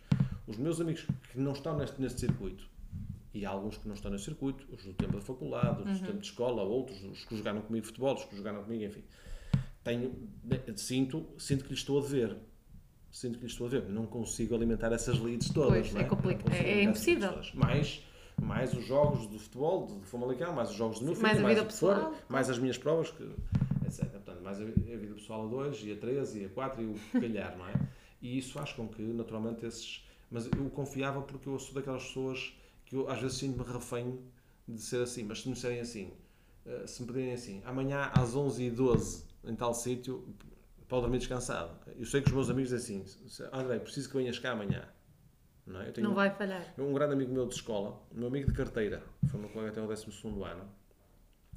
Os 0.46 0.56
meus 0.56 0.80
amigos 0.80 1.06
que 1.30 1.38
não 1.38 1.52
estão 1.52 1.76
neste, 1.76 2.00
neste 2.00 2.20
circuito, 2.20 2.68
e 3.34 3.44
há 3.44 3.50
alguns 3.50 3.76
que 3.76 3.88
não 3.88 3.94
estão 3.94 4.12
no 4.12 4.18
circuito, 4.18 4.64
os 4.72 4.84
do 4.84 4.94
tempo 4.94 5.14
da 5.14 5.20
faculdade, 5.20 5.82
os 5.82 5.84
do 5.84 5.90
uhum. 5.90 6.06
tempo 6.06 6.18
de 6.20 6.26
escola, 6.26 6.62
outros, 6.62 7.02
os 7.02 7.24
que 7.24 7.36
jogaram 7.36 7.60
comigo 7.62 7.84
futebol, 7.84 8.14
os 8.14 8.24
que 8.24 8.36
jogaram 8.36 8.62
comigo, 8.62 8.84
enfim. 8.84 9.02
Tenho, 9.82 10.14
sinto, 10.76 11.26
sinto 11.36 11.64
que 11.64 11.70
lhes 11.70 11.80
estou 11.80 11.98
a 11.98 12.02
dever. 12.02 12.36
Sinto 13.10 13.38
que 13.38 13.44
lhes 13.44 13.52
estou 13.52 13.66
a 13.66 13.70
ver. 13.70 13.88
Não 13.88 14.06
consigo 14.06 14.54
alimentar 14.54 14.92
essas 14.92 15.18
leads 15.18 15.50
todas. 15.50 15.90
Pois, 15.90 15.96
é? 15.96 16.00
é, 16.00 16.04
complicado. 16.04 16.52
É, 16.52 16.82
impossível. 16.84 17.40
Mais, 17.54 18.04
mais 18.40 18.72
os 18.72 18.86
jogos 18.86 19.26
do 19.26 19.38
futebol, 19.38 19.84
do 19.86 20.00
Famalicão, 20.02 20.54
mais 20.54 20.70
os 20.70 20.76
jogos 20.76 21.00
do 21.00 21.06
meu 21.06 21.14
filho, 21.14 21.26
mais, 21.26 21.44
a 21.44 21.48
vida 21.48 21.64
pessoal, 21.64 22.12
for, 22.12 22.24
mais 22.28 22.48
as 22.48 22.58
minhas 22.58 22.78
provas, 22.78 23.10
que, 23.10 23.24
etc. 23.84 24.08
Portanto, 24.10 24.42
mais 24.42 24.60
a, 24.60 24.64
vida 24.64 25.14
pessoal 25.14 25.46
a 25.46 25.48
2, 25.48 25.84
e 25.84 25.92
a 25.92 25.96
3, 25.96 26.36
e 26.36 26.44
a 26.44 26.48
4, 26.50 26.82
e 26.82 26.86
o 26.86 26.94
calhar, 27.20 27.58
não 27.58 27.68
é? 27.68 27.74
E 28.22 28.38
isso 28.38 28.52
faz 28.52 28.72
com 28.72 28.86
que, 28.88 29.02
naturalmente, 29.02 29.66
esses. 29.66 30.06
Mas 30.30 30.46
eu 30.46 30.70
confiava 30.70 31.20
porque 31.20 31.48
eu 31.48 31.58
sou 31.58 31.74
daquelas 31.74 32.04
pessoas 32.04 32.54
eu 32.94 33.10
às 33.10 33.20
vezes 33.20 33.38
sinto-me 33.38 33.64
refém 33.70 34.20
de 34.68 34.80
ser 34.80 35.02
assim, 35.02 35.24
mas 35.24 35.42
se 35.42 35.48
me 35.48 35.54
disserem 35.54 35.80
assim, 35.80 36.12
eh, 36.64 36.86
se 36.86 37.02
me 37.02 37.08
pedirem 37.08 37.32
assim, 37.32 37.60
amanhã 37.64 38.10
às 38.14 38.34
11h12 38.34 39.24
em 39.44 39.54
tal 39.54 39.74
sítio, 39.74 40.24
pode 40.88 41.02
dormir 41.02 41.18
descansado. 41.18 41.76
Eu 41.96 42.06
sei 42.06 42.22
que 42.22 42.28
os 42.28 42.34
meus 42.34 42.48
amigos 42.48 42.70
dizem 42.70 43.02
assim, 43.02 43.44
André, 43.52 43.78
preciso 43.80 44.08
que 44.08 44.16
venhas 44.16 44.38
cá 44.38 44.52
amanhã. 44.52 44.88
Não, 45.66 45.80
é? 45.80 45.92
não 45.98 46.14
vai 46.14 46.30
falhar. 46.30 46.74
Um 46.78 46.92
grande 46.92 47.14
amigo 47.14 47.32
meu 47.32 47.46
de 47.46 47.54
escola, 47.54 48.00
um 48.12 48.18
meu 48.18 48.28
amigo 48.28 48.50
de 48.50 48.56
carteira, 48.56 49.02
foi 49.26 49.40
meu 49.40 49.48
colega 49.48 49.70
até 49.70 49.82
o 49.82 49.86
12 49.86 50.06
ano, 50.44 50.70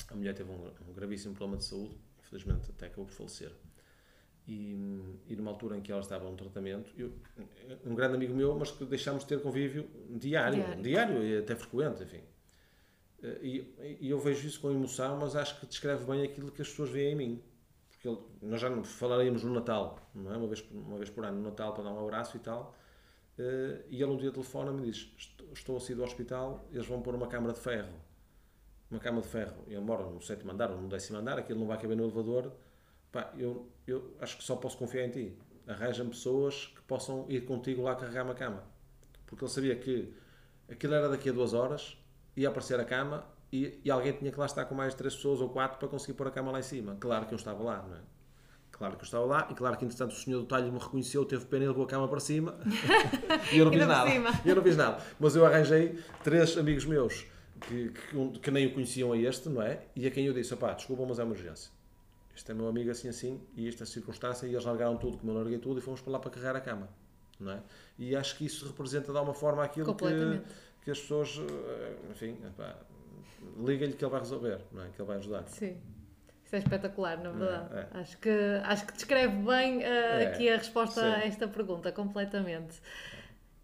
a 0.10 0.16
mulher 0.16 0.34
teve 0.34 0.50
um, 0.50 0.72
um 0.88 0.94
gravíssimo 0.94 1.36
problema 1.36 1.58
de 1.58 1.66
saúde, 1.66 1.96
infelizmente 2.20 2.70
até 2.70 2.88
acabou 2.88 3.06
por 3.06 3.14
falecer. 3.14 3.52
E, 4.48 4.72
e 5.28 5.36
numa 5.36 5.52
altura 5.52 5.78
em 5.78 5.82
que 5.82 5.92
ela 5.92 6.00
estava 6.00 6.24
num 6.24 6.36
tratamento, 6.36 6.90
eu, 6.98 7.12
um 7.86 7.94
grande 7.94 8.16
amigo 8.16 8.34
meu, 8.34 8.58
mas 8.58 8.72
que 8.72 8.86
deixámos 8.86 9.24
de 9.24 9.28
ter 9.28 9.42
convívio 9.42 9.90
diário, 10.10 10.64
diário, 10.64 10.82
diário 10.82 11.24
e 11.24 11.38
até 11.40 11.54
frequente, 11.54 12.04
enfim. 12.04 12.22
Eh, 13.22 13.40
e, 13.42 13.98
e, 14.02 14.10
eu 14.10 14.18
vejo 14.18 14.48
isso 14.48 14.62
com 14.62 14.72
emoção, 14.72 15.18
mas 15.18 15.36
acho 15.36 15.60
que 15.60 15.66
descreve 15.66 16.06
bem 16.06 16.24
aquilo 16.24 16.50
que 16.50 16.62
as 16.62 16.70
pessoas 16.70 16.90
veem 16.90 17.12
em 17.12 17.16
mim. 17.16 17.44
Porque 17.90 18.08
ele, 18.08 18.20
nós 18.42 18.62
já 18.62 18.84
falaríamos 18.84 19.44
no 19.44 19.54
Natal, 19.54 20.00
não 20.16 20.34
é? 20.34 20.38
uma, 20.38 20.48
vez, 20.48 20.64
uma 20.72 20.98
vez 20.98 21.10
por 21.10 21.26
ano, 21.26 21.40
no 21.40 21.50
Natal, 21.50 21.74
para 21.74 21.84
dar 21.84 21.92
um 21.92 22.00
abraço 22.00 22.38
e 22.38 22.40
tal. 22.40 22.74
Eh, 23.38 23.86
e 23.90 24.02
ele 24.02 24.12
um 24.12 24.18
dia 24.18 24.32
telefona-me 24.32 24.88
e 24.88 24.92
diz: 24.92 25.12
Estou 25.54 25.76
a 25.76 25.80
sair 25.82 25.96
do 25.96 26.04
hospital, 26.04 26.66
eles 26.72 26.88
vão 26.88 27.02
pôr 27.02 27.16
uma 27.16 27.28
câmara 27.28 27.54
de 27.54 27.60
ferro. 27.60 27.94
Uma 28.90 29.00
câmara 29.02 29.24
de 29.24 29.30
ferro. 29.30 29.64
Ele 29.68 29.82
mora 29.82 30.06
no 30.06 30.22
sétimo 30.22 30.54
andar 30.54 30.72
ou 30.72 30.82
no 30.82 30.88
décimo 30.88 31.18
andar, 31.18 31.38
aquilo 31.38 31.60
não 31.60 31.68
vai 31.68 31.78
caber 31.78 31.98
no 31.98 32.04
elevador 32.04 32.54
pá, 33.12 33.32
eu, 33.38 33.70
eu 33.86 34.16
acho 34.20 34.38
que 34.38 34.44
só 34.44 34.56
posso 34.56 34.78
confiar 34.78 35.06
em 35.06 35.10
ti. 35.10 35.38
Arranja-me 35.68 36.10
pessoas 36.10 36.68
que 36.76 36.82
possam 36.84 37.26
ir 37.30 37.42
contigo 37.42 37.82
lá 37.82 37.96
carregar 37.96 38.24
uma 38.24 38.34
cama. 38.34 38.64
Porque 39.26 39.44
ele 39.44 39.52
sabia 39.52 39.76
que 39.76 40.14
aquilo 40.70 40.94
era 40.94 41.10
daqui 41.10 41.30
a 41.30 41.34
duas 41.34 41.54
horas, 41.54 41.98
ia 42.36 42.48
aparecer 42.48 42.80
a 42.80 42.86
cama 42.86 43.26
e, 43.52 43.80
e, 43.84 43.92
alguém 43.92 44.14
tinha 44.14 44.32
que 44.32 44.40
lá 44.40 44.46
estar 44.46 44.66
com 44.66 44.76
mais 44.76 44.94
três 44.94 45.16
pessoas 45.16 45.42
ou 45.42 45.50
quatro 45.50 45.78
para 45.78 45.88
conseguir 45.88 46.14
pôr 46.14 46.28
a 46.28 46.32
cama 46.32 46.52
lá 46.52 46.60
em 46.60 46.64
cima. 46.64 46.98
Claro 47.00 47.26
que 47.26 47.34
eu 47.34 47.38
estava 47.38 47.64
lá, 47.64 47.86
não 47.88 47.98
é? 47.98 48.02
Claro 48.72 48.96
que 48.96 49.02
eu 49.02 49.06
estava 49.06 49.26
lá 49.26 49.48
e 49.50 49.56
claro 49.56 49.76
que 49.76 49.86
entretanto 49.86 50.12
o 50.12 50.16
senhor 50.16 50.40
do 50.40 50.46
talho 50.46 50.72
me 50.72 50.78
reconheceu, 50.78 51.26
teve 51.26 51.46
pena 51.46 51.66
e 51.66 51.68
levou 51.68 51.86
a 51.86 51.88
cama 51.88 52.08
para 52.08 52.20
cima 52.20 52.60
e 53.52 53.58
eu 53.58 53.66
não 53.66 53.72
fiz 53.72 53.88
nada. 53.88 54.12
eu 54.46 54.56
não 54.56 54.62
fiz 54.62 54.78
nada. 54.78 55.04
Mas 55.20 55.36
eu 55.36 55.46
arranjei 55.46 55.98
três 56.24 56.56
amigos 56.58 56.86
meus 56.86 57.26
que, 57.62 57.90
que, 57.90 58.40
que, 58.40 58.52
nem 58.52 58.68
o 58.68 58.74
conheciam 58.74 59.14
a 59.14 59.18
este, 59.18 59.50
não 59.50 59.64
é? 59.64 59.82
E 59.96 60.06
a 60.06 60.12
quem 60.12 60.26
eu 60.26 60.34
disse, 60.34 60.54
opá, 60.54 60.74
desculpa, 60.74 61.06
mas 61.08 61.18
é 61.18 61.24
uma 61.24 61.32
urgência 61.32 61.72
este 62.38 62.52
é 62.52 62.54
meu 62.54 62.68
amigo 62.68 62.92
assim 62.92 63.10
assim, 63.10 63.42
e 63.56 63.68
esta 63.68 63.84
circunstância, 63.84 64.46
e 64.46 64.52
eles 64.52 64.64
largaram 64.64 64.96
tudo, 64.96 65.18
como 65.18 65.32
eu 65.32 65.38
larguei 65.38 65.58
tudo, 65.58 65.80
e 65.80 65.82
fomos 65.82 66.02
para 66.02 66.14
lá 66.14 66.20
para 66.20 66.30
carregar 66.30 66.56
a 66.56 66.62
cama. 66.62 66.88
Não 67.40 67.52
é? 67.52 67.60
E 67.98 68.16
acho 68.16 68.38
que 68.38 68.46
isso 68.46 68.68
representa 68.68 69.12
de 69.12 69.18
alguma 69.18 69.34
forma 69.34 69.64
aquilo 69.64 69.94
que, 69.96 70.42
que 70.84 70.92
as 70.92 71.00
pessoas, 71.00 71.40
eh, 71.40 71.96
enfim, 72.12 72.38
liga-lhe 73.58 73.94
que 73.94 74.04
ele 74.04 74.12
vai 74.12 74.20
resolver, 74.20 74.62
não 74.72 74.84
é? 74.84 74.90
que 74.90 75.02
ele 75.02 75.08
vai 75.08 75.18
ajudar. 75.18 75.48
Sim. 75.48 75.78
Isso 76.46 76.56
é 76.56 76.60
espetacular, 76.60 77.18
na 77.18 77.32
verdade. 77.32 77.76
É, 77.76 77.80
é. 77.80 78.00
Acho, 78.02 78.18
que, 78.20 78.30
acho 78.64 78.86
que 78.86 78.94
descreve 78.94 79.36
bem 79.36 79.80
uh, 79.80 79.82
é, 79.82 80.28
aqui 80.28 80.50
a 80.50 80.58
resposta 80.58 81.02
sim. 81.02 81.08
a 81.08 81.26
esta 81.26 81.48
pergunta, 81.48 81.92
completamente. 81.92 82.80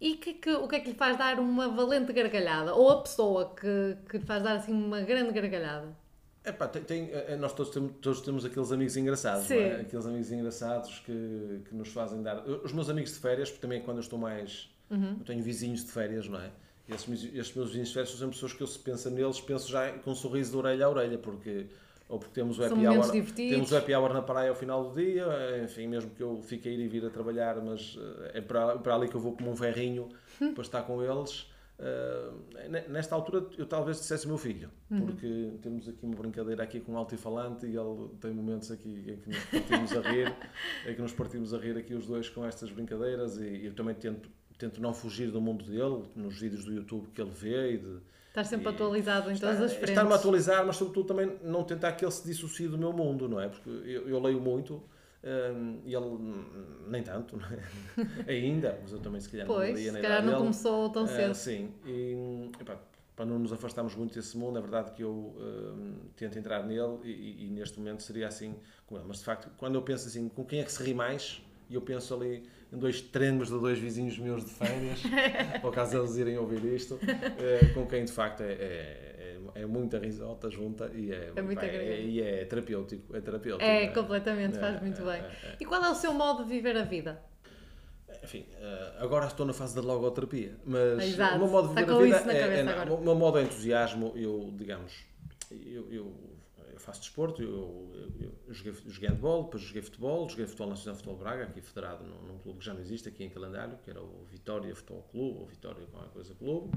E 0.00 0.16
que, 0.16 0.34
que, 0.34 0.50
o 0.50 0.66
que 0.68 0.76
é 0.76 0.80
que 0.80 0.90
lhe 0.90 0.96
faz 0.96 1.16
dar 1.16 1.38
uma 1.38 1.68
valente 1.68 2.12
gargalhada? 2.12 2.74
Ou 2.74 2.90
a 2.90 3.02
pessoa 3.02 3.54
que, 3.54 3.96
que 4.08 4.18
lhe 4.18 4.24
faz 4.24 4.42
dar 4.42 4.56
assim 4.56 4.72
uma 4.72 5.00
grande 5.00 5.32
gargalhada? 5.32 5.96
Epá, 6.44 6.68
tem, 6.68 6.82
tem, 6.82 7.02
eh, 7.10 7.26
eh, 7.28 7.36
nós 7.36 7.54
todos 7.54 7.72
temos, 7.72 7.92
todos 8.02 8.20
temos 8.20 8.44
aqueles 8.44 8.70
amigos 8.70 8.96
engraçados, 8.96 9.50
é? 9.50 9.80
aqueles 9.80 10.04
amigos 10.04 10.30
engraçados 10.30 10.98
que, 11.00 11.62
que 11.68 11.74
nos 11.74 11.88
fazem 11.88 12.22
dar. 12.22 12.46
Os 12.46 12.72
meus 12.72 12.90
amigos 12.90 13.12
de 13.12 13.18
férias, 13.18 13.50
porque 13.50 13.62
também 13.62 13.78
é 13.78 13.82
quando 13.82 13.96
eu 13.96 14.02
estou 14.02 14.18
mais. 14.18 14.68
Uhum. 14.90 15.16
Eu 15.18 15.24
tenho 15.24 15.42
vizinhos 15.42 15.84
de 15.84 15.90
férias, 15.90 16.28
não 16.28 16.38
é? 16.38 16.50
E 16.86 16.92
esses, 16.92 17.08
estes 17.34 17.56
meus 17.56 17.68
vizinhos 17.68 17.88
de 17.88 17.94
férias 17.94 18.14
são 18.14 18.28
pessoas 18.28 18.52
que 18.52 18.62
eu 18.62 18.66
se 18.66 18.78
penso 18.78 19.08
neles, 19.08 19.40
penso 19.40 19.70
já 19.70 19.90
com 19.98 20.10
um 20.10 20.14
sorriso 20.14 20.50
de 20.50 20.56
orelha 20.58 20.84
a 20.84 20.90
orelha, 20.90 21.16
porque 21.16 21.66
ou 22.06 22.18
porque 22.18 22.34
temos 22.34 22.58
o 22.58 22.64
happy 22.64 22.86
hour, 22.86 23.10
temos 23.34 23.72
o 23.72 23.76
happy 23.76 23.94
hour 23.94 24.12
na 24.12 24.20
praia 24.20 24.50
ao 24.50 24.54
final 24.54 24.90
do 24.90 24.94
dia, 24.94 25.26
enfim, 25.64 25.86
mesmo 25.86 26.10
que 26.10 26.22
eu 26.22 26.38
fique 26.42 26.68
a 26.68 26.72
ir 26.72 26.78
e 26.78 26.86
vir 26.86 27.06
a 27.06 27.10
trabalhar, 27.10 27.56
mas 27.62 27.98
eh, 27.98 28.38
é 28.38 28.40
para, 28.42 28.76
para 28.76 28.94
ali 28.94 29.08
que 29.08 29.14
eu 29.14 29.20
vou 29.20 29.32
como 29.32 29.50
um 29.50 29.56
ferrinho 29.56 30.10
para 30.54 30.62
estar 30.62 30.82
com 30.82 31.02
eles. 31.02 31.46
Uh, 31.76 32.88
nesta 32.88 33.16
altura 33.16 33.44
eu 33.58 33.66
talvez 33.66 33.98
dissesse 33.98 34.28
meu 34.28 34.38
filho, 34.38 34.70
uhum. 34.88 35.06
porque 35.06 35.50
temos 35.60 35.88
aqui 35.88 36.06
uma 36.06 36.14
brincadeira 36.14 36.62
aqui 36.62 36.78
com 36.78 36.92
um 36.92 36.96
altifalante 36.96 37.66
e 37.66 37.76
ele 37.76 38.08
tem 38.20 38.32
momentos 38.32 38.70
aqui 38.70 39.04
em 39.08 39.16
que 39.16 39.28
nos 39.28 39.44
partimos 39.44 39.92
a 39.96 40.00
rir, 40.00 40.36
em 40.86 40.94
que 40.94 41.02
nos 41.02 41.12
partimos 41.12 41.52
a 41.52 41.58
rir 41.58 41.76
aqui 41.76 41.92
os 41.94 42.06
dois 42.06 42.28
com 42.28 42.44
estas 42.44 42.70
brincadeiras 42.70 43.38
e 43.38 43.66
eu 43.66 43.74
também 43.74 43.94
tento, 43.96 44.30
tento 44.56 44.80
não 44.80 44.94
fugir 44.94 45.32
do 45.32 45.40
mundo 45.40 45.64
dele, 45.64 46.04
nos 46.14 46.38
vídeos 46.38 46.64
do 46.64 46.72
YouTube 46.72 47.08
que 47.12 47.20
ele 47.20 47.32
vê 47.32 47.72
e, 47.72 47.78
de, 47.78 47.98
Estar 48.28 48.44
sempre 48.44 48.66
e, 48.66 48.74
atualizado 48.74 49.30
em 49.32 49.36
todas 49.36 49.60
as 49.60 49.72
frentes. 49.72 49.90
Estar-me 49.90 50.12
a 50.12 50.16
atualizar, 50.16 50.64
mas 50.64 50.76
sobretudo 50.76 51.08
também 51.08 51.38
não 51.42 51.64
tentar 51.64 51.92
que 51.92 52.04
ele 52.04 52.12
se 52.12 52.24
dissocie 52.24 52.68
do 52.68 52.78
meu 52.78 52.92
mundo, 52.92 53.28
não 53.28 53.40
é? 53.40 53.48
Porque 53.48 53.68
eu, 53.68 54.08
eu 54.08 54.20
leio 54.20 54.40
muito 54.40 54.80
um, 55.24 55.80
e 55.84 55.94
ele 55.94 56.06
nem 56.86 57.02
tanto, 57.02 57.38
é? 58.26 58.30
ainda, 58.30 58.78
mas 58.82 58.92
eu 58.92 58.98
também 58.98 59.20
se 59.20 59.30
calhar 59.30 59.46
pois, 59.46 59.70
não 59.70 59.94
se 59.94 60.00
calhar 60.00 60.22
não 60.22 60.28
dele. 60.28 60.38
começou 60.38 60.90
tão 60.90 61.06
cedo. 61.06 61.30
Uh, 61.30 61.34
sim, 61.34 61.70
e 61.86 62.50
epá, 62.60 62.78
para 63.16 63.24
não 63.24 63.38
nos 63.38 63.52
afastarmos 63.52 63.94
muito 63.94 64.14
desse 64.14 64.36
mundo, 64.36 64.58
é 64.58 64.60
verdade 64.60 64.92
que 64.92 65.02
eu 65.02 65.34
um, 65.38 65.94
tento 66.16 66.38
entrar 66.38 66.64
nele 66.64 66.98
e, 67.04 67.10
e, 67.10 67.46
e, 67.46 67.50
neste 67.50 67.78
momento 67.78 68.02
seria 68.02 68.26
assim 68.26 68.54
com 68.86 68.96
ele. 68.96 69.04
Mas 69.06 69.18
de 69.18 69.24
facto, 69.24 69.50
quando 69.56 69.76
eu 69.76 69.82
penso 69.82 70.08
assim, 70.08 70.28
com 70.28 70.44
quem 70.44 70.60
é 70.60 70.64
que 70.64 70.72
se 70.72 70.82
ri 70.82 70.92
mais, 70.92 71.40
e 71.70 71.74
eu 71.74 71.80
penso 71.80 72.12
ali 72.14 72.42
em 72.72 72.78
dois 72.78 73.00
treinos 73.00 73.48
de 73.48 73.58
dois 73.58 73.78
vizinhos 73.78 74.18
meus 74.18 74.44
de 74.44 74.50
férias, 74.50 75.00
por 75.62 75.68
acaso 75.68 75.96
eles 75.96 76.16
irem 76.16 76.36
ouvir 76.36 76.64
isto, 76.64 76.98
é, 77.02 77.66
com 77.72 77.86
quem 77.86 78.04
de 78.04 78.12
facto 78.12 78.42
é, 78.42 78.52
é, 78.52 79.23
é, 79.54 79.62
é 79.62 79.66
muita 79.66 79.98
risota 79.98 80.50
junta 80.50 80.90
e 80.94 81.12
é, 81.12 81.32
é, 81.34 81.42
muito 81.42 81.62
é, 81.62 82.00
e 82.00 82.20
é 82.20 82.44
terapêutico. 82.44 83.16
É, 83.16 83.20
terapêutico, 83.20 83.64
é, 83.64 83.88
completamente, 83.88 84.58
faz 84.58 84.80
muito 84.80 85.02
bem. 85.04 85.22
E 85.60 85.64
qual 85.64 85.82
é 85.84 85.90
o 85.90 85.94
seu 85.94 86.12
modo 86.12 86.44
de 86.44 86.50
viver 86.50 86.76
a 86.76 86.84
vida? 86.84 87.22
Enfim, 88.22 88.46
eh, 88.56 88.92
agora 89.00 89.26
estou 89.26 89.44
na 89.44 89.52
fase 89.52 89.74
da 89.74 89.82
logoterapia, 89.82 90.56
mas 90.64 91.02
Exato. 91.02 91.36
o 91.36 91.38
meu 91.40 91.48
modo 91.48 91.68
de 91.68 91.74
viver 91.74 91.92
a 91.92 91.98
vida 91.98 92.32
é, 92.32 92.60
é, 92.60 92.90
o 92.90 93.00
meu 93.00 93.14
modo 93.14 93.38
é 93.38 93.42
entusiasmo, 93.42 94.12
eu, 94.16 94.50
digamos, 94.56 95.04
eu, 95.50 95.92
eu 95.92 96.14
faço 96.84 97.00
desporto, 97.00 97.42
eu, 97.42 97.90
eu, 98.20 98.32
eu 98.46 98.54
joguei, 98.54 98.74
joguei 98.86 99.08
handball, 99.08 99.44
depois 99.44 99.62
joguei 99.62 99.82
futebol, 99.82 100.28
joguei 100.28 100.46
futebol 100.46 100.68
nacional 100.68 100.96
Futebol 100.96 101.16
Braga, 101.18 101.44
aqui 101.44 101.60
federado 101.62 102.04
num, 102.04 102.22
num, 102.22 102.38
clube 102.38 102.58
que 102.58 102.64
já 102.64 102.74
não 102.74 102.80
existe 102.80 103.08
aqui 103.08 103.24
em 103.24 103.30
calendário, 103.30 103.78
que 103.82 103.90
era 103.90 104.02
o 104.02 104.24
Vitória 104.30 104.74
Futebol 104.74 105.02
Clube, 105.10 105.38
ou 105.38 105.46
Vitória 105.46 105.86
qualquer 105.86 106.10
coisa 106.10 106.34
clube. 106.34 106.70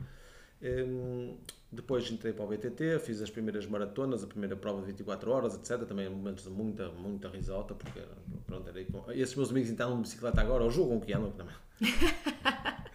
Um, 0.61 1.37
depois 1.71 2.09
entrei 2.09 2.31
para 2.31 2.45
o 2.45 2.47
BTT, 2.47 2.99
fiz 2.99 3.21
as 3.21 3.29
primeiras 3.29 3.65
maratonas, 3.65 4.23
a 4.23 4.27
primeira 4.27 4.55
prova 4.55 4.81
de 4.81 4.87
24 4.87 5.31
horas, 5.31 5.55
etc. 5.55 5.85
Também 5.85 6.09
momentos 6.09 6.45
de 6.45 6.49
muita, 6.49 6.89
muita 6.89 7.27
risota, 7.27 7.75
porque 7.75 8.01
pronto, 8.45 8.69
era 8.69 8.83
com... 8.85 9.11
esses 9.11 9.35
meus 9.35 9.51
amigos 9.51 9.69
então 9.69 9.95
de 9.95 10.01
bicicleta 10.03 10.39
agora, 10.39 10.63
ou 10.63 10.71
jogam 10.71 10.99
que 10.99 11.13
andam 11.13 11.31
também. 11.31 11.55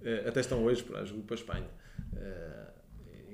Eh, 0.00 0.28
até 0.28 0.38
estão 0.38 0.64
hoje 0.64 0.84
para, 0.84 1.04
para 1.04 1.34
a 1.34 1.34
Espanha. 1.34 1.68
Uh, 2.12 2.68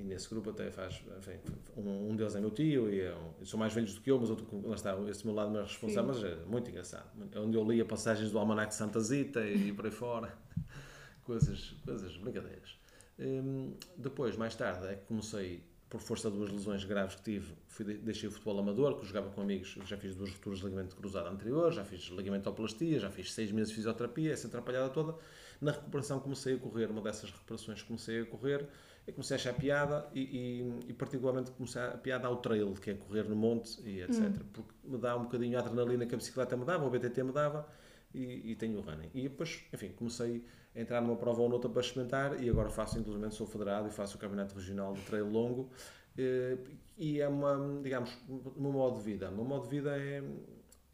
nesse 0.05 0.29
grupo 0.29 0.51
até 0.51 0.71
faz. 0.71 1.03
Enfim, 1.19 1.39
um, 1.77 2.11
um, 2.11 2.17
deles 2.17 2.35
é 2.35 2.41
meu 2.41 2.51
tio 2.51 2.93
e 2.93 3.01
é 3.01 3.15
um, 3.15 3.45
são 3.45 3.59
mais 3.59 3.73
velhos 3.73 3.95
do 3.95 4.01
que 4.01 4.11
eu, 4.11 4.19
mas 4.21 4.31
outro, 4.31 4.47
lá 4.67 4.75
está, 4.75 4.97
esse 5.09 5.27
meu 5.27 5.35
lado 5.35 5.51
mais 5.51 5.69
responsável, 5.69 6.15
Sim. 6.15 6.23
mas 6.23 6.33
é 6.33 6.45
muito 6.47 6.71
engraçado. 6.71 7.11
É 7.33 7.39
onde 7.39 7.57
eu 7.57 7.65
lia 7.65 7.85
passagens 7.85 8.31
do 8.31 8.39
Almanac 8.39 8.75
Santa 8.75 9.01
Zita 9.01 9.41
e, 9.41 9.69
e 9.69 9.73
por 9.73 9.85
aí 9.85 9.91
fora. 9.91 10.33
coisas, 11.25 11.75
coisas, 11.85 12.17
brincadeiras. 12.17 12.79
Um, 13.19 13.75
depois, 13.97 14.37
mais 14.37 14.55
tarde, 14.55 14.87
é 14.87 14.95
que 14.97 15.07
comecei, 15.07 15.63
por 15.89 16.01
força 16.01 16.31
de 16.31 16.37
duas 16.37 16.51
lesões 16.51 16.85
graves 16.85 17.15
que 17.15 17.23
tive, 17.23 17.55
fui, 17.69 17.85
deixei 17.85 18.29
o 18.29 18.33
futebol 18.33 18.59
amador, 18.59 18.99
que 18.99 19.07
jogava 19.07 19.31
com 19.31 19.41
amigos, 19.41 19.79
já 19.87 19.97
fiz 19.97 20.15
duas 20.15 20.31
rupturas 20.31 20.59
de 20.59 20.65
ligamento 20.65 20.97
cruzado 20.97 21.29
anterior, 21.29 21.73
já 21.73 21.85
fiz 21.85 22.09
ligamentoplastia, 22.09 22.99
já 22.99 23.11
fiz 23.11 23.33
seis 23.33 23.53
meses 23.53 23.69
de 23.69 23.77
fisioterapia, 23.77 24.33
essa 24.33 24.49
atrapalhada 24.49 24.89
toda. 24.91 25.17
Na 25.61 25.73
recuperação 25.73 26.19
comecei 26.19 26.57
a 26.57 26.59
correr, 26.59 26.91
uma 26.91 27.01
dessas 27.01 27.31
recuperações 27.31 27.83
comecei 27.83 28.23
a 28.23 28.27
correr, 28.27 28.67
eu 29.07 29.13
comecei 29.13 29.37
a 29.37 29.39
achar 29.39 29.55
piada 29.55 30.09
e, 30.15 30.21
e, 30.21 30.91
e, 30.91 30.93
particularmente 30.95 31.51
comecei 31.53 31.81
a 31.81 31.91
piada 31.91 32.27
ao 32.27 32.39
trail, 32.39 32.73
que 32.75 32.91
é 32.91 32.95
correr 32.95 33.29
no 33.29 33.37
monte 33.37 33.81
e 33.83 34.01
etc. 34.01 34.19
Hum. 34.19 34.33
Porque 34.53 34.73
me 34.83 34.99
dá 34.99 35.15
um 35.17 35.25
bocadinho 35.25 35.59
a 35.59 35.61
adrenalina 35.61 36.07
que 36.07 36.15
a 36.15 36.19
bicicleta 36.19 36.57
me 36.57 36.65
dava, 36.65 36.87
o 36.87 36.91
BTT 36.91 37.23
me 37.23 37.33
dava 37.33 37.69
e, 38.15 38.53
e 38.53 38.57
tenho 38.57 38.79
o 38.79 38.81
running. 38.81 39.11
E 39.13 39.23
depois, 39.23 39.63
enfim, 39.73 39.89
comecei 39.97 40.45
a 40.75 40.81
entrar 40.81 41.01
numa 41.01 41.17
prova 41.17 41.43
ou 41.43 41.49
noutra 41.49 41.69
para 41.69 41.81
experimentar 41.81 42.43
e 42.43 42.49
agora 42.49 42.69
faço, 42.69 42.99
inclusive, 42.99 43.31
sou 43.31 43.47
federado 43.47 43.89
e 43.89 43.91
faço 43.91 44.17
o 44.17 44.21
campeonato 44.21 44.55
regional 44.55 44.93
de 44.95 45.03
trail 45.03 45.29
longo 45.29 45.71
eh, 46.17 46.57
e 46.97 47.21
é 47.21 47.29
uma, 47.29 47.81
digamos, 47.83 48.17
um 48.29 48.73
modo 48.73 48.99
de 48.99 49.05
vida. 49.05 49.29
O 49.31 49.35
meu 49.35 49.45
modo 49.45 49.65
de 49.65 49.71
vida 49.71 49.97
é, 49.97 50.23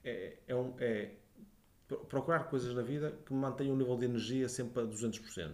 é, 0.04 0.36
é, 0.48 0.56
um, 0.56 0.74
é 0.78 1.10
procurar 2.08 2.44
coisas 2.44 2.74
na 2.74 2.82
vida 2.82 3.14
que 3.24 3.32
me 3.32 3.40
mantenham 3.40 3.74
um 3.74 3.78
nível 3.78 3.96
de 3.96 4.06
energia 4.06 4.48
sempre 4.48 4.82
a 4.82 4.86
200%. 4.86 5.52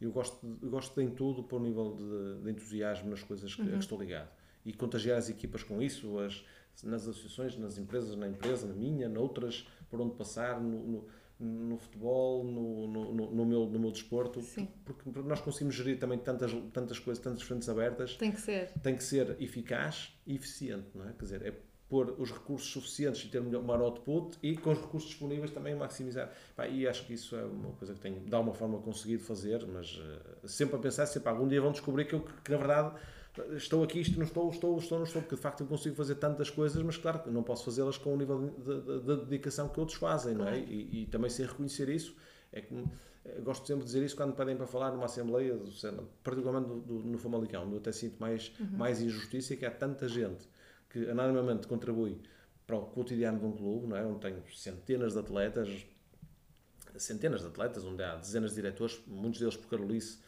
Eu 0.00 0.12
gosto, 0.12 0.38
eu 0.62 0.70
gosto 0.70 0.94
de 0.94 1.06
em 1.06 1.10
tudo 1.10 1.42
para 1.42 1.56
o 1.56 1.60
nível 1.60 1.96
de, 1.96 2.44
de, 2.44 2.50
entusiasmo 2.50 3.10
nas 3.10 3.22
coisas 3.22 3.54
que, 3.54 3.62
uhum. 3.62 3.70
que, 3.72 3.78
estou 3.78 3.98
ligado. 3.98 4.30
E 4.64 4.72
contagiar 4.72 5.18
as 5.18 5.28
equipas 5.28 5.62
com 5.62 5.82
isso, 5.82 6.18
as, 6.20 6.44
nas 6.84 7.02
associações, 7.02 7.56
nas 7.56 7.78
empresas, 7.78 8.14
na 8.14 8.28
empresa, 8.28 8.66
na 8.66 8.74
minha, 8.74 9.08
noutras, 9.08 9.66
por 9.90 10.00
onde 10.00 10.14
passar, 10.14 10.60
no, 10.60 10.86
no, 10.86 11.06
no 11.40 11.78
futebol, 11.78 12.44
no, 12.44 12.88
no, 12.88 13.30
no, 13.30 13.44
meu, 13.44 13.66
no 13.66 13.78
meu 13.78 13.90
desporto. 13.90 14.40
Sim. 14.42 14.68
Porque, 14.84 15.08
nós 15.22 15.40
conseguimos 15.40 15.74
gerir 15.74 15.98
também 15.98 16.18
tantas, 16.18 16.52
tantas 16.72 16.98
coisas, 16.98 17.22
tantas 17.22 17.42
frentes 17.42 17.68
abertas. 17.68 18.16
Tem 18.16 18.32
que 18.32 18.40
ser. 18.40 18.72
Tem 18.82 18.96
que 18.96 19.04
ser 19.04 19.36
eficaz 19.40 20.12
e 20.26 20.34
eficiente, 20.34 20.88
não 20.94 21.08
é? 21.08 21.12
Quer 21.12 21.24
dizer, 21.24 21.46
é 21.46 21.68
pôr 21.88 22.14
os 22.18 22.30
recursos 22.30 22.70
suficientes 22.70 23.24
e 23.24 23.28
ter 23.28 23.40
um 23.40 23.62
maior 23.62 23.82
output 23.82 24.36
e 24.42 24.56
com 24.56 24.70
os 24.70 24.78
recursos 24.78 25.08
disponíveis 25.08 25.50
também 25.50 25.74
maximizar. 25.74 26.30
Pá, 26.54 26.68
e 26.68 26.86
acho 26.86 27.06
que 27.06 27.14
isso 27.14 27.34
é 27.34 27.42
uma 27.42 27.72
coisa 27.72 27.94
que 27.94 28.00
tenho, 28.00 28.20
de 28.20 28.34
alguma 28.34 28.54
forma, 28.54 28.78
conseguido 28.78 29.22
fazer, 29.22 29.66
mas 29.66 29.94
uh, 29.96 30.46
sempre 30.46 30.76
a 30.76 30.78
pensar, 30.78 31.06
sempre, 31.06 31.30
algum 31.30 31.48
dia 31.48 31.60
vão 31.60 31.72
descobrir 31.72 32.04
que 32.04 32.14
eu, 32.14 32.20
que, 32.20 32.50
na 32.50 32.58
verdade, 32.58 32.94
estou 33.56 33.82
aqui, 33.82 34.00
isto 34.00 34.16
não 34.16 34.24
estou, 34.24 34.50
estou, 34.50 34.78
estou, 34.78 34.98
não 34.98 35.04
estou, 35.04 35.22
porque 35.22 35.36
de 35.36 35.40
facto 35.40 35.60
eu 35.60 35.66
consigo 35.66 35.94
fazer 35.94 36.16
tantas 36.16 36.50
coisas, 36.50 36.82
mas 36.82 36.96
claro 36.96 37.20
que 37.20 37.30
não 37.30 37.42
posso 37.42 37.64
fazê-las 37.64 37.98
com 37.98 38.14
o 38.14 38.16
nível 38.16 38.54
de, 38.58 38.80
de, 38.80 39.00
de, 39.00 39.16
dedicação 39.24 39.68
que 39.68 39.78
outros 39.78 39.98
fazem, 39.98 40.34
não 40.34 40.46
é? 40.46 40.58
E, 40.58 41.02
e, 41.02 41.06
também 41.06 41.30
sem 41.30 41.46
reconhecer 41.46 41.88
isso, 41.88 42.16
é 42.52 42.60
que 42.60 42.74
eh, 43.24 43.40
gosto 43.40 43.66
sempre 43.66 43.84
de 43.84 43.86
dizer 43.86 44.04
isso 44.04 44.16
quando 44.16 44.34
pedem 44.34 44.56
para 44.56 44.66
falar 44.66 44.90
numa 44.92 45.04
Assembleia, 45.04 45.58
particularmente 46.22 46.68
do, 46.68 46.80
do, 46.80 46.94
no 47.04 47.18
Famalicão, 47.18 47.64
onde 47.64 47.72
eu 47.72 47.78
até 47.78 47.92
sinto 47.92 48.18
mais, 48.18 48.52
uhum. 48.58 48.78
mais 48.78 49.00
injustiça, 49.00 49.56
que 49.56 49.66
há 49.66 49.70
tanta 49.70 50.08
gente 50.08 50.48
que 50.90 51.08
anonimamente 51.10 51.66
contribui 51.66 52.20
para 52.66 52.76
o 52.76 52.82
cotidiano 52.86 53.38
de 53.38 53.46
um 53.46 53.52
clube, 53.52 53.86
não 53.86 53.96
é? 53.96 54.04
onde 54.04 54.20
tenho 54.20 54.42
centenas 54.54 55.14
de 55.14 55.18
atletas, 55.18 55.86
centenas 56.96 57.40
de 57.40 57.46
atletas, 57.46 57.84
onde 57.84 58.02
há 58.02 58.16
dezenas 58.16 58.50
de 58.50 58.56
diretores, 58.56 59.00
muitos 59.06 59.40
deles 59.40 59.56
por 59.56 59.68
Carolice, 59.68 60.18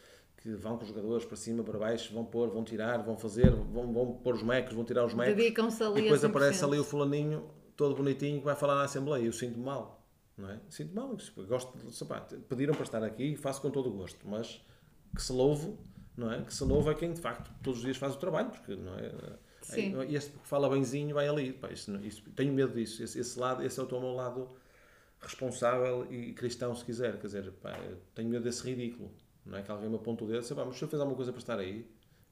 que 0.40 0.54
vão 0.54 0.76
com 0.76 0.82
os 0.82 0.88
jogadores 0.88 1.24
para 1.24 1.36
cima, 1.36 1.62
para 1.62 1.78
baixo, 1.78 2.12
vão 2.14 2.24
pôr, 2.24 2.48
vão 2.48 2.64
tirar, 2.64 3.02
vão 3.02 3.16
fazer, 3.16 3.50
vão, 3.50 3.92
vão 3.92 4.12
pôr 4.14 4.34
os 4.34 4.42
mecos, 4.42 4.72
vão 4.74 4.84
tirar 4.84 5.04
os 5.04 5.12
mecos. 5.12 5.36
Dedicam-se 5.36 5.82
ali 5.82 6.00
E 6.00 6.02
depois 6.04 6.24
aparece 6.24 6.64
ali 6.64 6.78
o 6.78 6.84
fulaninho, 6.84 7.50
todo 7.76 7.94
bonitinho, 7.94 8.38
que 8.38 8.44
vai 8.44 8.56
falar 8.56 8.76
na 8.76 8.84
Assembleia. 8.84 9.24
Eu 9.24 9.32
sinto 9.32 9.58
mal, 9.58 10.02
não 10.36 10.50
é? 10.50 10.58
Sinto 10.70 10.94
mal. 10.94 11.14
Gosto 11.46 11.78
de, 11.78 11.94
sabe, 11.94 12.36
pediram 12.48 12.74
para 12.74 12.84
estar 12.84 13.02
aqui, 13.04 13.36
faço 13.36 13.60
com 13.60 13.70
todo 13.70 13.90
o 13.90 13.92
gosto, 13.92 14.26
mas 14.26 14.64
que 15.14 15.22
se 15.22 15.32
louve, 15.32 15.76
não 16.16 16.32
é? 16.32 16.40
Que 16.42 16.54
se 16.54 16.64
louve 16.64 16.88
é 16.88 16.94
quem 16.94 17.12
de 17.12 17.20
facto 17.20 17.52
todos 17.62 17.80
os 17.80 17.84
dias 17.84 17.98
faz 17.98 18.14
o 18.14 18.18
trabalho, 18.18 18.50
porque 18.50 18.74
não 18.74 18.94
é? 18.94 19.12
Sim. 19.60 19.94
E 20.08 20.16
este 20.16 20.32
que 20.32 20.46
fala 20.46 20.70
benzinho 20.70 21.14
vai 21.14 21.28
ali. 21.28 21.52
Pá, 21.52 21.70
isso, 21.70 21.94
isso, 21.96 22.22
tenho 22.34 22.52
medo 22.52 22.72
disso. 22.72 23.02
Esse, 23.02 23.18
esse, 23.18 23.38
lado, 23.38 23.62
esse 23.62 23.78
é 23.78 23.82
o 23.82 24.00
meu 24.00 24.12
lado 24.12 24.48
responsável 25.20 26.06
e 26.10 26.32
cristão, 26.32 26.74
se 26.74 26.82
quiser. 26.84 27.18
Quer 27.18 27.26
dizer, 27.26 27.52
pá, 27.52 27.78
tenho 28.14 28.30
medo 28.30 28.44
desse 28.44 28.64
ridículo. 28.64 29.12
Não 29.44 29.58
é 29.58 29.62
que 29.62 29.70
alguém 29.70 29.88
me 29.88 29.96
aponta 29.96 30.24
o 30.24 30.26
dedo 30.26 30.38
e 30.38 30.40
diz, 30.40 30.50
mas 30.50 30.68
o 30.68 30.72
senhor 30.72 30.90
fez 30.90 31.00
alguma 31.00 31.16
coisa 31.16 31.32
para 31.32 31.40
estar 31.40 31.58
aí? 31.58 31.86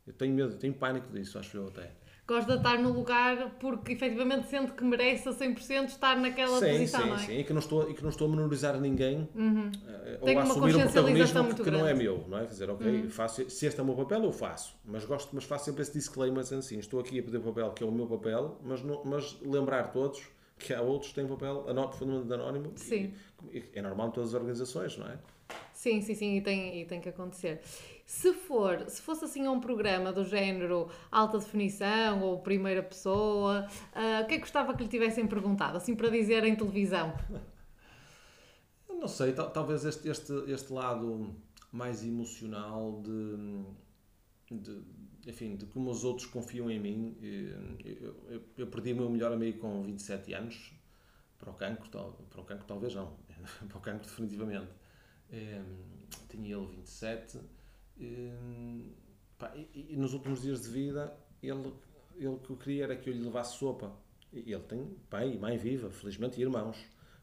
Eu 0.07 0.13
tenho 0.13 0.35
medo, 0.35 0.57
tenho 0.57 0.75
pânico 0.75 1.09
disso, 1.13 1.39
acho 1.39 1.57
eu 1.57 1.69
até 1.69 1.93
gosta 2.29 2.53
de 2.53 2.59
estar 2.59 2.79
no 2.79 2.93
lugar 2.93 3.57
porque 3.59 3.95
efetivamente 3.95 4.49
sente 4.49 4.73
que 4.73 4.85
merece 4.85 5.31
a 5.31 5.33
100% 5.33 5.87
estar 5.87 6.15
naquela 6.19 6.61
sim, 6.61 6.73
posição, 6.73 7.01
sim, 7.01 7.09
não 7.09 7.15
é? 7.15 7.19
Sim, 7.19 7.39
e 7.39 7.45
que 7.45 7.53
não 7.55 7.61
estou, 7.61 7.91
e 7.91 7.95
que 7.95 8.03
não 8.03 8.11
estou 8.11 8.29
a 8.29 8.31
menorizar 8.31 8.79
ninguém 8.79 9.27
uhum. 9.35 9.71
ou 10.21 10.27
Tenho 10.27 10.41
a 10.41 10.43
assumir 10.43 10.77
um 10.77 10.81
protagonismo 10.83 11.55
que, 11.55 11.63
que 11.65 11.71
não 11.71 11.87
é 11.87 11.95
meu, 11.95 12.27
não 12.29 12.37
é? 12.37 12.43
Quer 12.43 12.51
dizer, 12.51 12.71
ok, 12.71 12.87
uhum. 12.87 13.09
faço, 13.09 13.49
se 13.49 13.67
este 13.67 13.81
é 13.81 13.83
o 13.83 13.87
meu 13.87 13.97
papel, 13.97 14.23
eu 14.25 14.33
faço, 14.33 14.77
mas 14.85 15.07
gosto, 15.07 15.31
mas 15.33 15.45
faço 15.45 15.65
sempre 15.65 15.81
esse 15.81 15.93
disclaimer 15.95 16.41
assim, 16.41 16.79
estou 16.79 17.01
aqui 17.01 17.19
a 17.19 17.23
pedir 17.23 17.39
o 17.39 17.43
papel 17.43 17.71
que 17.71 17.83
é 17.83 17.87
o 17.87 17.91
meu 17.91 18.07
papel, 18.07 18.61
mas, 18.63 18.83
não, 18.83 19.03
mas 19.05 19.39
lembrar 19.41 19.91
todos 19.91 20.23
que 20.59 20.75
há 20.75 20.83
outros 20.83 21.13
que 21.13 21.15
têm 21.15 21.27
papel 21.27 21.65
profundamente 21.65 22.31
anónimo 22.31 22.73
sim. 22.77 23.15
E, 23.53 23.65
é 23.73 23.81
normal 23.81 24.09
em 24.09 24.11
todas 24.11 24.31
as 24.31 24.35
organizações, 24.35 24.99
não 24.99 25.07
é? 25.07 25.19
Sim, 25.79 26.01
sim, 26.01 26.14
sim, 26.16 26.37
e 26.39 26.41
tem, 26.41 26.81
e 26.81 26.85
tem 26.87 27.01
que 27.01 27.09
acontecer. 27.09 27.61
Se 28.05 28.33
for, 28.33 28.85
se 28.91 29.01
fosse 29.01 29.24
assim 29.24 29.47
um 29.47 29.61
programa 29.61 30.12
do 30.12 30.24
género 30.24 30.91
alta 31.09 31.39
definição 31.39 32.20
ou 32.20 32.41
primeira 32.41 32.83
pessoa, 32.83 33.64
uh, 33.95 34.24
o 34.24 34.26
que 34.26 34.35
é 34.35 34.39
que 34.39 34.41
gostava 34.41 34.74
que 34.74 34.83
lhe 34.83 34.89
tivessem 34.89 35.24
perguntado, 35.29 35.76
assim 35.76 35.95
para 35.95 36.09
dizer 36.11 36.43
em 36.43 36.57
televisão? 36.57 37.16
Não 38.89 39.07
sei, 39.07 39.33
talvez 39.33 39.85
este, 39.85 40.09
este, 40.09 40.33
este 40.49 40.72
lado 40.72 41.33
mais 41.70 42.05
emocional 42.05 43.01
de, 43.01 44.57
de, 44.61 44.83
enfim, 45.29 45.55
de 45.55 45.66
como 45.66 45.93
os 45.93 46.03
outros 46.03 46.26
confiam 46.26 46.68
em 46.68 46.81
mim. 46.81 47.16
Eu, 47.85 48.16
eu, 48.29 48.43
eu 48.57 48.66
perdi 48.66 48.95
o 48.95 48.97
meu 48.97 49.09
melhor 49.09 49.31
amigo 49.31 49.61
com 49.61 49.81
27 49.85 50.35
anos 50.35 50.72
para 51.39 51.51
o 51.51 51.55
cancro, 51.55 51.89
para 51.89 52.41
o 52.41 52.45
cancro 52.45 52.66
talvez 52.66 52.97
não, 52.97 53.16
para 53.68 53.79
o 53.79 53.81
cancro 53.81 54.09
definitivamente. 54.09 54.88
É, 55.31 55.62
tinha 56.29 56.57
ele 56.57 56.66
27 56.66 57.39
e, 57.99 58.33
pá, 59.39 59.53
e, 59.55 59.89
e, 59.91 59.97
nos 59.97 60.14
últimos 60.14 60.43
dias 60.43 60.62
de 60.62 60.70
vida 60.70 61.14
ele, 61.43 61.72
ele 62.16 62.29
o 62.29 62.39
que 62.39 62.51
eu 62.51 62.57
queria 62.57 62.85
era 62.85 62.97
que 62.97 63.11
eu 63.11 63.14
lhe 63.14 63.22
levasse 63.22 63.59
sopa. 63.59 63.93
Ele 64.33 64.59
tem 64.61 64.85
pai 65.09 65.33
e 65.33 65.39
mãe 65.39 65.57
viva, 65.57 65.91
felizmente, 65.91 66.39
e 66.39 66.43
irmãos. 66.43 66.79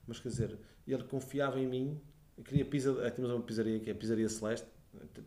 Mas 0.08 0.20
quer 0.20 0.30
dizer, 0.30 0.60
ele 0.88 1.04
confiava 1.04 1.60
em 1.60 1.68
mim, 1.68 2.02
queria 2.44 2.66
pizza, 2.66 2.94
temos 3.12 3.32
uma 3.32 3.42
pizzaria 3.42 3.80
que 3.80 3.90
é 3.90 3.94
a 3.94 3.96
Pizzaria 3.96 4.28
Celeste, 4.30 4.68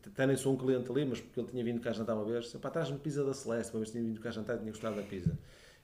até 0.07 0.27
nem 0.27 0.37
sou 0.37 0.55
um 0.55 0.57
cliente 0.57 0.91
ali, 0.91 1.05
mas 1.05 1.21
porque 1.21 1.41
ele 1.41 1.49
tinha 1.49 1.65
vindo 1.65 1.81
cá 1.81 1.93
jantar 1.93 2.15
uma 2.15 2.25
vez, 2.25 2.45
disse, 2.45 2.59
pá, 2.59 2.71
traz-me 2.71 2.99
pizza 2.99 3.25
da 3.25 3.35
Celeste, 3.35 3.73
uma 3.73 3.81
vez 3.81 3.91
tinha 3.91 4.03
vindo 4.03 4.21
cá 4.21 4.31
jantar 4.31 4.57
e 4.57 4.59
tinha 4.61 4.71
gostado 4.71 4.97
da 4.97 5.03
pizza. 5.03 5.39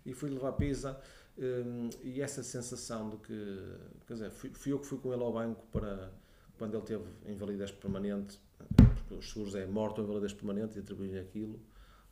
E 0.04 0.12
fui 0.12 0.30
levar 0.30 0.52
pizza 0.52 1.00
um, 1.38 1.90
e 2.02 2.20
essa 2.20 2.42
sensação 2.42 3.10
de 3.10 3.16
que, 3.18 3.76
quer 4.06 4.14
dizer, 4.14 4.30
fui, 4.30 4.50
fui, 4.50 4.72
eu 4.72 4.78
que 4.78 4.86
fui 4.86 4.98
com 4.98 5.12
ele 5.12 5.22
ao 5.22 5.32
banco 5.32 5.66
para, 5.72 6.12
quando 6.58 6.76
ele 6.76 6.84
teve 6.84 7.04
invalidez 7.26 7.70
permanente, 7.70 8.38
porque 8.76 9.14
os 9.14 9.28
seguros 9.28 9.54
é 9.54 9.66
morto 9.66 9.98
ou 9.98 10.04
invalidez 10.04 10.32
permanente 10.32 10.78
e 10.78 10.80
atribuí 10.80 11.18
aquilo, 11.18 11.60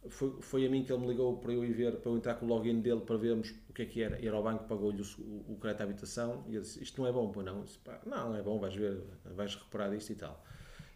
foi, 0.09 0.37
foi 0.41 0.67
a 0.67 0.71
mim 0.71 0.85
que 0.85 0.93
ele 0.93 1.01
me 1.01 1.09
ligou 1.09 1.37
para 1.37 1.53
eu 1.53 1.65
ir 1.65 1.73
ver, 1.73 1.97
para 1.97 2.11
eu 2.11 2.17
entrar 2.17 2.35
com 2.35 2.47
o 2.47 2.49
login 2.49 2.81
dele 2.81 3.01
para 3.03 3.17
vermos 3.17 3.55
o 3.69 3.73
que 3.73 3.83
é 3.83 3.87
que 3.87 4.03
era. 4.03 4.21
Ir 4.21 4.33
ao 4.33 4.43
banco, 4.43 4.65
pagou-lhe 4.65 5.01
o, 5.01 5.21
o, 5.21 5.53
o 5.53 5.57
crédito 5.57 5.81
à 5.81 5.85
habitação 5.85 6.45
e 6.49 6.57
ele 6.57 6.63
disse: 6.63 6.83
Isto 6.83 7.01
não 7.01 7.09
é 7.09 7.13
bom, 7.13 7.31
pois 7.31 7.47
não? 7.47 7.63
Disse, 7.63 7.79
não, 8.05 8.31
não 8.31 8.37
é 8.37 8.43
bom, 8.43 8.59
vais 8.59 8.75
ver, 8.75 9.01
vais 9.25 9.55
recuperar 9.55 9.95
isto 9.95 10.13
e 10.13 10.17
tal. 10.17 10.45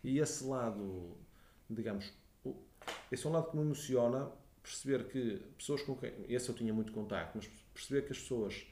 E 0.03 0.18
esse 0.18 0.44
lado, 0.44 1.16
digamos, 1.70 2.12
esse 3.11 3.26
é 3.26 3.28
um 3.28 3.32
lado 3.32 3.51
que 3.51 3.57
me 3.57 3.62
emociona, 3.62 4.28
perceber 4.62 5.07
que 5.07 5.42
pessoas 5.57 5.82
com 5.82 5.97
quem. 5.97 6.12
Esse 6.28 6.49
eu 6.49 6.55
tinha 6.55 6.74
muito 6.74 6.92
contacto, 6.92 7.32
mas 7.36 7.49
perceber 7.72 8.03
que 8.03 8.12
as 8.12 8.18
pessoas 8.18 8.66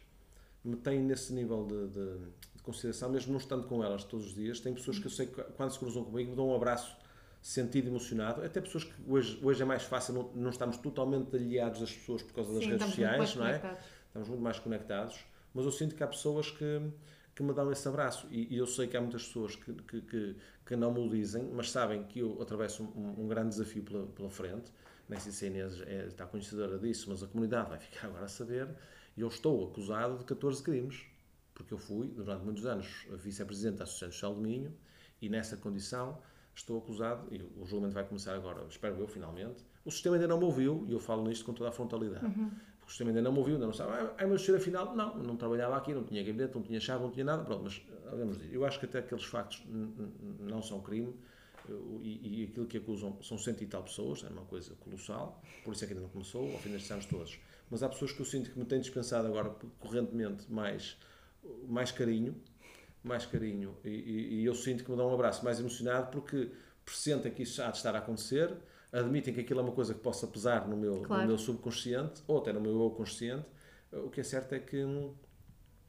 me 0.65 0.77
têm 0.77 1.01
nesse 1.01 1.33
nível 1.33 1.65
de, 1.65 1.89
de 1.89 2.19
consideração, 2.65 3.11
mesmo 3.11 3.33
não 3.33 3.39
estando 3.39 3.67
com 3.67 3.85
elas 3.85 4.05
todos 4.05 4.27
os 4.27 4.35
dias. 4.35 4.59
Tem 4.59 4.75
pessoas 4.75 4.99
que 4.99 5.07
eu 5.07 5.11
sei 5.11 5.27
que 5.27 5.43
quando 5.57 5.71
se 5.71 5.79
cruzam 5.79 6.03
comigo 6.05 6.31
me 6.31 6.37
dão 6.37 6.49
um 6.49 6.55
abraço 6.55 6.97
sentido 7.41 7.89
emocionado. 7.89 8.43
Até 8.43 8.61
pessoas 8.61 8.85
que 8.85 8.95
hoje, 9.07 9.39
hoje 9.43 9.63
é 9.63 9.67
mais 9.67 9.83
fácil, 9.83 10.15
não, 10.15 10.31
não 10.35 10.51
estamos 10.51 10.79
totalmente 10.79 11.37
aliados 11.37 11.81
das 11.81 11.93
pessoas 11.93 12.23
por 12.23 12.33
causa 12.33 12.55
das 12.55 12.65
Sim, 12.65 12.71
redes 12.71 12.87
sociais, 12.87 13.37
não 13.37 13.47
é? 13.47 13.79
Estamos 14.07 14.29
muito 14.29 14.43
mais 14.43 14.59
conectados. 14.59 15.25
Mas 15.53 15.67
eu 15.67 15.71
sinto 15.71 15.95
que 15.95 16.03
há 16.03 16.07
pessoas 16.07 16.51
que, 16.51 16.81
que 17.35 17.43
me 17.43 17.53
dão 17.53 17.71
esse 17.71 17.87
abraço. 17.87 18.27
E, 18.31 18.55
e 18.55 18.57
eu 18.57 18.67
sei 18.67 18.87
que 18.87 18.97
há 18.97 19.01
muitas 19.01 19.27
pessoas 19.27 19.55
que, 19.57 19.73
que, 19.75 20.01
que, 20.01 20.37
que, 20.65 20.77
não 20.77 20.91
me 20.91 21.01
o 21.01 21.09
dizem, 21.09 21.45
mas 21.53 21.71
sabem 21.71 22.03
que 22.05 22.21
eu 22.21 22.41
atravesso 22.41 22.83
um, 22.83 23.25
um 23.25 23.29
grande 23.29 23.51
desafio 23.51 23.83
pela, 23.83 24.07
pela 24.07 24.31
frente. 24.31 24.73
Nem 25.07 25.21
sei 25.21 25.31
se 25.31 25.45
a 25.45 25.49
Inês 25.49 25.81
é, 25.83 26.07
está 26.07 26.27
conhecedora 26.27 26.79
disso, 26.79 27.11
mas 27.11 27.23
a 27.23 27.27
comunidade 27.27 27.69
vai 27.69 27.79
ficar 27.79 28.07
agora 28.09 28.25
a 28.25 28.29
saber. 28.29 28.69
E 29.17 29.21
eu 29.21 29.29
estou 29.29 29.69
acusado 29.69 30.17
de 30.17 30.25
14 30.25 30.63
crimes. 30.63 31.03
Porque 31.55 31.73
eu 31.73 31.79
fui, 31.79 32.09
durante 32.09 32.45
muitos 32.45 32.67
anos, 32.67 33.07
vice-presidente 33.13 33.79
da 33.79 33.85
Associação 33.85 34.11
Social 34.13 34.35
do 34.35 34.41
Minho 34.41 34.75
e 35.23 35.29
nessa 35.29 35.57
condição 35.57 36.19
estou 36.55 36.79
acusado, 36.79 37.27
e 37.33 37.43
o 37.61 37.65
julgamento 37.65 37.95
vai 37.95 38.05
começar 38.05 38.35
agora, 38.35 38.65
espero 38.69 38.97
eu, 38.99 39.09
finalmente. 39.09 39.65
O 39.85 39.91
sistema 39.91 40.17
ainda 40.17 40.29
não 40.29 40.39
me 40.39 40.45
ouviu, 40.45 40.85
e 40.89 40.93
eu 40.93 41.01
falo 41.01 41.27
nisto 41.27 41.45
com 41.45 41.53
toda 41.53 41.69
a 41.69 41.73
frontalidade. 41.73 42.25
Uhum. 42.25 42.51
O 42.87 42.89
sistema 42.89 43.11
ainda 43.11 43.23
não 43.23 43.33
me 43.33 43.39
ouviu, 43.39 43.55
ainda 43.55 43.67
não 43.67 43.73
sabe. 43.73 43.93
Ah, 43.93 44.27
mas 44.27 44.43
cheiro 44.43 44.61
afinal, 44.61 44.95
não, 44.95 45.17
não 45.19 45.37
trabalhava 45.37 45.77
aqui, 45.77 45.93
não 45.93 46.05
tinha 46.05 46.23
gabinete, 46.23 46.55
não 46.55 46.63
tinha 46.63 46.79
chave, 46.79 47.03
não 47.03 47.11
tinha 47.11 47.25
nada. 47.25 47.43
Pronto, 47.43 47.65
mas 47.65 47.83
vamos 48.11 48.39
dizer, 48.39 48.55
eu 48.55 48.65
acho 48.65 48.79
que 48.79 48.87
até 48.87 48.99
aqueles 48.99 49.25
factos 49.25 49.65
não 50.39 50.63
são 50.63 50.81
crime. 50.81 51.15
E, 52.03 52.43
e, 52.43 52.45
aquilo 52.45 52.67
que 52.67 52.77
acusam 52.77 53.17
são 53.23 53.39
cento 53.39 53.63
e 53.63 53.67
tal 53.67 53.83
pessoas, 53.83 54.23
é 54.23 54.29
uma 54.29 54.45
coisa 54.45 54.75
colossal, 54.81 55.43
por 55.65 55.73
isso 55.73 55.83
é 55.83 55.87
que 55.87 55.95
ainda 55.95 56.03
não 56.03 56.11
começou, 56.11 56.53
ao 56.53 56.59
fim 56.59 56.71
destes 56.71 56.91
anos 56.91 57.07
todos. 57.07 57.39
Mas 57.71 57.83
há 57.83 57.89
pessoas 57.89 58.13
que 58.13 58.21
eu 58.21 58.27
sinto 58.27 58.51
que 58.51 58.59
me 58.59 58.67
têm 58.67 58.81
dispensado 58.81 59.27
agora 59.27 59.49
correntemente 59.81 60.53
mais, 60.53 60.99
mais 61.69 61.91
carinho, 61.91 62.35
mais 63.03 63.27
carinho 63.27 63.77
e, 63.85 63.89
e, 63.89 64.35
e, 64.41 64.45
eu 64.45 64.55
sinto 64.55 64.85
que 64.85 64.91
me 64.91 64.97
dão 64.97 65.11
um 65.11 65.15
abraço 65.15 65.45
mais 65.45 65.61
emocionado 65.61 66.11
porque 66.11 66.51
pressentem 66.85 67.33
que 67.33 67.43
isso 67.43 67.63
há 67.63 67.71
de 67.71 67.77
estar 67.77 67.95
a 67.95 67.99
acontecer, 67.99 68.55
admitem 68.93 69.35
que 69.35 69.41
aquilo 69.41 69.61
é 69.61 69.63
uma 69.63 69.73
coisa 69.73 69.95
que 69.95 70.01
possa 70.01 70.27
pesar 70.27 70.69
no 70.69 70.77
meu, 70.77 71.03
claro. 71.03 71.23
no 71.23 71.29
meu 71.29 71.39
subconsciente 71.39 72.23
ou 72.27 72.39
até 72.39 72.53
no 72.53 72.61
meu 72.61 72.73
eu 72.81 72.91
consciente. 72.91 73.47
O 73.93 74.11
que 74.11 74.21
é 74.21 74.25
certo 74.25 74.55
é 74.55 74.59
que 74.59 74.85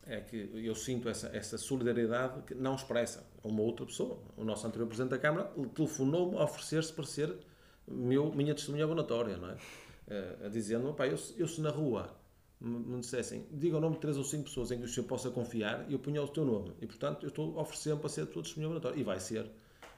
é 0.05 0.21
que 0.21 0.51
eu 0.53 0.75
sinto 0.75 1.09
essa, 1.09 1.35
essa 1.35 1.57
solidariedade 1.57 2.43
que 2.43 2.53
não 2.53 2.75
expressa 2.75 3.27
a 3.43 3.47
uma 3.47 3.61
outra 3.61 3.85
pessoa. 3.85 4.19
O 4.37 4.43
nosso 4.43 4.65
anterior 4.67 4.85
Presidente 4.87 5.11
da 5.11 5.17
Câmara 5.17 5.51
telefonou-me 5.73 6.37
a 6.37 6.43
oferecer-se 6.43 6.93
para 6.93 7.05
ser 7.05 7.35
meu, 7.87 8.31
minha 8.31 8.53
testemunha 8.53 8.83
abonatória, 8.83 9.37
não 9.37 9.49
é? 9.49 9.55
Uh, 9.55 10.49
dizendo, 10.51 10.93
pá, 10.93 11.07
eu, 11.07 11.17
eu 11.37 11.47
se 11.47 11.59
na 11.59 11.71
rua 11.71 12.15
me 12.59 12.99
dissessem, 12.99 13.45
diga 13.51 13.77
o 13.77 13.79
nome 13.79 13.95
de 13.95 14.01
três 14.01 14.17
ou 14.17 14.23
cinco 14.23 14.45
pessoas 14.45 14.71
em 14.71 14.79
que 14.79 14.85
o 14.85 14.87
senhor 14.87 15.05
possa 15.05 15.29
confiar 15.29 15.85
e 15.89 15.93
eu 15.93 15.99
punha 15.99 16.21
o 16.21 16.27
teu 16.27 16.45
nome. 16.45 16.73
E, 16.81 16.87
portanto, 16.87 17.23
eu 17.23 17.29
estou 17.29 17.57
oferecendo 17.59 17.99
para 17.99 18.09
ser 18.09 18.21
a 18.21 18.25
tua 18.25 18.41
testemunha 18.41 18.69
obrigatória. 18.69 18.99
E 18.99 19.03
vai 19.03 19.19
ser. 19.19 19.49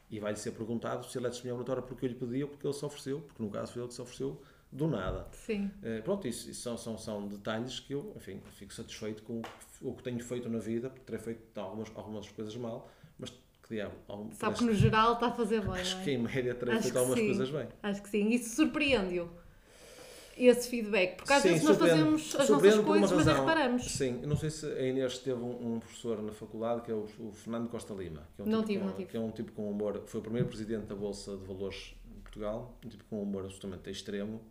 E 0.10 0.20
vai-lhe 0.20 0.38
ser 0.38 0.52
perguntado 0.52 1.06
se 1.06 1.18
ele 1.18 1.28
é 1.28 1.30
testemunha 1.30 1.54
obrigatória 1.54 1.84
porque 1.84 2.06
eu 2.06 2.10
lhe 2.10 2.16
pedi 2.16 2.44
ou 2.44 2.50
porque 2.50 2.66
ele 2.66 2.74
se 2.74 2.86
ofereceu, 2.86 3.22
porque 3.22 3.44
no 3.44 3.50
caso 3.50 3.74
foi 3.74 3.82
ele 3.82 3.90
que 3.90 3.94
se 3.94 4.02
ofereceu 4.02 4.42
do 4.72 4.88
nada. 4.88 5.28
Sim. 5.32 5.70
É, 5.84 6.02
pronto, 6.02 6.28
isso, 6.28 6.50
isso, 6.50 6.62
são, 6.62 6.78
são, 6.78 6.98
são 6.98 7.28
detalhes 7.28 7.80
que 7.80 7.94
eu, 7.94 8.14
enfim, 8.16 8.42
fico 8.52 8.74
satisfeito 8.74 9.24
com 9.24 9.42
o 9.82 9.94
que 9.94 10.04
tenho 10.04 10.20
feito 10.24 10.50
na 10.50 10.60
vida, 10.60 10.90
porque 10.90 11.06
terei 11.06 11.22
feito 11.22 11.58
algumas, 11.60 11.92
algumas 11.96 12.30
coisas 12.30 12.56
mal, 12.56 12.90
mas 13.18 13.30
que 13.30 13.76
diabo. 13.76 13.96
Algum, 14.08 14.32
Sabe 14.32 14.58
que 14.58 14.64
no 14.64 14.74
geral 14.74 15.14
está 15.14 15.28
a 15.28 15.32
fazer 15.32 15.62
bem. 15.62 15.72
Acho 15.72 15.98
é? 15.98 16.04
que 16.04 16.12
em 16.12 16.18
média 16.18 16.56
terei 16.56 16.74
acho 16.76 16.84
feito 16.84 16.98
algumas 16.98 17.20
sim. 17.20 17.26
coisas 17.28 17.50
bem. 17.50 17.68
Acho 17.84 18.02
que 18.02 18.10
sim. 18.10 18.30
Isso 18.30 18.56
surpreende-o 18.56 19.30
esse 20.46 20.70
feedback? 20.70 21.18
Porque 21.18 21.34
às 21.34 21.44
vezes 21.44 21.64
nós 21.64 21.78
fazemos 21.78 22.36
as 22.36 22.50
nossas 22.50 22.80
coisas, 22.80 23.12
mas 23.12 23.26
reparamos. 23.26 23.92
Sim, 23.92 24.22
não 24.26 24.36
sei 24.36 24.50
se 24.50 24.66
a 24.66 24.82
Inês 24.82 25.18
teve 25.18 25.42
um, 25.42 25.76
um 25.76 25.80
professor 25.80 26.22
na 26.22 26.32
faculdade 26.32 26.82
que 26.82 26.92
é 26.92 26.94
o, 26.94 27.08
o 27.20 27.32
Fernando 27.34 27.70
Costa 27.70 27.94
Lima, 27.94 28.28
que 28.36 28.42
é 28.42 28.46
um 28.46 28.48
não 28.48 28.64
tipo 28.64 28.68
tive, 28.68 28.80
com, 28.80 28.86
não 28.86 28.96
tive. 28.96 29.10
que 29.10 29.18
é 29.18 29.20
um 29.20 29.32
tipo 29.32 29.52
com 29.52 29.72
humor, 29.72 30.04
foi 30.06 30.20
o 30.20 30.24
primeiro 30.24 30.48
presidente 30.48 30.86
da 30.86 30.96
Bolsa 30.96 31.36
de 31.38 31.46
Valores 31.46 31.96
de 32.06 32.22
Portugal, 32.22 32.78
um 32.86 32.90
tipo 32.90 33.04
com 33.06 33.22
humor 33.22 33.44
absolutamente 33.44 33.90
extremo, 33.90 34.42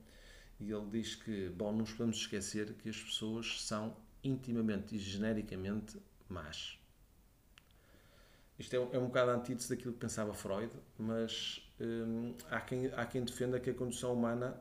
e 0.58 0.70
ele 0.70 0.86
diz 0.90 1.14
que, 1.14 1.48
bom, 1.50 1.70
não 1.70 1.80
nos 1.80 1.92
podemos 1.92 2.16
esquecer 2.16 2.74
que 2.74 2.88
as 2.88 2.96
pessoas 2.96 3.62
são 3.62 3.94
intimamente 4.24 4.96
e 4.96 4.98
genericamente 4.98 5.98
más. 6.28 6.78
Isto 8.58 8.74
é, 8.74 8.96
é 8.96 8.98
um 8.98 9.06
bocado 9.06 9.30
antítese 9.32 9.68
daquilo 9.68 9.92
que 9.92 10.00
pensava 10.00 10.32
Freud, 10.32 10.70
mas 10.98 11.65
hum, 11.80 12.34
há, 12.50 12.60
quem, 12.60 12.86
há 12.86 13.06
quem 13.06 13.22
defenda 13.22 13.60
que 13.60 13.70
a 13.70 13.74
condição 13.74 14.12
humana, 14.12 14.60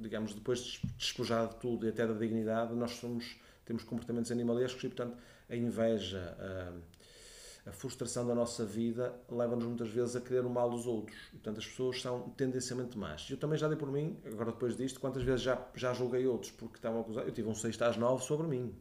digamos, 0.00 0.34
depois 0.34 0.60
de 0.60 0.80
despojada 0.96 1.48
de 1.48 1.56
tudo 1.56 1.86
e 1.86 1.88
até 1.88 2.06
da 2.06 2.14
dignidade, 2.14 2.74
nós 2.74 2.92
somos, 2.92 3.36
temos 3.64 3.84
comportamentos 3.84 4.30
animalescos 4.30 4.82
e, 4.84 4.88
portanto, 4.88 5.16
a 5.48 5.56
inveja, 5.56 6.36
a, 6.38 7.70
a 7.70 7.72
frustração 7.72 8.26
da 8.26 8.34
nossa 8.34 8.64
vida 8.64 9.14
leva-nos 9.28 9.64
muitas 9.64 9.90
vezes 9.90 10.16
a 10.16 10.20
querer 10.20 10.44
o 10.44 10.50
mal 10.50 10.70
dos 10.70 10.86
outros. 10.86 11.16
E, 11.28 11.32
portanto, 11.32 11.58
as 11.58 11.66
pessoas 11.66 12.00
são 12.00 12.30
tendencialmente 12.30 12.96
más. 12.96 13.28
Eu 13.30 13.36
também 13.36 13.58
já 13.58 13.68
dei 13.68 13.76
por 13.76 13.90
mim, 13.90 14.18
agora 14.26 14.52
depois 14.52 14.76
disto, 14.76 15.00
quantas 15.00 15.22
vezes 15.22 15.42
já, 15.42 15.66
já 15.74 15.92
julguei 15.92 16.26
outros 16.26 16.52
porque 16.52 16.76
estavam 16.76 17.00
acusados. 17.00 17.28
Eu 17.28 17.34
tive 17.34 17.48
um 17.48 17.54
6 17.54 17.80
às 17.82 17.96
9 17.96 18.24
sobre 18.24 18.46
mim. 18.46 18.74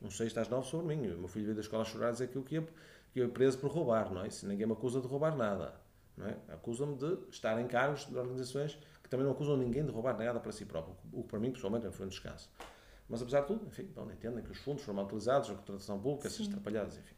Um 0.00 0.10
6 0.10 0.36
às 0.38 0.48
9 0.48 0.66
sobre 0.66 0.96
mim. 0.96 1.10
O 1.10 1.18
meu 1.18 1.28
filho 1.28 1.44
veio 1.46 1.56
da 1.56 1.60
escola 1.60 1.82
a 1.82 1.84
chorar 1.84 2.08
a 2.08 2.12
dizer 2.12 2.28
que 2.28 2.36
eu 2.36 2.44
ia 2.50 2.66
que 3.12 3.20
eu 3.20 3.26
ia 3.26 3.32
preso 3.32 3.58
por 3.58 3.70
roubar, 3.70 4.12
não 4.12 4.24
é? 4.24 4.30
Se 4.30 4.46
ninguém 4.46 4.66
me 4.66 4.72
acusa 4.72 5.00
de 5.00 5.06
roubar 5.06 5.36
nada, 5.36 5.74
é? 6.26 6.36
Acusam-me 6.48 6.96
de 6.96 7.18
estar 7.30 7.60
em 7.60 7.66
cargos 7.66 8.06
de 8.06 8.16
organizações 8.16 8.78
que 9.02 9.08
também 9.08 9.24
não 9.24 9.32
acusam 9.32 9.56
ninguém 9.56 9.84
de 9.84 9.90
roubar 9.90 10.16
nada 10.18 10.38
para 10.38 10.52
si 10.52 10.64
próprio, 10.64 10.96
o 11.12 11.22
que 11.22 11.28
para 11.28 11.38
mim, 11.38 11.50
pessoalmente, 11.50 11.90
foi 11.90 12.06
um 12.06 12.08
descanso. 12.08 12.50
Mas, 13.08 13.22
apesar 13.22 13.40
de 13.40 13.46
tudo, 13.46 13.66
enfim, 13.66 13.90
não 13.96 14.10
entendem 14.10 14.44
que 14.44 14.50
os 14.50 14.58
fundos 14.58 14.82
foram 14.82 14.96
mal 14.96 15.06
utilizados, 15.06 15.48
a 15.48 15.54
contratação 15.54 15.98
pública, 15.98 16.28
essas 16.28 16.46
atrapalhadas, 16.46 16.98
enfim. 16.98 17.14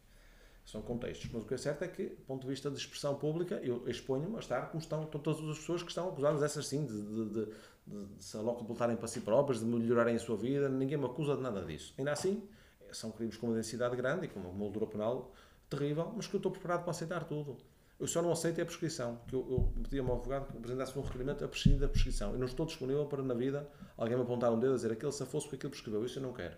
São 0.64 0.82
contextos. 0.82 1.28
Mas 1.32 1.42
o 1.42 1.46
que 1.46 1.54
é 1.54 1.56
certo 1.56 1.82
é 1.82 1.88
que, 1.88 2.10
do 2.10 2.22
ponto 2.22 2.42
de 2.42 2.48
vista 2.48 2.70
de 2.70 2.76
expressão 2.76 3.16
pública, 3.16 3.56
eu 3.56 3.88
exponho-me 3.88 4.36
a 4.36 4.38
estar 4.38 4.70
como 4.70 4.80
estão 4.80 5.04
todas 5.06 5.40
as 5.48 5.58
pessoas 5.58 5.82
que 5.82 5.88
estão 5.88 6.08
acusadas, 6.08 6.44
essas 6.44 6.68
sim, 6.68 6.86
de, 6.86 7.02
de, 7.02 7.28
de, 7.30 7.46
de, 7.88 8.24
se 8.24 8.36
voltarem 8.36 8.94
para 8.94 9.08
si 9.08 9.20
próprias, 9.20 9.58
de 9.58 9.66
melhorarem 9.66 10.14
a 10.14 10.18
sua 10.20 10.36
vida. 10.36 10.68
Ninguém 10.68 10.96
me 10.96 11.06
acusa 11.06 11.34
de 11.34 11.42
nada 11.42 11.60
disso. 11.64 11.92
Ainda 11.98 12.12
assim, 12.12 12.48
são 12.92 13.10
crimes 13.10 13.36
com 13.36 13.48
uma 13.48 13.56
densidade 13.56 13.96
grande 13.96 14.26
e 14.26 14.28
com 14.28 14.38
uma 14.38 14.52
moldura 14.52 14.86
penal 14.86 15.32
terrível, 15.68 16.12
mas 16.14 16.28
que 16.28 16.36
eu 16.36 16.38
estou 16.38 16.52
preparado 16.52 16.82
para 16.82 16.90
aceitar 16.90 17.24
tudo. 17.24 17.56
Eu 18.00 18.06
só 18.06 18.22
não 18.22 18.32
aceito 18.32 18.58
é 18.58 18.62
a 18.62 18.64
prescrição, 18.64 19.20
que 19.28 19.34
eu, 19.34 19.46
eu 19.50 19.82
pedi 19.82 19.98
ao 19.98 20.06
meu 20.06 20.14
advogado 20.14 20.50
que 20.50 20.56
apresentasse 20.56 20.98
um 20.98 21.02
requerimento 21.02 21.44
a 21.44 21.48
prescindir 21.48 21.80
da 21.80 21.88
prescrição. 21.88 22.32
Eu 22.32 22.38
não 22.38 22.46
estou 22.46 22.64
disponível 22.64 23.04
para, 23.04 23.22
na 23.22 23.34
vida, 23.34 23.68
alguém 23.94 24.16
me 24.16 24.22
apontar 24.22 24.50
um 24.50 24.58
dedo 24.58 24.72
a 24.72 24.76
dizer 24.76 24.90
aquele 24.90 25.12
se 25.12 25.26
fosse 25.26 25.46
porque 25.46 25.56
aquilo 25.56 25.70
prescreveu. 25.70 26.04
Isso 26.06 26.18
eu 26.18 26.22
não 26.22 26.32
quero. 26.32 26.54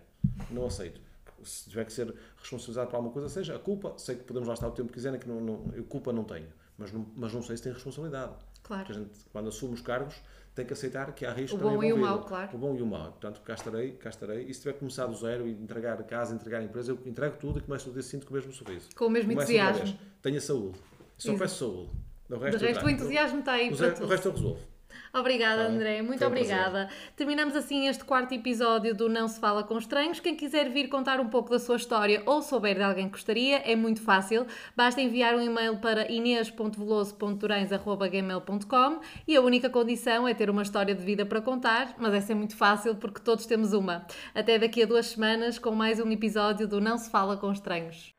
Não 0.49 0.65
aceito. 0.65 1.01
Se 1.43 1.69
tiver 1.69 1.83
que 1.83 1.91
ser 1.91 2.15
responsabilizado 2.37 2.89
por 2.89 2.95
alguma 2.95 3.13
coisa, 3.13 3.27
seja 3.27 3.57
a 3.57 3.59
culpa, 3.59 3.93
sei 3.97 4.15
que 4.15 4.23
podemos 4.23 4.47
lá 4.47 4.53
estar 4.53 4.69
o 4.69 4.71
tempo 4.71 4.87
que 4.87 4.93
quiserem, 4.93 5.19
que 5.19 5.27
não, 5.27 5.41
não, 5.41 5.73
eu 5.73 5.83
culpa 5.83 6.13
não 6.13 6.23
tenho, 6.23 6.47
mas 6.77 6.93
não, 6.93 7.05
mas 7.13 7.33
não 7.33 7.43
sei 7.43 7.57
se 7.57 7.63
tem 7.63 7.73
responsabilidade. 7.73 8.33
Claro. 8.63 8.85
Porque 8.85 8.97
a 8.97 9.03
gente, 9.03 9.19
quando 9.29 9.49
assume 9.49 9.73
os 9.73 9.81
cargos, 9.81 10.15
tem 10.55 10.65
que 10.65 10.71
aceitar 10.71 11.11
que 11.13 11.25
há 11.25 11.33
risco 11.33 11.57
o 11.57 11.59
bom 11.59 11.83
e 11.83 11.91
o 11.91 11.97
mau, 11.97 12.23
claro. 12.23 12.55
O 12.55 12.57
bom 12.57 12.75
e 12.75 12.81
o 12.81 12.85
mau. 12.85 13.11
Portanto, 13.11 13.41
cá 13.41 13.55
estarei, 13.55 13.91
cá 13.93 14.09
estarei. 14.09 14.45
E 14.45 14.53
se 14.53 14.61
tiver 14.61 14.73
começado 14.73 15.11
do 15.11 15.17
zero 15.17 15.47
e 15.47 15.51
entregar 15.51 16.01
casa, 16.03 16.33
entregar 16.33 16.59
a 16.59 16.63
empresa, 16.63 16.91
eu 16.91 16.99
entrego 17.05 17.35
tudo 17.37 17.59
e 17.59 17.61
começo 17.61 17.89
o 17.89 17.93
dia 17.93 18.03
seguinte 18.03 18.25
com 18.25 18.33
o 18.33 18.37
mesmo 18.37 18.53
sorriso. 18.53 18.87
Com 18.95 19.07
o 19.07 19.09
mesmo 19.09 19.31
começo 19.31 19.51
entusiasmo. 19.51 19.99
Tenha 20.21 20.39
saúde. 20.39 20.79
Só 21.31 21.37
peço 21.37 21.57
saúde. 21.57 21.89
O 22.29 22.37
resto, 22.37 22.63
o, 22.63 22.67
resto 22.67 22.85
o 22.85 22.89
entusiasmo 22.89 23.39
está 23.39 23.53
aí. 23.53 23.69
O, 23.69 23.75
resto, 23.75 24.03
o 24.03 24.07
resto 24.07 24.27
eu 24.27 24.33
resolvo. 24.33 24.73
Obrigada, 25.13 25.67
André. 25.67 26.01
Muito 26.01 26.25
obrigada. 26.25 26.89
Terminamos 27.15 27.55
assim 27.55 27.87
este 27.87 28.03
quarto 28.03 28.33
episódio 28.33 28.95
do 28.95 29.07
Não 29.07 29.27
Se 29.27 29.39
Fala 29.39 29.63
com 29.63 29.77
Estranhos. 29.77 30.19
Quem 30.19 30.35
quiser 30.35 30.71
vir 30.71 30.89
contar 30.89 31.19
um 31.19 31.29
pouco 31.29 31.51
da 31.51 31.59
sua 31.59 31.75
história 31.75 32.23
ou 32.25 32.41
souber 32.41 32.77
de 32.77 32.81
alguém 32.81 33.05
que 33.05 33.11
gostaria, 33.11 33.57
é 33.57 33.75
muito 33.75 34.01
fácil. 34.01 34.47
Basta 34.75 34.99
enviar 35.01 35.35
um 35.35 35.41
e-mail 35.41 35.77
para 35.77 36.11
inês.veloso.durães.gmail.com 36.11 39.01
e 39.27 39.35
a 39.35 39.41
única 39.41 39.69
condição 39.69 40.27
é 40.27 40.33
ter 40.33 40.49
uma 40.49 40.63
história 40.63 40.95
de 40.95 41.03
vida 41.03 41.27
para 41.27 41.41
contar, 41.41 41.93
mas 41.99 42.15
essa 42.15 42.31
é 42.31 42.35
muito 42.35 42.55
fácil 42.55 42.95
porque 42.95 43.21
todos 43.21 43.45
temos 43.45 43.71
uma. 43.73 44.07
Até 44.33 44.57
daqui 44.57 44.81
a 44.81 44.87
duas 44.87 45.05
semanas 45.05 45.59
com 45.59 45.75
mais 45.75 45.99
um 45.99 46.11
episódio 46.11 46.67
do 46.67 46.81
Não 46.81 46.97
Se 46.97 47.11
Fala 47.11 47.37
com 47.37 47.51
Estranhos. 47.51 48.15